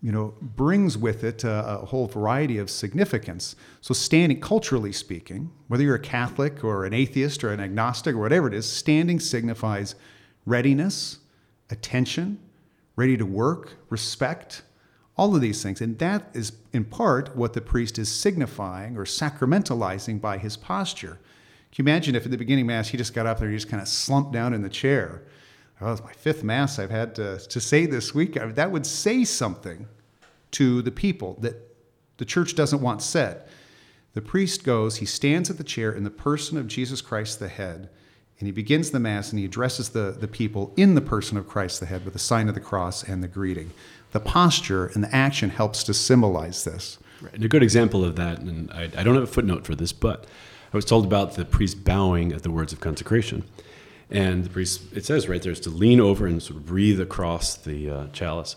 you 0.00 0.12
know, 0.12 0.34
brings 0.40 0.96
with 0.96 1.24
it 1.24 1.42
a, 1.42 1.80
a 1.80 1.86
whole 1.86 2.06
variety 2.06 2.58
of 2.58 2.70
significance. 2.70 3.56
So, 3.80 3.92
standing, 3.94 4.40
culturally 4.40 4.92
speaking, 4.92 5.50
whether 5.66 5.82
you're 5.82 5.96
a 5.96 6.00
Catholic 6.00 6.62
or 6.62 6.84
an 6.84 6.94
atheist 6.94 7.42
or 7.42 7.52
an 7.52 7.60
agnostic 7.60 8.14
or 8.14 8.18
whatever 8.18 8.46
it 8.46 8.54
is, 8.54 8.70
standing 8.70 9.18
signifies 9.18 9.96
readiness, 10.46 11.18
attention, 11.70 12.38
ready 12.94 13.16
to 13.16 13.26
work, 13.26 13.74
respect, 13.90 14.62
all 15.16 15.34
of 15.34 15.40
these 15.40 15.62
things. 15.62 15.80
And 15.80 15.98
that 15.98 16.30
is 16.32 16.52
in 16.72 16.84
part 16.84 17.34
what 17.36 17.52
the 17.52 17.60
priest 17.60 17.98
is 17.98 18.08
signifying 18.08 18.96
or 18.96 19.04
sacramentalizing 19.04 20.20
by 20.20 20.38
his 20.38 20.56
posture. 20.56 21.18
Can 21.72 21.84
you 21.84 21.90
imagine 21.90 22.14
if 22.14 22.24
at 22.24 22.30
the 22.30 22.38
beginning 22.38 22.66
Mass 22.66 22.88
he 22.88 22.96
just 22.96 23.14
got 23.14 23.26
up 23.26 23.38
there, 23.38 23.48
and 23.48 23.54
he 23.54 23.58
just 23.58 23.68
kind 23.68 23.82
of 23.82 23.88
slumped 23.88 24.32
down 24.32 24.54
in 24.54 24.62
the 24.62 24.68
chair? 24.68 25.22
Oh, 25.80 25.92
it's 25.92 26.02
my 26.02 26.12
fifth 26.12 26.42
Mass 26.42 26.78
I've 26.78 26.90
had 26.90 27.14
to, 27.16 27.38
to 27.38 27.60
say 27.60 27.86
this 27.86 28.14
week. 28.14 28.34
That 28.34 28.72
would 28.72 28.86
say 28.86 29.24
something 29.24 29.86
to 30.52 30.82
the 30.82 30.90
people 30.90 31.36
that 31.40 31.56
the 32.16 32.24
church 32.24 32.54
doesn't 32.56 32.80
want 32.80 33.02
said. 33.02 33.44
The 34.14 34.22
priest 34.22 34.64
goes, 34.64 34.96
he 34.96 35.06
stands 35.06 35.50
at 35.50 35.58
the 35.58 35.64
chair 35.64 35.92
in 35.92 36.02
the 36.02 36.10
person 36.10 36.58
of 36.58 36.66
Jesus 36.66 37.00
Christ 37.00 37.38
the 37.38 37.48
head, 37.48 37.88
and 38.40 38.46
he 38.46 38.52
begins 38.52 38.90
the 38.90 38.98
Mass 38.98 39.30
and 39.30 39.38
he 39.38 39.44
addresses 39.44 39.90
the, 39.90 40.16
the 40.18 40.26
people 40.26 40.72
in 40.76 40.94
the 40.94 41.00
person 41.00 41.36
of 41.36 41.46
Christ 41.46 41.78
the 41.78 41.86
head 41.86 42.04
with 42.04 42.14
the 42.14 42.18
sign 42.18 42.48
of 42.48 42.54
the 42.54 42.60
cross 42.60 43.04
and 43.04 43.22
the 43.22 43.28
greeting 43.28 43.72
the 44.12 44.20
posture 44.20 44.86
and 44.86 45.04
the 45.04 45.14
action 45.14 45.50
helps 45.50 45.84
to 45.84 45.94
symbolize 45.94 46.64
this. 46.64 46.98
Right. 47.20 47.34
And 47.34 47.44
a 47.44 47.48
good 47.48 47.62
example 47.62 48.04
of 48.04 48.16
that, 48.16 48.38
and 48.38 48.70
I, 48.70 48.84
I, 48.84 49.02
don't 49.02 49.14
have 49.14 49.24
a 49.24 49.26
footnote 49.26 49.66
for 49.66 49.74
this, 49.74 49.92
but 49.92 50.26
I 50.72 50.76
was 50.76 50.84
told 50.84 51.04
about 51.04 51.34
the 51.34 51.44
priest 51.44 51.84
bowing 51.84 52.32
at 52.32 52.42
the 52.42 52.50
words 52.50 52.72
of 52.72 52.80
consecration. 52.80 53.44
And 54.10 54.44
the 54.44 54.50
priest, 54.50 54.82
it 54.94 55.04
says 55.04 55.28
right 55.28 55.42
there, 55.42 55.52
is 55.52 55.60
to 55.60 55.70
lean 55.70 56.00
over 56.00 56.26
and 56.26 56.42
sort 56.42 56.58
of 56.58 56.66
breathe 56.66 57.00
across 57.00 57.56
the 57.56 57.90
uh, 57.90 58.06
chalice. 58.08 58.56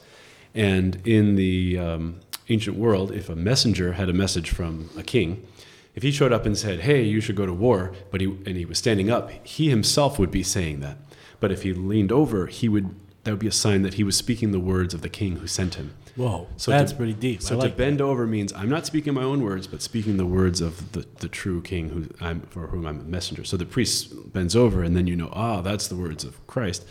And 0.54 1.06
in 1.06 1.36
the 1.36 1.78
um, 1.78 2.20
ancient 2.50 2.78
world, 2.78 3.12
if 3.12 3.30
a 3.30 3.36
messenger 3.36 3.94
had 3.94 4.10
a 4.10 4.14
message 4.14 4.50
from 4.50 4.90
a 4.98 5.04
king, 5.04 5.46
if 5.94 6.04
he 6.04 6.12
showed 6.12 6.32
up 6.32 6.46
and 6.46 6.58
said, 6.58 6.82
"Hey, 6.82 7.04
you 7.04 7.20
should 7.20 7.36
go 7.36 7.46
to 7.46 7.54
war," 7.54 7.94
but 8.12 8.22
he 8.22 8.28
and 8.28 8.56
he 8.56 8.66
was 8.66 8.78
standing 8.78 9.10
up, 9.10 9.30
he 9.46 9.70
himself 9.70 10.18
would 10.18 10.32
be 10.32 10.44
saying 10.44 10.80
that. 10.80 10.98
But 11.40 11.52
if 11.52 11.64
he 11.64 11.74
leaned 11.74 12.12
over, 12.12 12.48
he 12.48 12.70
would 12.70 12.96
that 13.24 13.32
would 13.32 13.40
be 13.40 13.48
a 13.48 13.52
sign 13.52 13.82
that 13.84 13.96
he 13.96 14.04
was 14.04 14.16
speaking 14.16 14.52
the 14.52 14.60
words 14.60 14.94
of 14.94 15.02
the 15.02 15.10
king 15.10 15.38
who 15.38 15.48
sent 15.48 15.76
him. 15.76 15.94
Whoa, 16.16 16.48
So 16.58 16.72
that's 16.72 16.92
to- 16.92 16.98
pretty 16.98 17.14
deep. 17.14 17.42
So 17.42 17.56
I 17.56 17.60
to 17.60 17.66
like 17.66 17.78
bend 17.78 18.02
over 18.02 18.28
means 18.28 18.52
I'm 18.54 18.70
not 18.70 18.86
speaking 18.86 19.14
my 19.14 19.24
own 19.24 19.42
words, 19.44 19.66
but 19.68 19.82
speaking 19.82 20.18
the 20.18 20.26
words 20.26 20.60
of 20.60 20.92
the, 20.92 21.06
the 21.20 21.30
true 21.30 21.62
king 21.62 21.90
who 21.90 22.08
I'm 22.20 22.42
for 22.42 22.68
whom 22.68 22.86
I'm 22.86 23.00
a 23.00 23.04
messenger. 23.04 23.44
So 23.46 23.56
the 23.56 23.66
priest 23.66 24.34
bends 24.34 24.56
over, 24.56 24.84
and 24.84 24.96
then 24.96 25.08
you 25.08 25.16
know, 25.16 25.30
ah, 25.32 25.62
that's 25.62 25.88
the 25.88 25.96
words 25.96 26.24
of 26.24 26.46
Christ, 26.48 26.86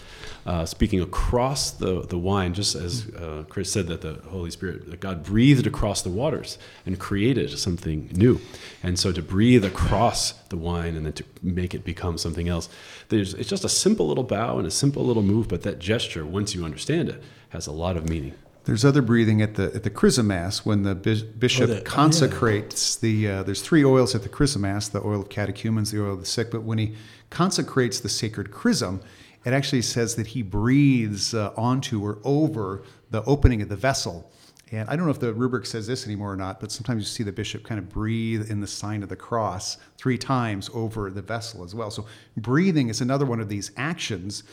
uh, 0.46 0.64
speaking 0.64 1.00
across 1.00 1.70
the, 1.70 2.06
the 2.06 2.18
wine, 2.18 2.54
just 2.54 2.74
as 2.74 3.08
uh, 3.10 3.44
Chris 3.48 3.70
said 3.70 3.88
that 3.88 4.00
the 4.00 4.14
Holy 4.30 4.50
Spirit, 4.50 4.90
that 4.90 5.00
God 5.00 5.22
breathed 5.22 5.66
across 5.66 6.00
the 6.00 6.10
waters 6.10 6.56
and 6.86 6.98
created 6.98 7.58
something 7.58 8.08
new, 8.12 8.40
and 8.82 8.98
so 8.98 9.12
to 9.12 9.20
breathe 9.22 9.64
across 9.64 10.32
the 10.48 10.56
wine 10.56 10.96
and 10.96 11.04
then 11.04 11.12
to 11.12 11.24
make 11.42 11.74
it 11.74 11.84
become 11.84 12.16
something 12.16 12.48
else, 12.48 12.68
there's 13.10 13.34
it's 13.34 13.50
just 13.50 13.64
a 13.64 13.68
simple 13.68 14.08
little 14.08 14.24
bow 14.24 14.56
and 14.56 14.66
a 14.66 14.70
simple 14.70 15.04
little 15.04 15.22
move, 15.22 15.46
but 15.48 15.62
that 15.62 15.78
gesture, 15.78 16.24
once 16.24 16.54
you 16.54 16.64
understand 16.64 17.10
it, 17.10 17.22
has 17.50 17.66
a 17.66 17.72
lot 17.72 17.96
of 17.98 18.08
meaning. 18.08 18.34
There's 18.70 18.84
other 18.84 19.02
breathing 19.02 19.42
at 19.42 19.56
the 19.56 19.74
at 19.74 19.82
the 19.82 19.90
Chrism 19.90 20.28
Mass 20.28 20.64
when 20.64 20.84
the 20.84 20.94
bishop 20.94 21.70
Oh, 21.70 21.72
oh, 21.72 21.74
yeah. 21.74 21.80
consecrates 21.80 22.94
the. 22.94 23.28
Uh, 23.28 23.42
there's 23.42 23.62
three 23.62 23.84
oils 23.84 24.14
at 24.14 24.22
the 24.22 24.28
Chrism 24.28 24.62
Mass: 24.62 24.86
the 24.86 25.04
oil 25.04 25.22
of 25.22 25.28
catechumens, 25.28 25.90
the 25.90 26.00
oil 26.00 26.12
of 26.12 26.20
the 26.20 26.26
sick. 26.26 26.52
But 26.52 26.62
when 26.62 26.78
he 26.78 26.94
consecrates 27.30 27.98
the 27.98 28.08
sacred 28.08 28.52
chrism, 28.52 29.00
it 29.44 29.52
actually 29.52 29.82
says 29.82 30.14
that 30.14 30.28
he 30.28 30.42
breathes 30.42 31.34
uh, 31.34 31.52
onto 31.56 32.00
or 32.00 32.20
over 32.22 32.84
the 33.10 33.24
opening 33.24 33.60
of 33.60 33.68
the 33.68 33.74
vessel. 33.74 34.30
And 34.70 34.88
I 34.88 34.94
don't 34.94 35.04
know 35.04 35.10
if 35.10 35.18
the 35.18 35.34
rubric 35.34 35.66
says 35.66 35.88
this 35.88 36.06
anymore 36.06 36.32
or 36.32 36.36
not, 36.36 36.60
but 36.60 36.70
sometimes 36.70 37.02
you 37.02 37.06
see 37.08 37.24
the 37.24 37.32
bishop 37.32 37.64
kind 37.64 37.80
of 37.80 37.88
breathe 37.88 38.52
in 38.52 38.60
the 38.60 38.68
sign 38.68 39.02
of 39.02 39.08
the 39.08 39.16
cross 39.16 39.78
three 39.98 40.16
times 40.16 40.70
over 40.72 41.10
the 41.10 41.22
vessel 41.22 41.64
as 41.64 41.74
well. 41.74 41.90
So 41.90 42.06
breathing 42.36 42.88
is 42.88 43.00
another 43.00 43.26
one 43.26 43.40
of 43.40 43.48
these 43.48 43.72
actions 43.76 44.44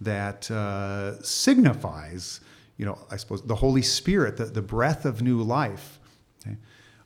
that 0.00 0.48
uh, 0.48 1.20
signifies, 1.22 2.38
you 2.76 2.84
know, 2.86 2.98
I 3.10 3.16
suppose 3.16 3.42
the 3.42 3.54
Holy 3.54 3.82
Spirit, 3.82 4.36
the, 4.36 4.46
the 4.46 4.62
breath 4.62 5.04
of 5.04 5.22
new 5.22 5.42
life. 5.42 5.98
Okay? 6.40 6.56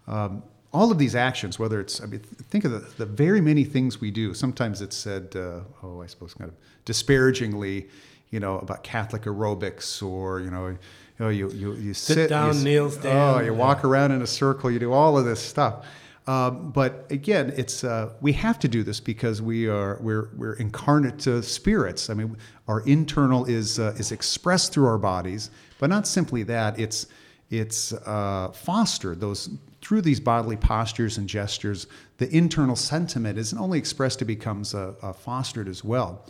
Um, 0.06 0.42
all 0.72 0.90
of 0.92 0.98
these 0.98 1.14
actions, 1.14 1.58
whether 1.58 1.80
it's, 1.80 2.00
I 2.02 2.06
mean, 2.06 2.20
think 2.20 2.64
of 2.64 2.72
the, 2.72 2.80
the 2.98 3.06
very 3.06 3.40
many 3.40 3.64
things 3.64 4.00
we 4.00 4.10
do. 4.10 4.34
Sometimes 4.34 4.82
it's 4.82 4.96
said, 4.96 5.34
uh, 5.34 5.60
oh, 5.82 6.02
I 6.02 6.06
suppose 6.06 6.34
kind 6.34 6.50
of 6.50 6.56
disparagingly, 6.84 7.88
you 8.30 8.40
know, 8.40 8.58
about 8.58 8.82
Catholic 8.82 9.22
aerobics 9.22 10.02
or, 10.02 10.40
you 10.40 10.50
know, 10.50 10.68
you, 10.68 10.78
know, 11.18 11.28
you, 11.30 11.50
you, 11.50 11.74
you 11.74 11.94
sit, 11.94 12.28
down, 12.28 12.46
you, 12.46 12.50
s- 12.50 12.62
kneel, 12.64 12.92
Oh, 13.04 13.40
you 13.40 13.54
walk 13.54 13.84
around 13.84 14.12
in 14.12 14.20
a 14.22 14.26
circle, 14.26 14.70
you 14.70 14.78
do 14.78 14.92
all 14.92 15.18
of 15.18 15.24
this 15.24 15.40
stuff. 15.40 15.86
Um, 16.28 16.72
but 16.72 17.06
again, 17.10 17.54
it's 17.56 17.82
uh, 17.82 18.10
we 18.20 18.34
have 18.34 18.58
to 18.58 18.68
do 18.68 18.82
this 18.82 19.00
because 19.00 19.40
we 19.40 19.66
are 19.66 19.98
we're 20.02 20.28
we're 20.36 20.52
incarnate 20.52 21.26
uh, 21.26 21.40
spirits. 21.40 22.10
I 22.10 22.14
mean, 22.14 22.36
our 22.68 22.80
internal 22.80 23.46
is 23.46 23.78
uh, 23.78 23.94
is 23.96 24.12
expressed 24.12 24.74
through 24.74 24.86
our 24.88 24.98
bodies, 24.98 25.50
but 25.78 25.88
not 25.88 26.06
simply 26.06 26.42
that. 26.42 26.78
It's 26.78 27.06
it's 27.48 27.94
uh, 27.94 28.52
fostered 28.52 29.20
those 29.20 29.48
through 29.80 30.02
these 30.02 30.20
bodily 30.20 30.58
postures 30.58 31.16
and 31.16 31.26
gestures. 31.26 31.86
The 32.18 32.28
internal 32.28 32.76
sentiment 32.76 33.38
isn't 33.38 33.58
only 33.58 33.78
expressed; 33.78 34.20
it 34.20 34.26
becomes 34.26 34.74
uh, 34.74 34.96
uh, 35.00 35.14
fostered 35.14 35.66
as 35.66 35.82
well. 35.82 36.26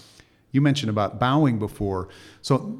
You 0.52 0.60
mentioned 0.60 0.90
about 0.90 1.18
bowing 1.18 1.58
before, 1.58 2.08
so 2.40 2.78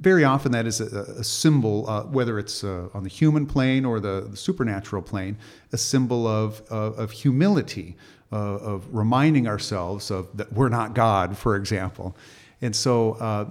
very 0.00 0.24
often 0.24 0.52
that 0.52 0.66
is 0.66 0.80
a, 0.80 1.02
a 1.18 1.24
symbol, 1.24 1.88
uh, 1.88 2.04
whether 2.04 2.38
it's 2.38 2.64
uh, 2.64 2.88
on 2.94 3.02
the 3.02 3.08
human 3.08 3.46
plane 3.46 3.84
or 3.84 4.00
the, 4.00 4.26
the 4.30 4.36
supernatural 4.36 5.02
plane, 5.02 5.36
a 5.72 5.78
symbol 5.78 6.26
of, 6.26 6.62
of, 6.70 6.98
of 6.98 7.10
humility, 7.10 7.96
uh, 8.32 8.36
of 8.36 8.86
reminding 8.94 9.46
ourselves 9.46 10.10
of 10.10 10.34
that 10.36 10.52
we're 10.52 10.68
not 10.68 10.94
God, 10.94 11.36
for 11.36 11.54
example. 11.56 12.16
And 12.62 12.74
so, 12.74 13.12
uh, 13.14 13.46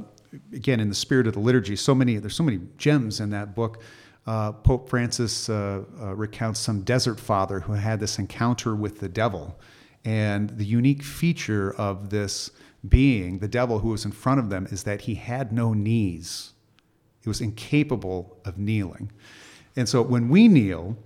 again, 0.54 0.80
in 0.80 0.90
the 0.90 0.96
spirit 0.96 1.28
of 1.28 1.34
the 1.34 1.40
liturgy, 1.40 1.76
so 1.76 1.94
many 1.94 2.18
there's 2.18 2.36
so 2.36 2.44
many 2.44 2.60
gems 2.78 3.20
in 3.20 3.30
that 3.30 3.56
book. 3.56 3.82
Uh, 4.26 4.52
Pope 4.52 4.90
Francis 4.90 5.50
uh, 5.50 5.82
recounts 6.16 6.60
some 6.60 6.82
desert 6.82 7.20
father 7.20 7.62
who 7.62 7.74
had 7.74 8.00
this 8.00 8.20
encounter 8.20 8.76
with 8.76 9.00
the 9.00 9.10
devil, 9.10 9.60
and 10.06 10.50
the 10.52 10.66
unique 10.66 11.04
feature 11.04 11.74
of 11.76 12.10
this 12.10 12.52
being, 12.88 13.40
the 13.40 13.48
devil 13.48 13.80
who 13.80 13.90
was 13.90 14.06
in 14.06 14.12
front 14.12 14.40
of 14.40 14.50
them, 14.50 14.68
is 14.72 14.84
that 14.84 15.02
he 15.02 15.16
had 15.16 15.52
no 15.52 15.74
knees. 15.74 16.54
He 17.22 17.30
was 17.30 17.42
incapable 17.42 18.38
of 18.46 18.58
kneeling. 18.58 19.12
And 19.76 19.88
so 19.88 20.02
when 20.02 20.30
we 20.30 20.48
kneel, 20.48 20.98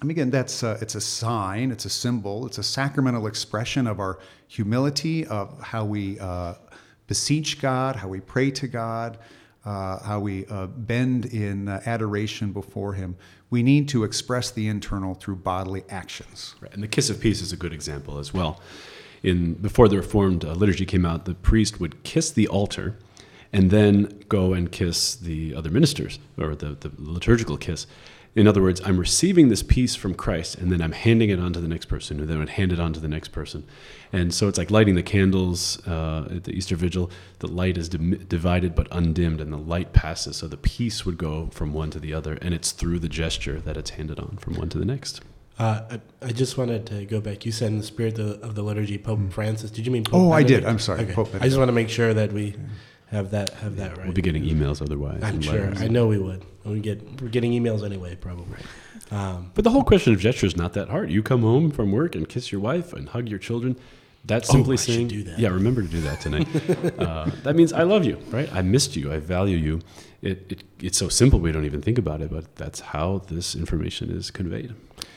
I 0.00 0.04
mean, 0.04 0.12
again, 0.12 0.30
that's 0.30 0.62
uh, 0.62 0.78
it's 0.80 0.94
a 0.94 1.00
sign, 1.00 1.70
it's 1.70 1.84
a 1.84 1.90
symbol, 1.90 2.46
it's 2.46 2.58
a 2.58 2.62
sacramental 2.62 3.26
expression 3.26 3.86
of 3.86 4.00
our 4.00 4.18
humility, 4.48 5.26
of 5.26 5.60
how 5.60 5.84
we 5.84 6.18
uh, 6.18 6.54
beseech 7.06 7.60
God, 7.60 7.96
how 7.96 8.08
we 8.08 8.20
pray 8.20 8.50
to 8.50 8.66
God, 8.66 9.18
uh, 9.64 10.02
how 10.02 10.20
we 10.20 10.46
uh, 10.46 10.66
bend 10.66 11.26
in 11.26 11.68
uh, 11.68 11.80
adoration 11.86 12.52
before 12.52 12.94
Him. 12.94 13.16
We 13.50 13.62
need 13.62 13.88
to 13.90 14.04
express 14.04 14.50
the 14.50 14.66
internal 14.66 15.14
through 15.14 15.36
bodily 15.36 15.84
actions. 15.88 16.54
Right. 16.60 16.72
And 16.72 16.82
the 16.82 16.88
kiss 16.88 17.08
of 17.08 17.20
peace 17.20 17.40
is 17.40 17.52
a 17.52 17.56
good 17.56 17.72
example 17.72 18.18
as 18.18 18.34
well. 18.34 18.60
In 19.24 19.54
before 19.54 19.88
the 19.88 19.96
Reformed 19.96 20.44
uh, 20.44 20.52
liturgy 20.52 20.84
came 20.84 21.06
out, 21.06 21.24
the 21.24 21.34
priest 21.34 21.80
would 21.80 22.02
kiss 22.04 22.30
the 22.30 22.46
altar, 22.46 22.98
and 23.52 23.70
then 23.70 24.22
go 24.28 24.52
and 24.52 24.70
kiss 24.70 25.14
the 25.16 25.54
other 25.54 25.70
ministers, 25.70 26.18
or 26.36 26.54
the, 26.54 26.74
the 26.74 26.92
liturgical 26.98 27.56
kiss. 27.56 27.86
In 28.36 28.48
other 28.48 28.60
words, 28.60 28.82
I'm 28.84 28.98
receiving 28.98 29.48
this 29.48 29.62
peace 29.62 29.94
from 29.94 30.14
Christ, 30.14 30.56
and 30.56 30.70
then 30.70 30.82
I'm 30.82 30.92
handing 30.92 31.30
it 31.30 31.38
on 31.38 31.52
to 31.52 31.60
the 31.60 31.68
next 31.68 31.86
person, 31.86 32.18
who 32.18 32.26
then 32.26 32.38
would 32.40 32.48
hand 32.50 32.72
it 32.72 32.80
on 32.80 32.92
to 32.92 33.00
the 33.00 33.08
next 33.08 33.28
person. 33.28 33.64
And 34.12 34.34
so 34.34 34.48
it's 34.48 34.58
like 34.58 34.72
lighting 34.72 34.96
the 34.96 35.04
candles 35.04 35.80
uh, 35.86 36.28
at 36.30 36.44
the 36.44 36.52
Easter 36.52 36.74
Vigil. 36.76 37.10
The 37.38 37.46
light 37.46 37.78
is 37.78 37.88
divided 37.88 38.74
but 38.74 38.88
undimmed, 38.90 39.40
and 39.40 39.52
the 39.52 39.56
light 39.56 39.92
passes. 39.92 40.36
So 40.36 40.48
the 40.48 40.56
peace 40.56 41.06
would 41.06 41.16
go 41.16 41.46
from 41.52 41.72
one 41.72 41.90
to 41.92 42.00
the 42.00 42.12
other, 42.12 42.36
and 42.42 42.52
it's 42.52 42.72
through 42.72 42.98
the 42.98 43.08
gesture 43.08 43.60
that 43.60 43.76
it's 43.76 43.90
handed 43.90 44.18
on 44.18 44.36
from 44.38 44.54
one 44.54 44.68
to 44.70 44.78
the 44.78 44.84
next. 44.84 45.22
Uh, 45.58 45.82
I, 46.22 46.26
I 46.26 46.32
just 46.32 46.58
wanted 46.58 46.86
to 46.86 47.04
go 47.04 47.20
back. 47.20 47.46
You 47.46 47.52
said 47.52 47.68
in 47.68 47.78
the 47.78 47.84
spirit 47.84 48.18
of, 48.18 48.42
of 48.42 48.54
the 48.54 48.62
liturgy, 48.62 48.98
Pope 48.98 49.32
Francis. 49.32 49.70
Did 49.70 49.86
you 49.86 49.92
mean 49.92 50.04
Pope? 50.04 50.14
Oh, 50.14 50.32
I 50.32 50.42
did. 50.42 50.64
I'm 50.64 50.78
sorry, 50.80 51.00
Okay. 51.02 51.12
Pope 51.12 51.30
I 51.40 51.44
just 51.44 51.58
want 51.58 51.68
to 51.68 51.72
make 51.72 51.88
sure 51.88 52.12
that 52.12 52.32
we 52.32 52.56
have 53.10 53.30
that 53.30 53.50
have 53.54 53.76
that 53.76 53.96
right. 53.96 54.06
We'll 54.06 54.14
be 54.14 54.22
getting 54.22 54.42
emails 54.44 54.82
otherwise. 54.82 55.22
I'm 55.22 55.40
sure. 55.40 55.60
letters. 55.60 55.82
I 55.82 55.88
know 55.88 56.08
we 56.08 56.18
would. 56.18 56.44
We 56.64 56.80
get 56.80 57.20
we're 57.22 57.28
getting 57.28 57.52
emails 57.52 57.84
anyway, 57.84 58.16
probably. 58.16 58.58
Um, 59.10 59.52
But 59.54 59.64
the 59.64 59.70
whole 59.70 59.84
question 59.84 60.12
of 60.12 60.18
gesture 60.20 60.46
is 60.46 60.56
not 60.56 60.72
that 60.72 60.88
hard. 60.88 61.10
You 61.10 61.22
come 61.22 61.42
home 61.42 61.70
from 61.70 61.92
work 61.92 62.14
and 62.16 62.28
kiss 62.28 62.50
your 62.50 62.60
wife 62.60 62.92
and 62.92 63.08
hug 63.10 63.28
your 63.28 63.38
children. 63.38 63.76
That's 64.24 64.48
Oh, 64.48 64.54
simply 64.54 64.72
I 64.74 64.76
saying, 64.76 65.08
do 65.08 65.22
that. 65.24 65.38
yeah, 65.38 65.50
remember 65.50 65.82
to 65.82 65.88
do 65.88 66.00
that 66.00 66.20
tonight. 66.20 66.48
uh, 66.98 67.30
that 67.42 67.54
means 67.54 67.74
I 67.74 67.82
love 67.82 68.06
you, 68.06 68.16
right? 68.30 68.50
I 68.54 68.62
missed 68.62 68.96
you. 68.96 69.12
I 69.12 69.18
value 69.18 69.58
you. 69.58 69.80
It, 70.22 70.46
it, 70.50 70.64
it's 70.80 70.96
so 70.96 71.10
simple 71.10 71.38
we 71.38 71.52
don't 71.52 71.66
even 71.66 71.82
think 71.82 71.98
about 71.98 72.22
it, 72.22 72.30
but 72.30 72.56
that's 72.56 72.80
how 72.80 73.18
this 73.28 73.54
information 73.54 74.10
is 74.10 74.30
conveyed. 74.30 74.74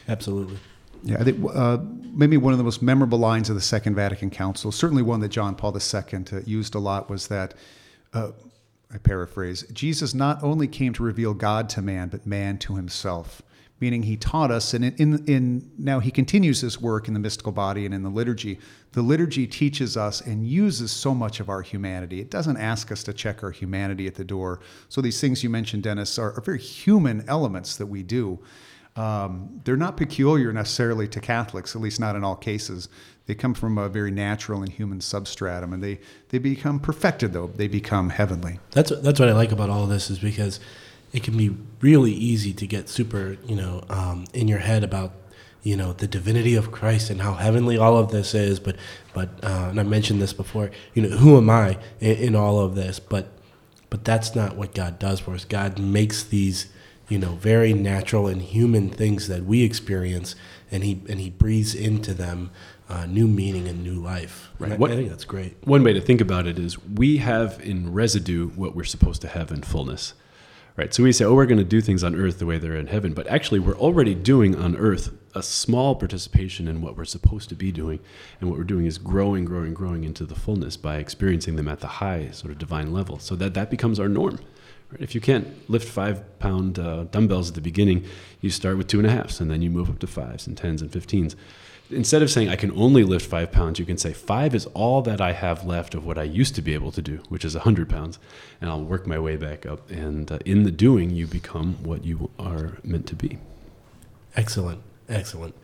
Absolutely. 0.08 0.58
Yeah, 1.04 1.18
I 1.20 1.24
think 1.24 1.46
uh, 1.54 1.78
maybe 2.14 2.38
one 2.38 2.54
of 2.54 2.58
the 2.58 2.64
most 2.64 2.82
memorable 2.82 3.20
lines 3.20 3.50
of 3.50 3.56
the 3.56 3.62
Second 3.62 3.96
Vatican 3.96 4.30
Council, 4.30 4.72
certainly 4.72 5.04
one 5.04 5.20
that 5.22 5.30
John 5.30 5.56
Paul 5.56 5.76
II 5.76 6.26
uh, 6.32 6.40
used 6.46 6.76
a 6.76 6.80
lot, 6.80 7.10
was 7.10 7.28
that, 7.28 7.54
uh, 8.14 8.32
I 8.94 8.98
paraphrase, 8.98 9.64
Jesus 9.74 10.14
not 10.14 10.44
only 10.44 10.68
came 10.68 10.94
to 10.94 11.04
reveal 11.04 11.34
God 11.34 11.70
to 11.70 11.82
man, 11.82 12.10
but 12.10 12.26
man 12.26 12.58
to 12.60 12.76
himself. 12.76 13.42
Meaning 13.80 14.04
he 14.04 14.18
taught 14.18 14.50
us, 14.50 14.74
and 14.74 14.84
in, 14.84 14.96
in, 14.96 15.26
in 15.28 15.72
now 15.78 16.00
he 16.00 16.10
continues 16.10 16.62
his 16.62 16.82
work 16.82 17.08
in 17.08 17.14
the 17.14 17.20
mystical 17.20 17.52
body 17.52 17.86
and 17.86 17.94
in 17.94 18.02
the 18.02 18.10
liturgy. 18.10 18.60
The 18.94 19.04
liturgy 19.04 19.46
teaches 19.46 19.96
us 19.96 20.20
and 20.20 20.48
uses 20.48 20.92
so 20.92 21.14
much 21.14 21.40
of 21.40 21.48
our 21.48 21.62
humanity. 21.62 22.20
It 22.20 22.32
doesn't 22.32 22.58
ask 22.58 22.92
us 22.92 23.04
to 23.04 23.14
check 23.14 23.44
our 23.44 23.52
humanity 23.52 24.08
at 24.08 24.16
the 24.16 24.24
door. 24.24 24.62
So 24.90 25.00
these 25.00 25.22
things 25.22 25.44
you 25.44 25.52
mentioned, 25.52 25.84
Dennis, 25.84 26.18
are, 26.18 26.32
are 26.32 26.42
very 26.42 26.60
human 26.60 27.24
elements 27.28 27.76
that 27.76 27.86
we 27.86 28.02
do. 28.02 28.40
Um, 28.98 29.62
they're 29.64 29.78
not 29.78 29.96
peculiar 29.96 30.52
necessarily 30.52 31.08
to 31.10 31.20
Catholics, 31.22 31.76
at 31.76 31.82
least 31.82 32.00
not 32.00 32.16
in 32.16 32.24
all 32.24 32.36
cases. 32.36 32.90
They 33.28 33.36
come 33.36 33.54
from 33.54 33.78
a 33.78 33.90
very 33.90 34.10
natural 34.10 34.64
and 34.64 34.72
human 34.72 35.02
substratum, 35.02 35.72
and 35.72 35.84
they, 35.84 36.00
they 36.30 36.40
become 36.40 36.80
perfected, 36.80 37.34
though. 37.34 37.48
They 37.48 37.68
become 37.68 38.10
heavenly. 38.10 38.60
That's 38.72 38.92
that's 39.02 39.20
what 39.20 39.30
I 39.30 39.34
like 39.34 39.52
about 39.52 39.70
all 39.70 39.86
this 39.86 40.10
is 40.10 40.18
because 40.18 40.60
it 41.14 41.24
can 41.24 41.38
be 41.38 41.56
really 41.82 42.12
easy 42.12 42.54
to 42.54 42.66
get 42.66 42.90
super, 42.90 43.38
you 43.46 43.56
know, 43.56 43.84
um, 43.90 44.26
in 44.34 44.48
your 44.48 44.60
head 44.60 44.84
about 44.84 45.14
you 45.64 45.76
know 45.76 45.92
the 45.92 46.08
divinity 46.08 46.56
of 46.56 46.72
Christ 46.72 47.10
and 47.10 47.22
how 47.22 47.34
heavenly 47.34 47.78
all 47.78 47.98
of 47.98 48.12
this 48.12 48.34
is. 48.34 48.60
But 48.60 48.78
but 49.14 49.30
uh, 49.44 49.68
and 49.70 49.80
I 49.80 49.84
mentioned 49.84 50.22
this 50.22 50.34
before. 50.34 50.72
You 50.94 51.04
know, 51.04 51.18
who 51.18 51.38
am 51.38 51.50
I 51.50 51.78
in, 52.00 52.18
in 52.18 52.36
all 52.36 52.60
of 52.62 52.76
this? 52.76 53.00
But 53.00 53.28
but 53.90 54.06
that's 54.06 54.36
not 54.36 54.56
what 54.56 54.74
God 54.74 54.98
does 54.98 55.20
for 55.20 55.34
us. 55.34 55.46
God 55.46 55.78
makes 55.78 56.24
these 56.24 56.68
you 57.10 57.18
know 57.18 57.34
very 57.36 57.74
natural 57.74 58.28
and 58.28 58.42
human 58.42 58.90
things 58.90 59.28
that 59.28 59.46
we 59.46 59.64
experience, 59.64 60.36
and 60.72 60.84
he 60.84 61.02
and 61.10 61.20
he 61.20 61.30
breathes 61.30 61.74
into 61.76 62.14
them 62.14 62.52
uh, 62.90 63.06
new 63.06 63.28
meaning 63.28 63.68
and 63.68 63.84
new 63.84 63.96
life. 64.02 64.50
Right. 64.60 64.74
I, 64.74 64.76
What- 64.76 64.92
I 64.92 64.96
think 64.96 65.10
that's 65.10 65.26
great. 65.26 65.58
One 65.66 65.84
way 65.84 65.94
to 65.94 66.02
think 66.02 66.22
about 66.22 66.48
it 66.48 66.58
is 66.60 66.82
we 66.84 67.18
have 67.18 67.60
in 67.62 67.94
residue 67.94 68.50
what 68.50 68.76
we're 68.76 68.84
supposed 68.86 69.22
to 69.22 69.28
have 69.28 69.52
in 69.52 69.62
fullness, 69.62 70.14
Right. 70.78 70.94
So 70.94 71.02
we 71.02 71.12
say, 71.12 71.26
oh, 71.26 71.34
we're 71.34 71.48
going 71.48 71.58
to 71.58 71.64
do 71.64 71.82
things 71.82 72.04
on 72.04 72.14
earth 72.14 72.38
the 72.38 72.46
way 72.46 72.60
they're 72.60 72.76
in 72.76 72.86
heaven. 72.86 73.14
But 73.16 73.26
actually, 73.26 73.60
we're 73.60 73.76
already 73.78 74.14
doing 74.14 74.56
on 74.56 74.76
earth 74.78 75.10
a 75.34 75.42
small 75.42 75.96
participation 75.96 76.68
in 76.68 76.82
what 76.84 76.96
we're 76.96 77.04
supposed 77.04 77.50
to 77.50 77.56
be 77.56 77.72
doing. 77.72 78.00
And 78.40 78.48
what 78.48 78.60
we're 78.60 78.64
doing 78.64 78.86
is 78.86 79.00
growing, 79.00 79.44
growing, 79.44 79.74
growing 79.74 80.04
into 80.04 80.24
the 80.24 80.36
fullness 80.36 80.78
by 80.78 80.98
experiencing 80.98 81.56
them 81.56 81.68
at 81.68 81.80
the 81.80 81.88
high 81.88 82.30
sort 82.30 82.52
of 82.52 82.60
divine 82.60 82.94
level. 82.94 83.18
So 83.18 83.36
that 83.38 83.56
that 83.56 83.72
becomes 83.72 84.00
our 84.00 84.08
norm. 84.08 84.38
If 85.00 85.14
you 85.14 85.22
can't 85.22 85.70
lift 85.70 85.88
five 85.88 86.40
pound 86.40 86.80
uh, 86.80 87.06
dumbbells 87.06 87.50
at 87.50 87.56
the 87.56 87.62
beginning, 87.62 88.06
you 88.42 88.50
start 88.50 88.78
with 88.78 88.88
two 88.88 89.00
and 89.00 89.08
a 89.08 89.12
halves 89.12 89.40
and 89.42 89.52
then 89.52 89.62
you 89.62 89.70
move 89.70 89.90
up 89.90 90.00
to 90.00 90.08
fives 90.08 90.48
and 90.48 90.58
tens 90.58 90.82
and 90.82 90.92
15s 90.92 91.36
instead 91.90 92.22
of 92.22 92.30
saying 92.30 92.50
I 92.50 92.56
can 92.56 92.72
only 92.72 93.04
lift 93.04 93.30
five 93.30 93.52
pounds, 93.52 93.80
you 93.80 93.86
can 93.86 93.98
say 93.98 94.14
five 94.14 94.54
is 94.54 94.66
all 94.68 95.02
that 95.04 95.22
I 95.22 95.34
have 95.34 95.66
left 95.66 95.96
of 95.96 96.06
what 96.06 96.18
I 96.18 96.24
used 96.24 96.56
to 96.56 96.62
be 96.62 96.74
able 96.74 96.92
to 96.92 97.02
do, 97.02 97.18
which 97.30 97.46
is 97.46 97.56
100 97.56 97.90
pounds, 97.90 98.20
and 98.60 98.70
I'll 98.70 98.84
work 98.84 99.08
my 99.08 99.20
way 99.20 99.38
back 99.38 99.66
up. 99.66 99.90
And 99.90 100.32
uh, 100.32 100.40
in 100.46 100.64
the 100.64 100.72
doing, 100.72 101.12
you 101.12 101.28
become 101.28 101.84
what 101.84 102.04
you 102.04 102.30
are 102.38 102.78
meant 102.84 103.08
to 103.08 103.16
be. 103.16 103.40
Excellent, 104.36 104.82
excellent. 105.10 105.56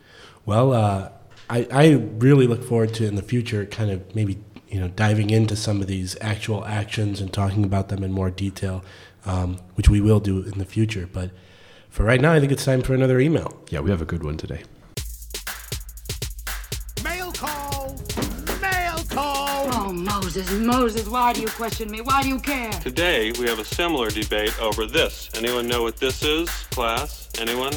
Well, 0.45 0.74
uh, 0.74 1.09
I, 1.49 1.67
I 1.71 1.91
really 1.93 2.47
look 2.47 2.63
forward 2.63 2.93
to 2.95 3.05
in 3.05 3.15
the 3.15 3.21
future 3.21 3.65
kind 3.65 3.91
of 3.91 4.15
maybe 4.15 4.39
you 4.74 4.80
know 4.80 4.88
diving 4.88 5.30
into 5.30 5.55
some 5.55 5.82
of 5.82 5.88
these 5.88 6.17
actual 6.19 6.65
actions 6.65 7.21
and 7.21 7.32
talking 7.32 7.63
about 7.63 7.89
them 7.89 8.03
in 8.03 8.11
more 8.11 8.32
detail, 8.32 8.84
um, 9.24 9.59
which 9.76 9.88
we 9.88 10.01
will 10.01 10.19
do 10.19 10.41
in 10.41 10.57
the 10.57 10.65
future. 10.65 11.07
But 11.13 11.30
for 11.89 12.03
right 12.03 12.19
now, 12.19 12.34
I 12.34 12.39
think 12.39 12.51
it's 12.51 12.65
time 12.65 12.82
for 12.82 12.95
another 12.95 13.19
email. 13.19 13.63
Yeah, 13.69 13.82
we 13.82 13.91
have 13.91 14.01
a 14.01 14.05
good 14.05 14.24
one 14.24 14.36
today. 14.36 14.63
Mail 17.03 17.32
call! 17.32 17.95
Mail 18.59 18.97
call! 19.09 19.69
Oh, 19.74 19.93
Moses, 19.93 20.51
Moses, 20.51 21.07
why 21.07 21.34
do 21.34 21.41
you 21.41 21.49
question 21.49 21.91
me? 21.91 22.01
Why 22.01 22.24
do 22.24 22.30
you 22.30 22.39
care? 22.39 22.71
Today, 22.71 23.32
we 23.34 23.47
have 23.47 23.59
a 23.59 23.65
similar 23.65 24.09
debate 24.09 24.59
over 24.59 24.88
this. 24.88 25.30
Anyone 25.36 25.67
know 25.67 25.84
what 25.84 25.97
this 25.97 26.24
is, 26.24 26.49
class? 26.71 27.30
Anyone? 27.39 27.74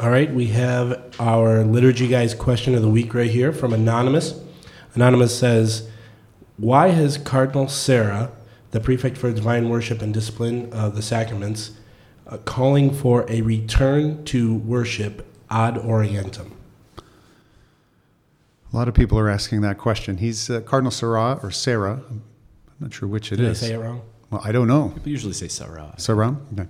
All 0.00 0.08
right, 0.08 0.32
we 0.32 0.46
have 0.46 1.14
our 1.20 1.64
liturgy 1.64 2.08
guys 2.08 2.34
question 2.34 2.74
of 2.74 2.80
the 2.80 2.88
week 2.88 3.12
right 3.12 3.30
here 3.30 3.52
from 3.52 3.74
Anonymous. 3.74 4.40
Anonymous 4.94 5.36
says, 5.36 5.88
Why 6.56 6.88
has 6.88 7.18
Cardinal 7.18 7.68
Sarah, 7.68 8.30
the 8.70 8.80
prefect 8.80 9.18
for 9.18 9.32
divine 9.32 9.68
worship 9.68 10.00
and 10.02 10.14
discipline 10.14 10.72
of 10.72 10.94
the 10.94 11.02
sacraments, 11.02 11.72
uh, 12.26 12.38
calling 12.38 12.92
for 12.92 13.26
a 13.28 13.42
return 13.42 14.24
to 14.26 14.54
worship 14.54 15.26
ad 15.50 15.74
orientem? 15.74 16.52
A 18.72 18.76
lot 18.76 18.88
of 18.88 18.94
people 18.94 19.18
are 19.18 19.28
asking 19.28 19.60
that 19.60 19.78
question. 19.78 20.16
He's 20.18 20.50
uh, 20.50 20.60
Cardinal 20.60 20.90
Sarah 20.90 21.38
or 21.42 21.50
Sarah. 21.50 22.02
I'm 22.08 22.22
not 22.80 22.92
sure 22.92 23.08
which 23.08 23.30
it 23.32 23.36
Did 23.36 23.46
is. 23.46 23.62
I 23.62 23.66
say 23.68 23.74
it 23.74 23.78
wrong? 23.78 24.02
Well, 24.30 24.40
I 24.44 24.52
don't 24.52 24.66
know. 24.66 24.88
People 24.88 25.10
usually 25.10 25.32
say 25.32 25.48
Sarah. 25.48 25.94
Sarah? 25.96 26.36
Okay. 26.52 26.68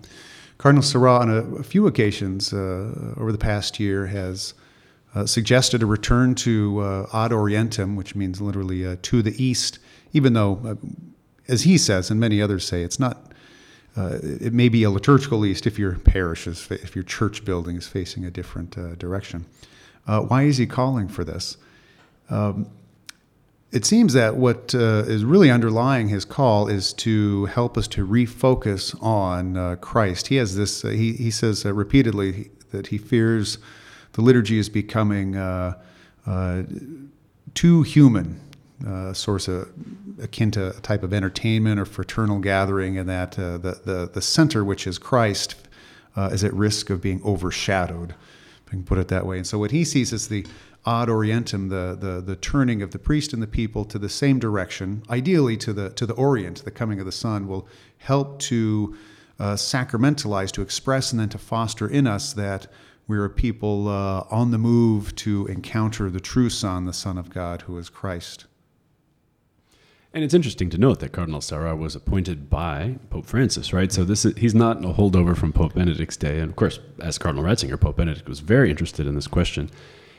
Cardinal 0.58 0.82
Sarah, 0.82 1.16
on 1.16 1.30
a, 1.30 1.36
a 1.56 1.62
few 1.62 1.86
occasions 1.86 2.52
uh, 2.52 3.14
over 3.16 3.32
the 3.32 3.38
past 3.38 3.80
year, 3.80 4.06
has 4.06 4.54
uh, 5.14 5.26
suggested 5.26 5.82
a 5.82 5.86
return 5.86 6.34
to 6.34 6.80
uh, 6.80 7.06
ad 7.12 7.30
orientem, 7.30 7.96
which 7.96 8.14
means 8.14 8.40
literally 8.40 8.86
uh, 8.86 8.96
to 9.02 9.22
the 9.22 9.42
east, 9.42 9.78
even 10.12 10.32
though, 10.32 10.60
uh, 10.64 10.74
as 11.48 11.62
he 11.62 11.78
says, 11.78 12.10
and 12.10 12.18
many 12.18 12.42
others 12.42 12.64
say, 12.64 12.82
it's 12.82 12.98
not. 12.98 13.30
Uh, 13.96 14.18
it 14.22 14.52
may 14.52 14.68
be 14.68 14.82
a 14.82 14.90
liturgical 14.90 15.46
east 15.46 15.68
if 15.68 15.78
your 15.78 15.92
parish 15.92 16.48
is, 16.48 16.68
if 16.68 16.96
your 16.96 17.04
church 17.04 17.44
building 17.44 17.76
is 17.76 17.86
facing 17.86 18.24
a 18.24 18.30
different 18.30 18.76
uh, 18.76 18.96
direction. 18.96 19.46
Why 20.04 20.42
is 20.42 20.56
he 20.56 20.66
calling 20.66 21.06
for 21.06 21.22
this? 21.22 21.56
Um, 22.28 22.66
it 23.74 23.84
seems 23.84 24.12
that 24.12 24.36
what 24.36 24.72
uh, 24.72 25.02
is 25.06 25.24
really 25.24 25.50
underlying 25.50 26.08
his 26.08 26.24
call 26.24 26.68
is 26.68 26.92
to 26.92 27.46
help 27.46 27.76
us 27.76 27.88
to 27.88 28.06
refocus 28.06 29.00
on 29.02 29.56
uh, 29.56 29.74
Christ. 29.80 30.28
He 30.28 30.36
has 30.36 30.54
this, 30.54 30.84
uh, 30.84 30.90
he, 30.90 31.14
he 31.14 31.32
says 31.32 31.64
repeatedly 31.64 32.50
that 32.70 32.86
he 32.86 32.98
fears 32.98 33.58
the 34.14 34.22
liturgy 34.22 34.58
is 34.58 34.68
becoming 34.68 35.36
uh, 35.36 35.80
uh, 36.26 36.62
too 37.54 37.82
human, 37.82 38.40
uh, 38.86 39.12
source 39.12 39.46
of, 39.48 39.68
akin 40.20 40.50
to 40.52 40.68
a 40.76 40.80
type 40.80 41.02
of 41.02 41.12
entertainment 41.12 41.78
or 41.78 41.84
fraternal 41.84 42.38
gathering, 42.38 42.96
and 42.96 43.08
that 43.08 43.38
uh, 43.38 43.58
the, 43.58 43.80
the, 43.84 44.10
the 44.12 44.22
center, 44.22 44.64
which 44.64 44.86
is 44.86 44.98
Christ, 44.98 45.56
uh, 46.16 46.30
is 46.32 46.44
at 46.44 46.54
risk 46.54 46.90
of 46.90 47.00
being 47.00 47.20
overshadowed, 47.24 48.14
I 48.66 48.70
can 48.70 48.84
put 48.84 48.98
it 48.98 49.08
that 49.08 49.26
way. 49.26 49.36
And 49.36 49.46
so 49.46 49.58
what 49.58 49.72
he 49.72 49.84
sees 49.84 50.12
is 50.12 50.28
the 50.28 50.46
ad 50.86 51.08
orientem, 51.08 51.70
the, 51.70 51.96
the, 51.98 52.20
the 52.20 52.36
turning 52.36 52.82
of 52.82 52.92
the 52.92 52.98
priest 52.98 53.32
and 53.32 53.42
the 53.42 53.48
people 53.48 53.84
to 53.86 53.98
the 53.98 54.08
same 54.08 54.38
direction, 54.38 55.02
ideally 55.10 55.56
to 55.56 55.72
the, 55.72 55.90
to 55.90 56.06
the 56.06 56.14
orient, 56.14 56.64
the 56.64 56.70
coming 56.70 57.00
of 57.00 57.06
the 57.06 57.12
sun, 57.12 57.48
will 57.48 57.66
help 57.98 58.38
to 58.38 58.96
uh, 59.40 59.54
sacramentalize, 59.54 60.52
to 60.52 60.62
express, 60.62 61.10
and 61.10 61.20
then 61.20 61.28
to 61.30 61.38
foster 61.38 61.88
in 61.88 62.06
us 62.06 62.32
that 62.34 62.68
we're 63.06 63.24
a 63.24 63.30
people 63.30 63.88
uh, 63.88 64.24
on 64.30 64.50
the 64.50 64.58
move 64.58 65.14
to 65.16 65.46
encounter 65.46 66.08
the 66.08 66.20
true 66.20 66.48
Son, 66.48 66.86
the 66.86 66.92
Son 66.92 67.18
of 67.18 67.30
God, 67.30 67.62
who 67.62 67.76
is 67.78 67.88
Christ. 67.88 68.46
And 70.14 70.22
it's 70.22 70.32
interesting 70.32 70.70
to 70.70 70.78
note 70.78 71.00
that 71.00 71.12
Cardinal 71.12 71.40
Sarah 71.40 71.74
was 71.74 71.96
appointed 71.96 72.48
by 72.48 72.98
Pope 73.10 73.26
Francis, 73.26 73.72
right? 73.72 73.90
So 73.90 74.04
this 74.04 74.24
is, 74.24 74.36
he's 74.36 74.54
not 74.54 74.84
a 74.84 74.92
holdover 74.92 75.36
from 75.36 75.52
Pope 75.52 75.74
Benedict's 75.74 76.16
day. 76.16 76.38
And 76.38 76.50
of 76.50 76.56
course, 76.56 76.78
as 77.00 77.18
Cardinal 77.18 77.44
Ratzinger, 77.44 77.80
Pope 77.80 77.96
Benedict 77.96 78.28
was 78.28 78.38
very 78.38 78.70
interested 78.70 79.08
in 79.08 79.16
this 79.16 79.26
question. 79.26 79.70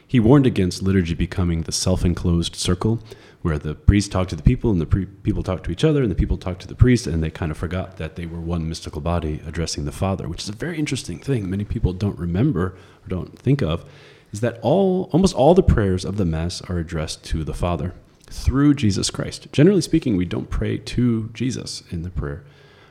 He 0.06 0.20
warned 0.20 0.46
against 0.46 0.84
liturgy 0.84 1.16
becoming 1.16 1.62
the 1.62 1.72
self-enclosed 1.72 2.56
circle 2.56 3.00
where 3.46 3.60
the 3.60 3.76
priest 3.76 4.12
talked 4.12 4.32
to 4.32 4.36
the 4.36 4.42
people 4.42 4.72
and 4.72 4.82
the 4.82 4.88
pre- 4.88 5.06
people 5.06 5.44
talked 5.44 5.64
to 5.64 5.70
each 5.70 5.84
other 5.84 6.02
and 6.02 6.10
the 6.10 6.16
people 6.16 6.36
talked 6.36 6.62
to 6.62 6.68
the 6.68 6.74
priest 6.74 7.06
and 7.06 7.22
they 7.22 7.30
kind 7.30 7.52
of 7.52 7.58
forgot 7.60 7.98
that 7.98 8.16
they 8.16 8.26
were 8.26 8.42
one 8.42 8.68
mystical 8.68 9.00
body 9.00 9.40
addressing 9.46 9.86
the 9.86 9.92
Father, 9.92 10.28
which 10.28 10.42
is 10.42 10.50
a 10.50 10.52
very 10.52 10.80
interesting 10.80 11.20
thing. 11.20 11.48
Many 11.48 11.64
people 11.64 11.94
don't 11.94 12.18
remember 12.18 12.76
or 13.04 13.08
don't 13.08 13.38
think 13.38 13.62
of 13.62 13.86
is 14.32 14.40
that 14.40 14.58
all 14.64 15.12
almost 15.14 15.36
all 15.36 15.54
the 15.54 15.62
prayers 15.62 16.04
of 16.04 16.18
the 16.18 16.26
mass 16.26 16.60
are 16.64 16.80
addressed 16.80 17.24
to 17.26 17.44
the 17.44 17.54
Father 17.54 17.94
through 18.32 18.74
Jesus 18.74 19.12
Christ. 19.12 19.48
Generally 19.52 19.82
speaking, 19.82 20.18
we 20.18 20.26
don't 20.26 20.50
pray 20.50 20.80
to 20.80 21.30
Jesus 21.32 21.84
in 21.92 22.02
the 22.02 22.10
prayer 22.10 22.44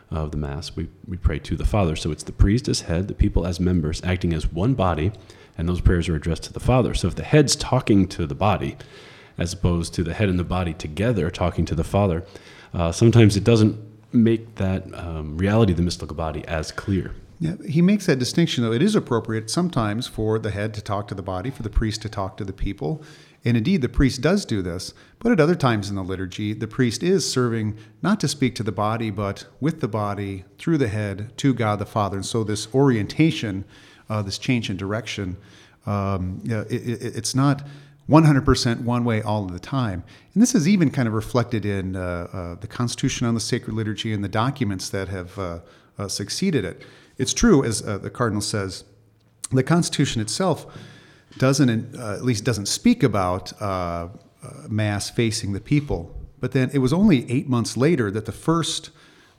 of 0.08 0.30
the 0.30 0.36
Mass. 0.36 0.76
We, 0.76 0.86
we 1.04 1.16
pray 1.16 1.40
to 1.40 1.56
the 1.56 1.64
Father. 1.64 1.96
So 1.96 2.12
it's 2.12 2.22
the 2.22 2.30
priest 2.30 2.68
as 2.68 2.82
head, 2.82 3.08
the 3.08 3.14
people 3.14 3.44
as 3.44 3.58
members, 3.58 4.00
acting 4.04 4.32
as 4.32 4.52
one 4.52 4.74
body, 4.74 5.10
and 5.58 5.68
those 5.68 5.80
prayers 5.80 6.08
are 6.08 6.14
addressed 6.14 6.44
to 6.44 6.52
the 6.52 6.60
Father. 6.60 6.94
So 6.94 7.08
if 7.08 7.16
the 7.16 7.24
head's 7.24 7.56
talking 7.56 8.06
to 8.06 8.24
the 8.24 8.36
body, 8.36 8.76
as 9.38 9.52
opposed 9.52 9.94
to 9.94 10.02
the 10.02 10.14
head 10.14 10.28
and 10.28 10.38
the 10.38 10.44
body 10.44 10.74
together 10.74 11.30
talking 11.30 11.64
to 11.64 11.74
the 11.74 11.84
Father, 11.84 12.24
uh, 12.72 12.92
sometimes 12.92 13.36
it 13.36 13.44
doesn't 13.44 13.78
make 14.12 14.54
that 14.56 14.86
um, 14.94 15.36
reality 15.36 15.72
of 15.72 15.76
the 15.76 15.82
mystical 15.82 16.16
body 16.16 16.46
as 16.46 16.70
clear. 16.70 17.12
Yeah, 17.40 17.56
he 17.68 17.82
makes 17.82 18.06
that 18.06 18.18
distinction, 18.18 18.62
though. 18.62 18.72
It 18.72 18.82
is 18.82 18.94
appropriate 18.94 19.50
sometimes 19.50 20.06
for 20.06 20.38
the 20.38 20.50
head 20.50 20.72
to 20.74 20.80
talk 20.80 21.08
to 21.08 21.14
the 21.14 21.22
body, 21.22 21.50
for 21.50 21.62
the 21.62 21.70
priest 21.70 22.00
to 22.02 22.08
talk 22.08 22.36
to 22.36 22.44
the 22.44 22.52
people. 22.52 23.02
And 23.44 23.56
indeed, 23.56 23.82
the 23.82 23.88
priest 23.88 24.20
does 24.22 24.44
do 24.46 24.62
this. 24.62 24.94
But 25.18 25.32
at 25.32 25.40
other 25.40 25.54
times 25.54 25.90
in 25.90 25.96
the 25.96 26.04
liturgy, 26.04 26.54
the 26.54 26.68
priest 26.68 27.02
is 27.02 27.30
serving 27.30 27.76
not 28.02 28.20
to 28.20 28.28
speak 28.28 28.54
to 28.54 28.62
the 28.62 28.72
body, 28.72 29.10
but 29.10 29.46
with 29.60 29.80
the 29.80 29.88
body, 29.88 30.44
through 30.58 30.78
the 30.78 30.88
head, 30.88 31.36
to 31.38 31.52
God 31.52 31.78
the 31.78 31.86
Father. 31.86 32.16
And 32.16 32.24
so, 32.24 32.44
this 32.44 32.72
orientation, 32.72 33.64
uh, 34.08 34.22
this 34.22 34.38
change 34.38 34.70
in 34.70 34.76
direction, 34.76 35.36
um, 35.86 36.40
it, 36.46 36.72
it, 36.72 37.16
it's 37.16 37.34
not 37.34 37.66
100% 38.08 38.80
one 38.82 39.04
way 39.04 39.22
all 39.22 39.44
of 39.44 39.52
the 39.52 39.58
time. 39.58 40.04
And 40.34 40.42
this 40.42 40.54
is 40.54 40.68
even 40.68 40.90
kind 40.90 41.08
of 41.08 41.14
reflected 41.14 41.64
in 41.64 41.96
uh, 41.96 42.28
uh, 42.32 42.54
the 42.56 42.66
Constitution 42.66 43.26
on 43.26 43.34
the 43.34 43.40
Sacred 43.40 43.74
Liturgy 43.74 44.12
and 44.12 44.22
the 44.22 44.28
documents 44.28 44.88
that 44.90 45.08
have 45.08 45.38
uh, 45.38 45.60
uh, 45.98 46.08
succeeded 46.08 46.64
it. 46.64 46.82
It's 47.16 47.32
true, 47.32 47.64
as 47.64 47.82
uh, 47.82 47.98
the 47.98 48.10
Cardinal 48.10 48.42
says, 48.42 48.84
the 49.52 49.62
Constitution 49.62 50.20
itself 50.20 50.66
doesn't, 51.38 51.96
uh, 51.96 52.14
at 52.14 52.24
least 52.24 52.44
doesn't 52.44 52.66
speak 52.66 53.02
about 53.02 53.52
Mass 54.68 55.08
facing 55.08 55.52
the 55.52 55.60
people. 55.60 56.14
But 56.40 56.52
then 56.52 56.70
it 56.74 56.78
was 56.78 56.92
only 56.92 57.30
eight 57.30 57.48
months 57.48 57.76
later 57.76 58.10
that 58.10 58.26
the 58.26 58.32
first 58.32 58.90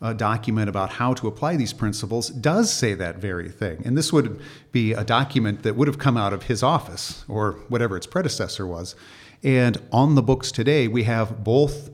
uh, 0.02 0.14
document 0.14 0.70
about 0.70 0.92
how 0.92 1.14
to 1.14 1.28
apply 1.28 1.56
these 1.56 1.74
principles 1.74 2.30
does 2.30 2.72
say 2.72 2.94
that 2.94 3.18
very 3.18 3.50
thing. 3.50 3.82
And 3.86 3.98
this 3.98 4.12
would 4.12 4.40
be 4.72 4.94
a 4.94 5.04
document 5.04 5.64
that 5.64 5.76
would 5.76 5.88
have 5.88 5.98
come 5.98 6.18
out 6.18 6.34
of 6.34 6.44
his 6.44 6.62
office 6.62 7.24
or 7.28 7.54
whatever 7.70 7.96
its 7.96 8.06
predecessor 8.06 8.68
was. 8.68 8.96
And 9.44 9.78
on 9.92 10.16
the 10.16 10.22
books 10.22 10.52
today, 10.52 10.88
we 10.88 11.04
have 11.04 11.44
both 11.44 11.92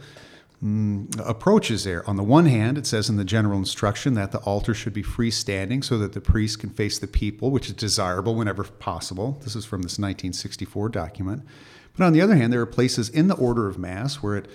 mm, 0.64 1.08
approaches 1.28 1.84
there. 1.84 2.08
On 2.10 2.16
the 2.16 2.24
one 2.24 2.46
hand, 2.46 2.78
it 2.78 2.88
says 2.88 3.10
in 3.10 3.18
the 3.18 3.26
general 3.26 3.60
instruction 3.60 4.14
that 4.16 4.32
the 4.32 4.40
altar 4.40 4.74
should 4.74 4.94
be 4.94 5.04
freestanding 5.04 5.84
so 5.84 5.98
that 5.98 6.14
the 6.14 6.22
priest 6.22 6.60
can 6.60 6.70
face 6.70 6.98
the 6.98 7.08
people, 7.08 7.52
which 7.52 7.68
is 7.68 7.74
desirable 7.74 8.36
whenever 8.36 8.64
possible. 8.64 9.40
This 9.44 9.56
is 9.56 9.66
from 9.66 9.82
this 9.82 10.00
1964 10.00 10.90
document. 10.90 11.44
But 11.98 12.06
on 12.06 12.14
the 12.14 12.22
other 12.22 12.36
hand, 12.36 12.52
there 12.54 12.62
are 12.62 12.66
places 12.68 13.10
in 13.10 13.28
the 13.28 13.36
order 13.36 13.68
of 13.68 13.78
Mass 13.78 14.16
where 14.16 14.38
it 14.38 14.50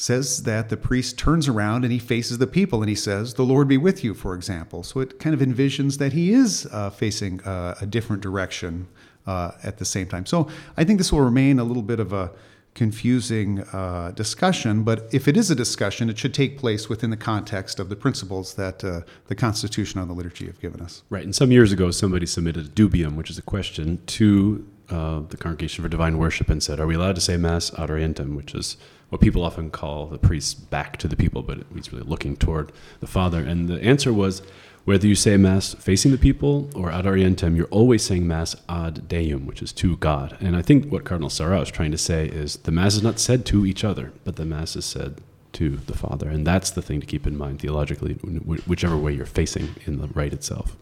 says 0.00 0.44
that 0.44 0.70
the 0.70 0.76
priest 0.78 1.18
turns 1.18 1.46
around 1.46 1.84
and 1.84 1.92
he 1.92 1.98
faces 1.98 2.38
the 2.38 2.46
people 2.46 2.80
and 2.80 2.88
he 2.88 2.94
says, 2.94 3.34
The 3.34 3.44
Lord 3.44 3.68
be 3.68 3.76
with 3.76 4.02
you, 4.02 4.14
for 4.14 4.34
example. 4.34 4.82
So 4.82 5.00
it 5.00 5.18
kind 5.18 5.34
of 5.34 5.46
envisions 5.46 5.98
that 5.98 6.14
he 6.14 6.32
is 6.32 6.66
uh, 6.72 6.88
facing 6.88 7.42
uh, 7.42 7.74
a 7.82 7.86
different 7.86 8.22
direction 8.22 8.88
uh, 9.26 9.52
at 9.62 9.76
the 9.76 9.84
same 9.84 10.08
time. 10.08 10.24
So 10.24 10.48
I 10.78 10.84
think 10.84 10.98
this 10.98 11.12
will 11.12 11.20
remain 11.20 11.58
a 11.58 11.64
little 11.64 11.82
bit 11.82 12.00
of 12.00 12.14
a 12.14 12.32
confusing 12.74 13.60
uh, 13.74 14.12
discussion. 14.12 14.84
But 14.84 15.06
if 15.12 15.28
it 15.28 15.36
is 15.36 15.50
a 15.50 15.54
discussion, 15.54 16.08
it 16.08 16.16
should 16.16 16.32
take 16.32 16.56
place 16.56 16.88
within 16.88 17.10
the 17.10 17.16
context 17.18 17.78
of 17.78 17.90
the 17.90 17.96
principles 17.96 18.54
that 18.54 18.82
uh, 18.82 19.02
the 19.26 19.34
Constitution 19.34 20.00
and 20.00 20.08
the 20.08 20.14
liturgy 20.14 20.46
have 20.46 20.60
given 20.60 20.80
us. 20.80 21.02
Right. 21.10 21.24
And 21.24 21.36
some 21.36 21.52
years 21.52 21.72
ago, 21.72 21.90
somebody 21.90 22.24
submitted 22.24 22.66
a 22.66 22.68
dubium, 22.70 23.16
which 23.16 23.28
is 23.28 23.36
a 23.36 23.42
question, 23.42 24.00
to 24.06 24.66
uh, 24.88 25.20
the 25.28 25.36
Congregation 25.36 25.82
for 25.82 25.90
Divine 25.90 26.16
Worship 26.16 26.48
and 26.48 26.62
said, 26.62 26.80
Are 26.80 26.86
we 26.86 26.94
allowed 26.94 27.16
to 27.16 27.20
say 27.20 27.36
Mass 27.36 27.70
ad 27.74 27.90
orientem, 27.90 28.34
which 28.34 28.54
is 28.54 28.78
what 29.10 29.20
people 29.20 29.44
often 29.44 29.70
call 29.70 30.06
the 30.06 30.18
priest 30.18 30.70
back 30.70 30.96
to 30.96 31.08
the 31.08 31.16
people, 31.16 31.42
but 31.42 31.58
he's 31.74 31.92
really 31.92 32.06
looking 32.06 32.36
toward 32.36 32.72
the 33.00 33.06
Father? 33.06 33.40
And 33.40 33.68
the 33.68 33.82
answer 33.82 34.12
was, 34.12 34.42
whether 34.84 35.06
you 35.06 35.14
say 35.14 35.36
Mass 35.36 35.74
facing 35.74 36.10
the 36.10 36.18
people 36.18 36.70
or 36.74 36.90
ad 36.90 37.04
orientem, 37.04 37.56
you're 37.56 37.66
always 37.66 38.02
saying 38.02 38.26
Mass 38.26 38.56
ad 38.68 39.06
Deum, 39.08 39.46
which 39.46 39.60
is 39.60 39.72
to 39.74 39.96
God. 39.98 40.38
And 40.40 40.56
I 40.56 40.62
think 40.62 40.90
what 40.90 41.04
Cardinal 41.04 41.28
Sarah 41.28 41.60
is 41.60 41.70
trying 41.70 41.90
to 41.90 41.98
say 41.98 42.26
is 42.26 42.56
the 42.56 42.72
Mass 42.72 42.94
is 42.94 43.02
not 43.02 43.20
said 43.20 43.44
to 43.46 43.66
each 43.66 43.84
other, 43.84 44.12
but 44.24 44.36
the 44.36 44.46
Mass 44.46 44.76
is 44.76 44.86
said 44.86 45.20
to 45.52 45.76
the 45.76 45.96
Father. 45.96 46.28
And 46.28 46.46
that's 46.46 46.70
the 46.70 46.80
thing 46.80 47.00
to 47.00 47.06
keep 47.06 47.26
in 47.26 47.36
mind 47.36 47.60
theologically, 47.60 48.14
whichever 48.14 48.96
way 48.96 49.12
you're 49.12 49.26
facing 49.26 49.74
in 49.84 49.98
the 50.00 50.08
rite 50.08 50.32
itself. 50.32 50.76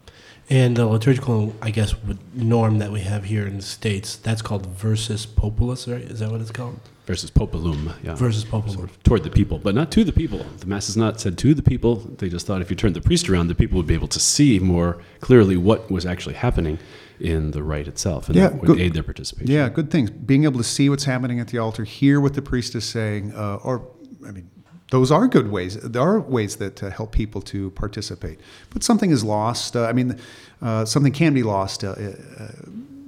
And 0.50 0.76
the 0.76 0.86
liturgical, 0.86 1.54
I 1.60 1.70
guess, 1.70 1.94
norm 2.32 2.78
that 2.78 2.92
we 2.92 3.00
have 3.00 3.24
here 3.24 3.46
in 3.46 3.56
the 3.56 3.62
States, 3.62 4.16
that's 4.16 4.42
called 4.42 4.66
versus 4.66 5.26
populus, 5.26 5.88
right? 5.88 6.02
Is 6.02 6.20
that 6.20 6.30
what 6.30 6.40
it's 6.40 6.50
called? 6.50 6.78
Versus 7.08 7.30
populum, 7.30 7.94
yeah. 8.04 8.14
Versus 8.14 8.44
populum. 8.44 8.74
Sort 8.74 8.90
of 8.90 9.02
toward 9.02 9.22
the 9.22 9.30
people, 9.30 9.58
but 9.58 9.74
not 9.74 9.90
to 9.92 10.04
the 10.04 10.12
people. 10.12 10.44
The 10.58 10.66
Mass 10.66 10.90
is 10.90 10.96
not 11.04 11.18
said 11.18 11.38
to 11.38 11.54
the 11.54 11.62
people. 11.62 11.96
They 12.18 12.28
just 12.28 12.46
thought 12.46 12.60
if 12.60 12.68
you 12.68 12.76
turned 12.76 12.96
the 12.96 13.00
priest 13.00 13.30
around, 13.30 13.48
the 13.48 13.54
people 13.54 13.78
would 13.78 13.86
be 13.86 13.94
able 13.94 14.08
to 14.08 14.20
see 14.20 14.58
more 14.58 14.98
clearly 15.20 15.56
what 15.56 15.90
was 15.90 16.04
actually 16.04 16.34
happening 16.34 16.78
in 17.18 17.52
the 17.52 17.62
rite 17.62 17.88
itself, 17.88 18.28
and 18.28 18.36
yeah, 18.36 18.48
that 18.48 18.58
would 18.58 18.66
good, 18.66 18.80
aid 18.80 18.92
their 18.92 19.02
participation. 19.02 19.50
Yeah, 19.50 19.70
good 19.70 19.90
things. 19.90 20.10
Being 20.10 20.44
able 20.44 20.58
to 20.58 20.68
see 20.76 20.90
what's 20.90 21.04
happening 21.04 21.40
at 21.40 21.48
the 21.48 21.56
altar, 21.56 21.84
hear 21.84 22.20
what 22.20 22.34
the 22.34 22.42
priest 22.42 22.74
is 22.74 22.84
saying, 22.84 23.32
uh, 23.34 23.56
or, 23.64 23.88
I 24.26 24.30
mean, 24.30 24.50
those 24.90 25.10
are 25.10 25.26
good 25.26 25.50
ways. 25.50 25.76
There 25.80 26.02
are 26.02 26.20
ways 26.20 26.56
that 26.56 26.82
uh, 26.82 26.90
help 26.90 27.12
people 27.12 27.42
to 27.42 27.70
participate. 27.72 28.38
But 28.70 28.82
something 28.82 29.10
is 29.10 29.22
lost. 29.22 29.76
Uh, 29.76 29.84
I 29.84 29.92
mean, 29.92 30.18
uh, 30.62 30.84
something 30.84 31.12
can 31.12 31.34
be 31.34 31.42
lost 31.42 31.84
uh, 31.84 31.90
uh, 31.90 32.48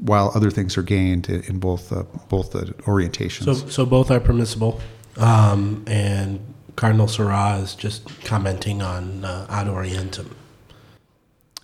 while 0.01 0.33
other 0.35 0.51
things 0.51 0.77
are 0.77 0.83
gained 0.83 1.29
in 1.29 1.59
both 1.59 1.93
uh, 1.93 2.05
both 2.29 2.53
the 2.53 2.67
orientations. 2.85 3.45
So, 3.45 3.55
so 3.55 3.87
both 3.87 4.11
are 4.11 4.21
permissible. 4.21 4.81
Um, 5.17 5.85
and 5.87 6.41
Cardinal 6.77 7.09
Sarah 7.09 7.59
is 7.63 7.75
just 7.75 8.25
commenting 8.25 8.81
on 8.83 9.25
ad 9.25 9.67
orientem. 9.67 10.31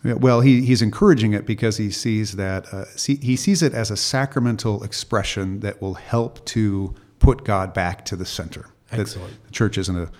Yeah, 0.04 0.14
well, 0.14 0.40
he, 0.40 0.64
he's 0.64 0.82
encouraging 0.82 1.32
it 1.32 1.46
because 1.46 1.78
he 1.78 1.90
sees 1.90 2.36
that 2.36 2.66
see, 2.96 3.16
he 3.16 3.34
sees 3.34 3.62
it 3.62 3.72
as 3.72 3.90
a 3.90 3.96
sacramental 3.96 4.84
expression 4.84 5.60
that 5.60 5.80
will 5.80 5.94
help 5.94 6.44
to 6.46 6.94
put 7.18 7.44
God 7.44 7.72
back 7.72 8.04
to 8.06 8.16
the 8.16 8.26
center. 8.26 8.66
Excellent. 8.92 9.44
The 9.46 9.52
church 9.52 9.78
isn't 9.78 9.96
a 9.96 10.10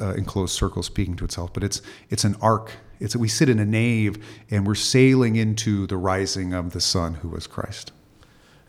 uh, 0.00 0.14
enclosed 0.14 0.54
circle 0.54 0.82
speaking 0.82 1.16
to 1.16 1.24
itself, 1.24 1.52
but 1.52 1.62
it's 1.62 1.82
it's 2.10 2.24
an 2.24 2.36
arc. 2.40 2.72
It's 3.00 3.14
we 3.16 3.28
sit 3.28 3.48
in 3.48 3.58
a 3.58 3.64
nave 3.64 4.24
and 4.50 4.66
we're 4.66 4.74
sailing 4.74 5.36
into 5.36 5.86
the 5.86 5.96
rising 5.96 6.54
of 6.54 6.72
the 6.72 6.80
sun, 6.80 7.14
who 7.14 7.28
was 7.28 7.46
Christ. 7.46 7.92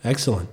Excellent. 0.03 0.49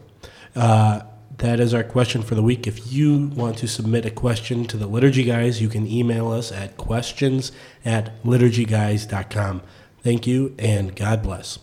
Uh, 0.54 1.02
that 1.38 1.60
is 1.60 1.74
our 1.74 1.82
question 1.82 2.22
for 2.22 2.34
the 2.34 2.42
week. 2.42 2.66
If 2.66 2.92
you 2.92 3.28
want 3.34 3.58
to 3.58 3.66
submit 3.66 4.04
a 4.06 4.10
question 4.10 4.64
to 4.66 4.76
the 4.76 4.86
Liturgy 4.86 5.24
Guys, 5.24 5.60
you 5.60 5.68
can 5.68 5.86
email 5.86 6.30
us 6.30 6.52
at 6.52 6.76
questions 6.76 7.52
at 7.84 8.22
liturgyguys.com. 8.22 9.62
Thank 10.02 10.26
you 10.26 10.54
and 10.58 10.94
God 10.94 11.22
bless. 11.22 11.58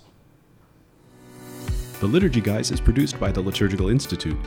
The 2.00 2.08
Liturgy 2.08 2.42
Guys 2.42 2.72
is 2.72 2.80
produced 2.80 3.20
by 3.20 3.32
the 3.32 3.42
Liturgical 3.42 3.90
Institute. 3.90 4.38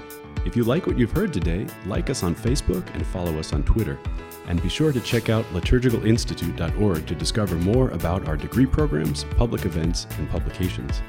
If 0.44 0.56
you 0.56 0.64
like 0.64 0.86
what 0.86 0.98
you've 0.98 1.12
heard 1.12 1.32
today, 1.32 1.66
like 1.86 2.10
us 2.10 2.22
on 2.22 2.34
Facebook 2.34 2.86
and 2.94 3.06
follow 3.06 3.38
us 3.38 3.52
on 3.52 3.62
Twitter. 3.62 3.98
And 4.46 4.62
be 4.62 4.68
sure 4.68 4.92
to 4.92 5.00
check 5.00 5.28
out 5.28 5.44
liturgicalinstitute.org 5.52 7.06
to 7.06 7.14
discover 7.14 7.56
more 7.56 7.90
about 7.90 8.28
our 8.28 8.36
degree 8.36 8.66
programs, 8.66 9.24
public 9.36 9.64
events, 9.64 10.06
and 10.18 10.28
publications. 10.28 11.00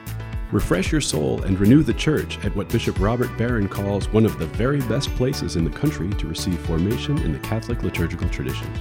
Refresh 0.52 0.92
your 0.92 1.02
soul 1.02 1.42
and 1.44 1.60
renew 1.60 1.82
the 1.82 1.96
church 1.96 2.38
at 2.46 2.56
what 2.56 2.70
Bishop 2.70 3.00
Robert 3.00 3.36
Barron 3.38 3.68
calls 3.68 4.08
one 4.10 4.26
of 4.26 4.38
the 4.38 4.46
very 4.46 4.82
best 4.82 5.10
places 5.16 5.56
in 5.56 5.64
the 5.64 5.72
country 5.72 6.10
to 6.12 6.28
receive 6.28 6.60
formation 6.60 7.18
in 7.20 7.34
the 7.34 7.40
Catholic 7.40 7.82
liturgical 7.82 8.30
tradition. 8.30 8.72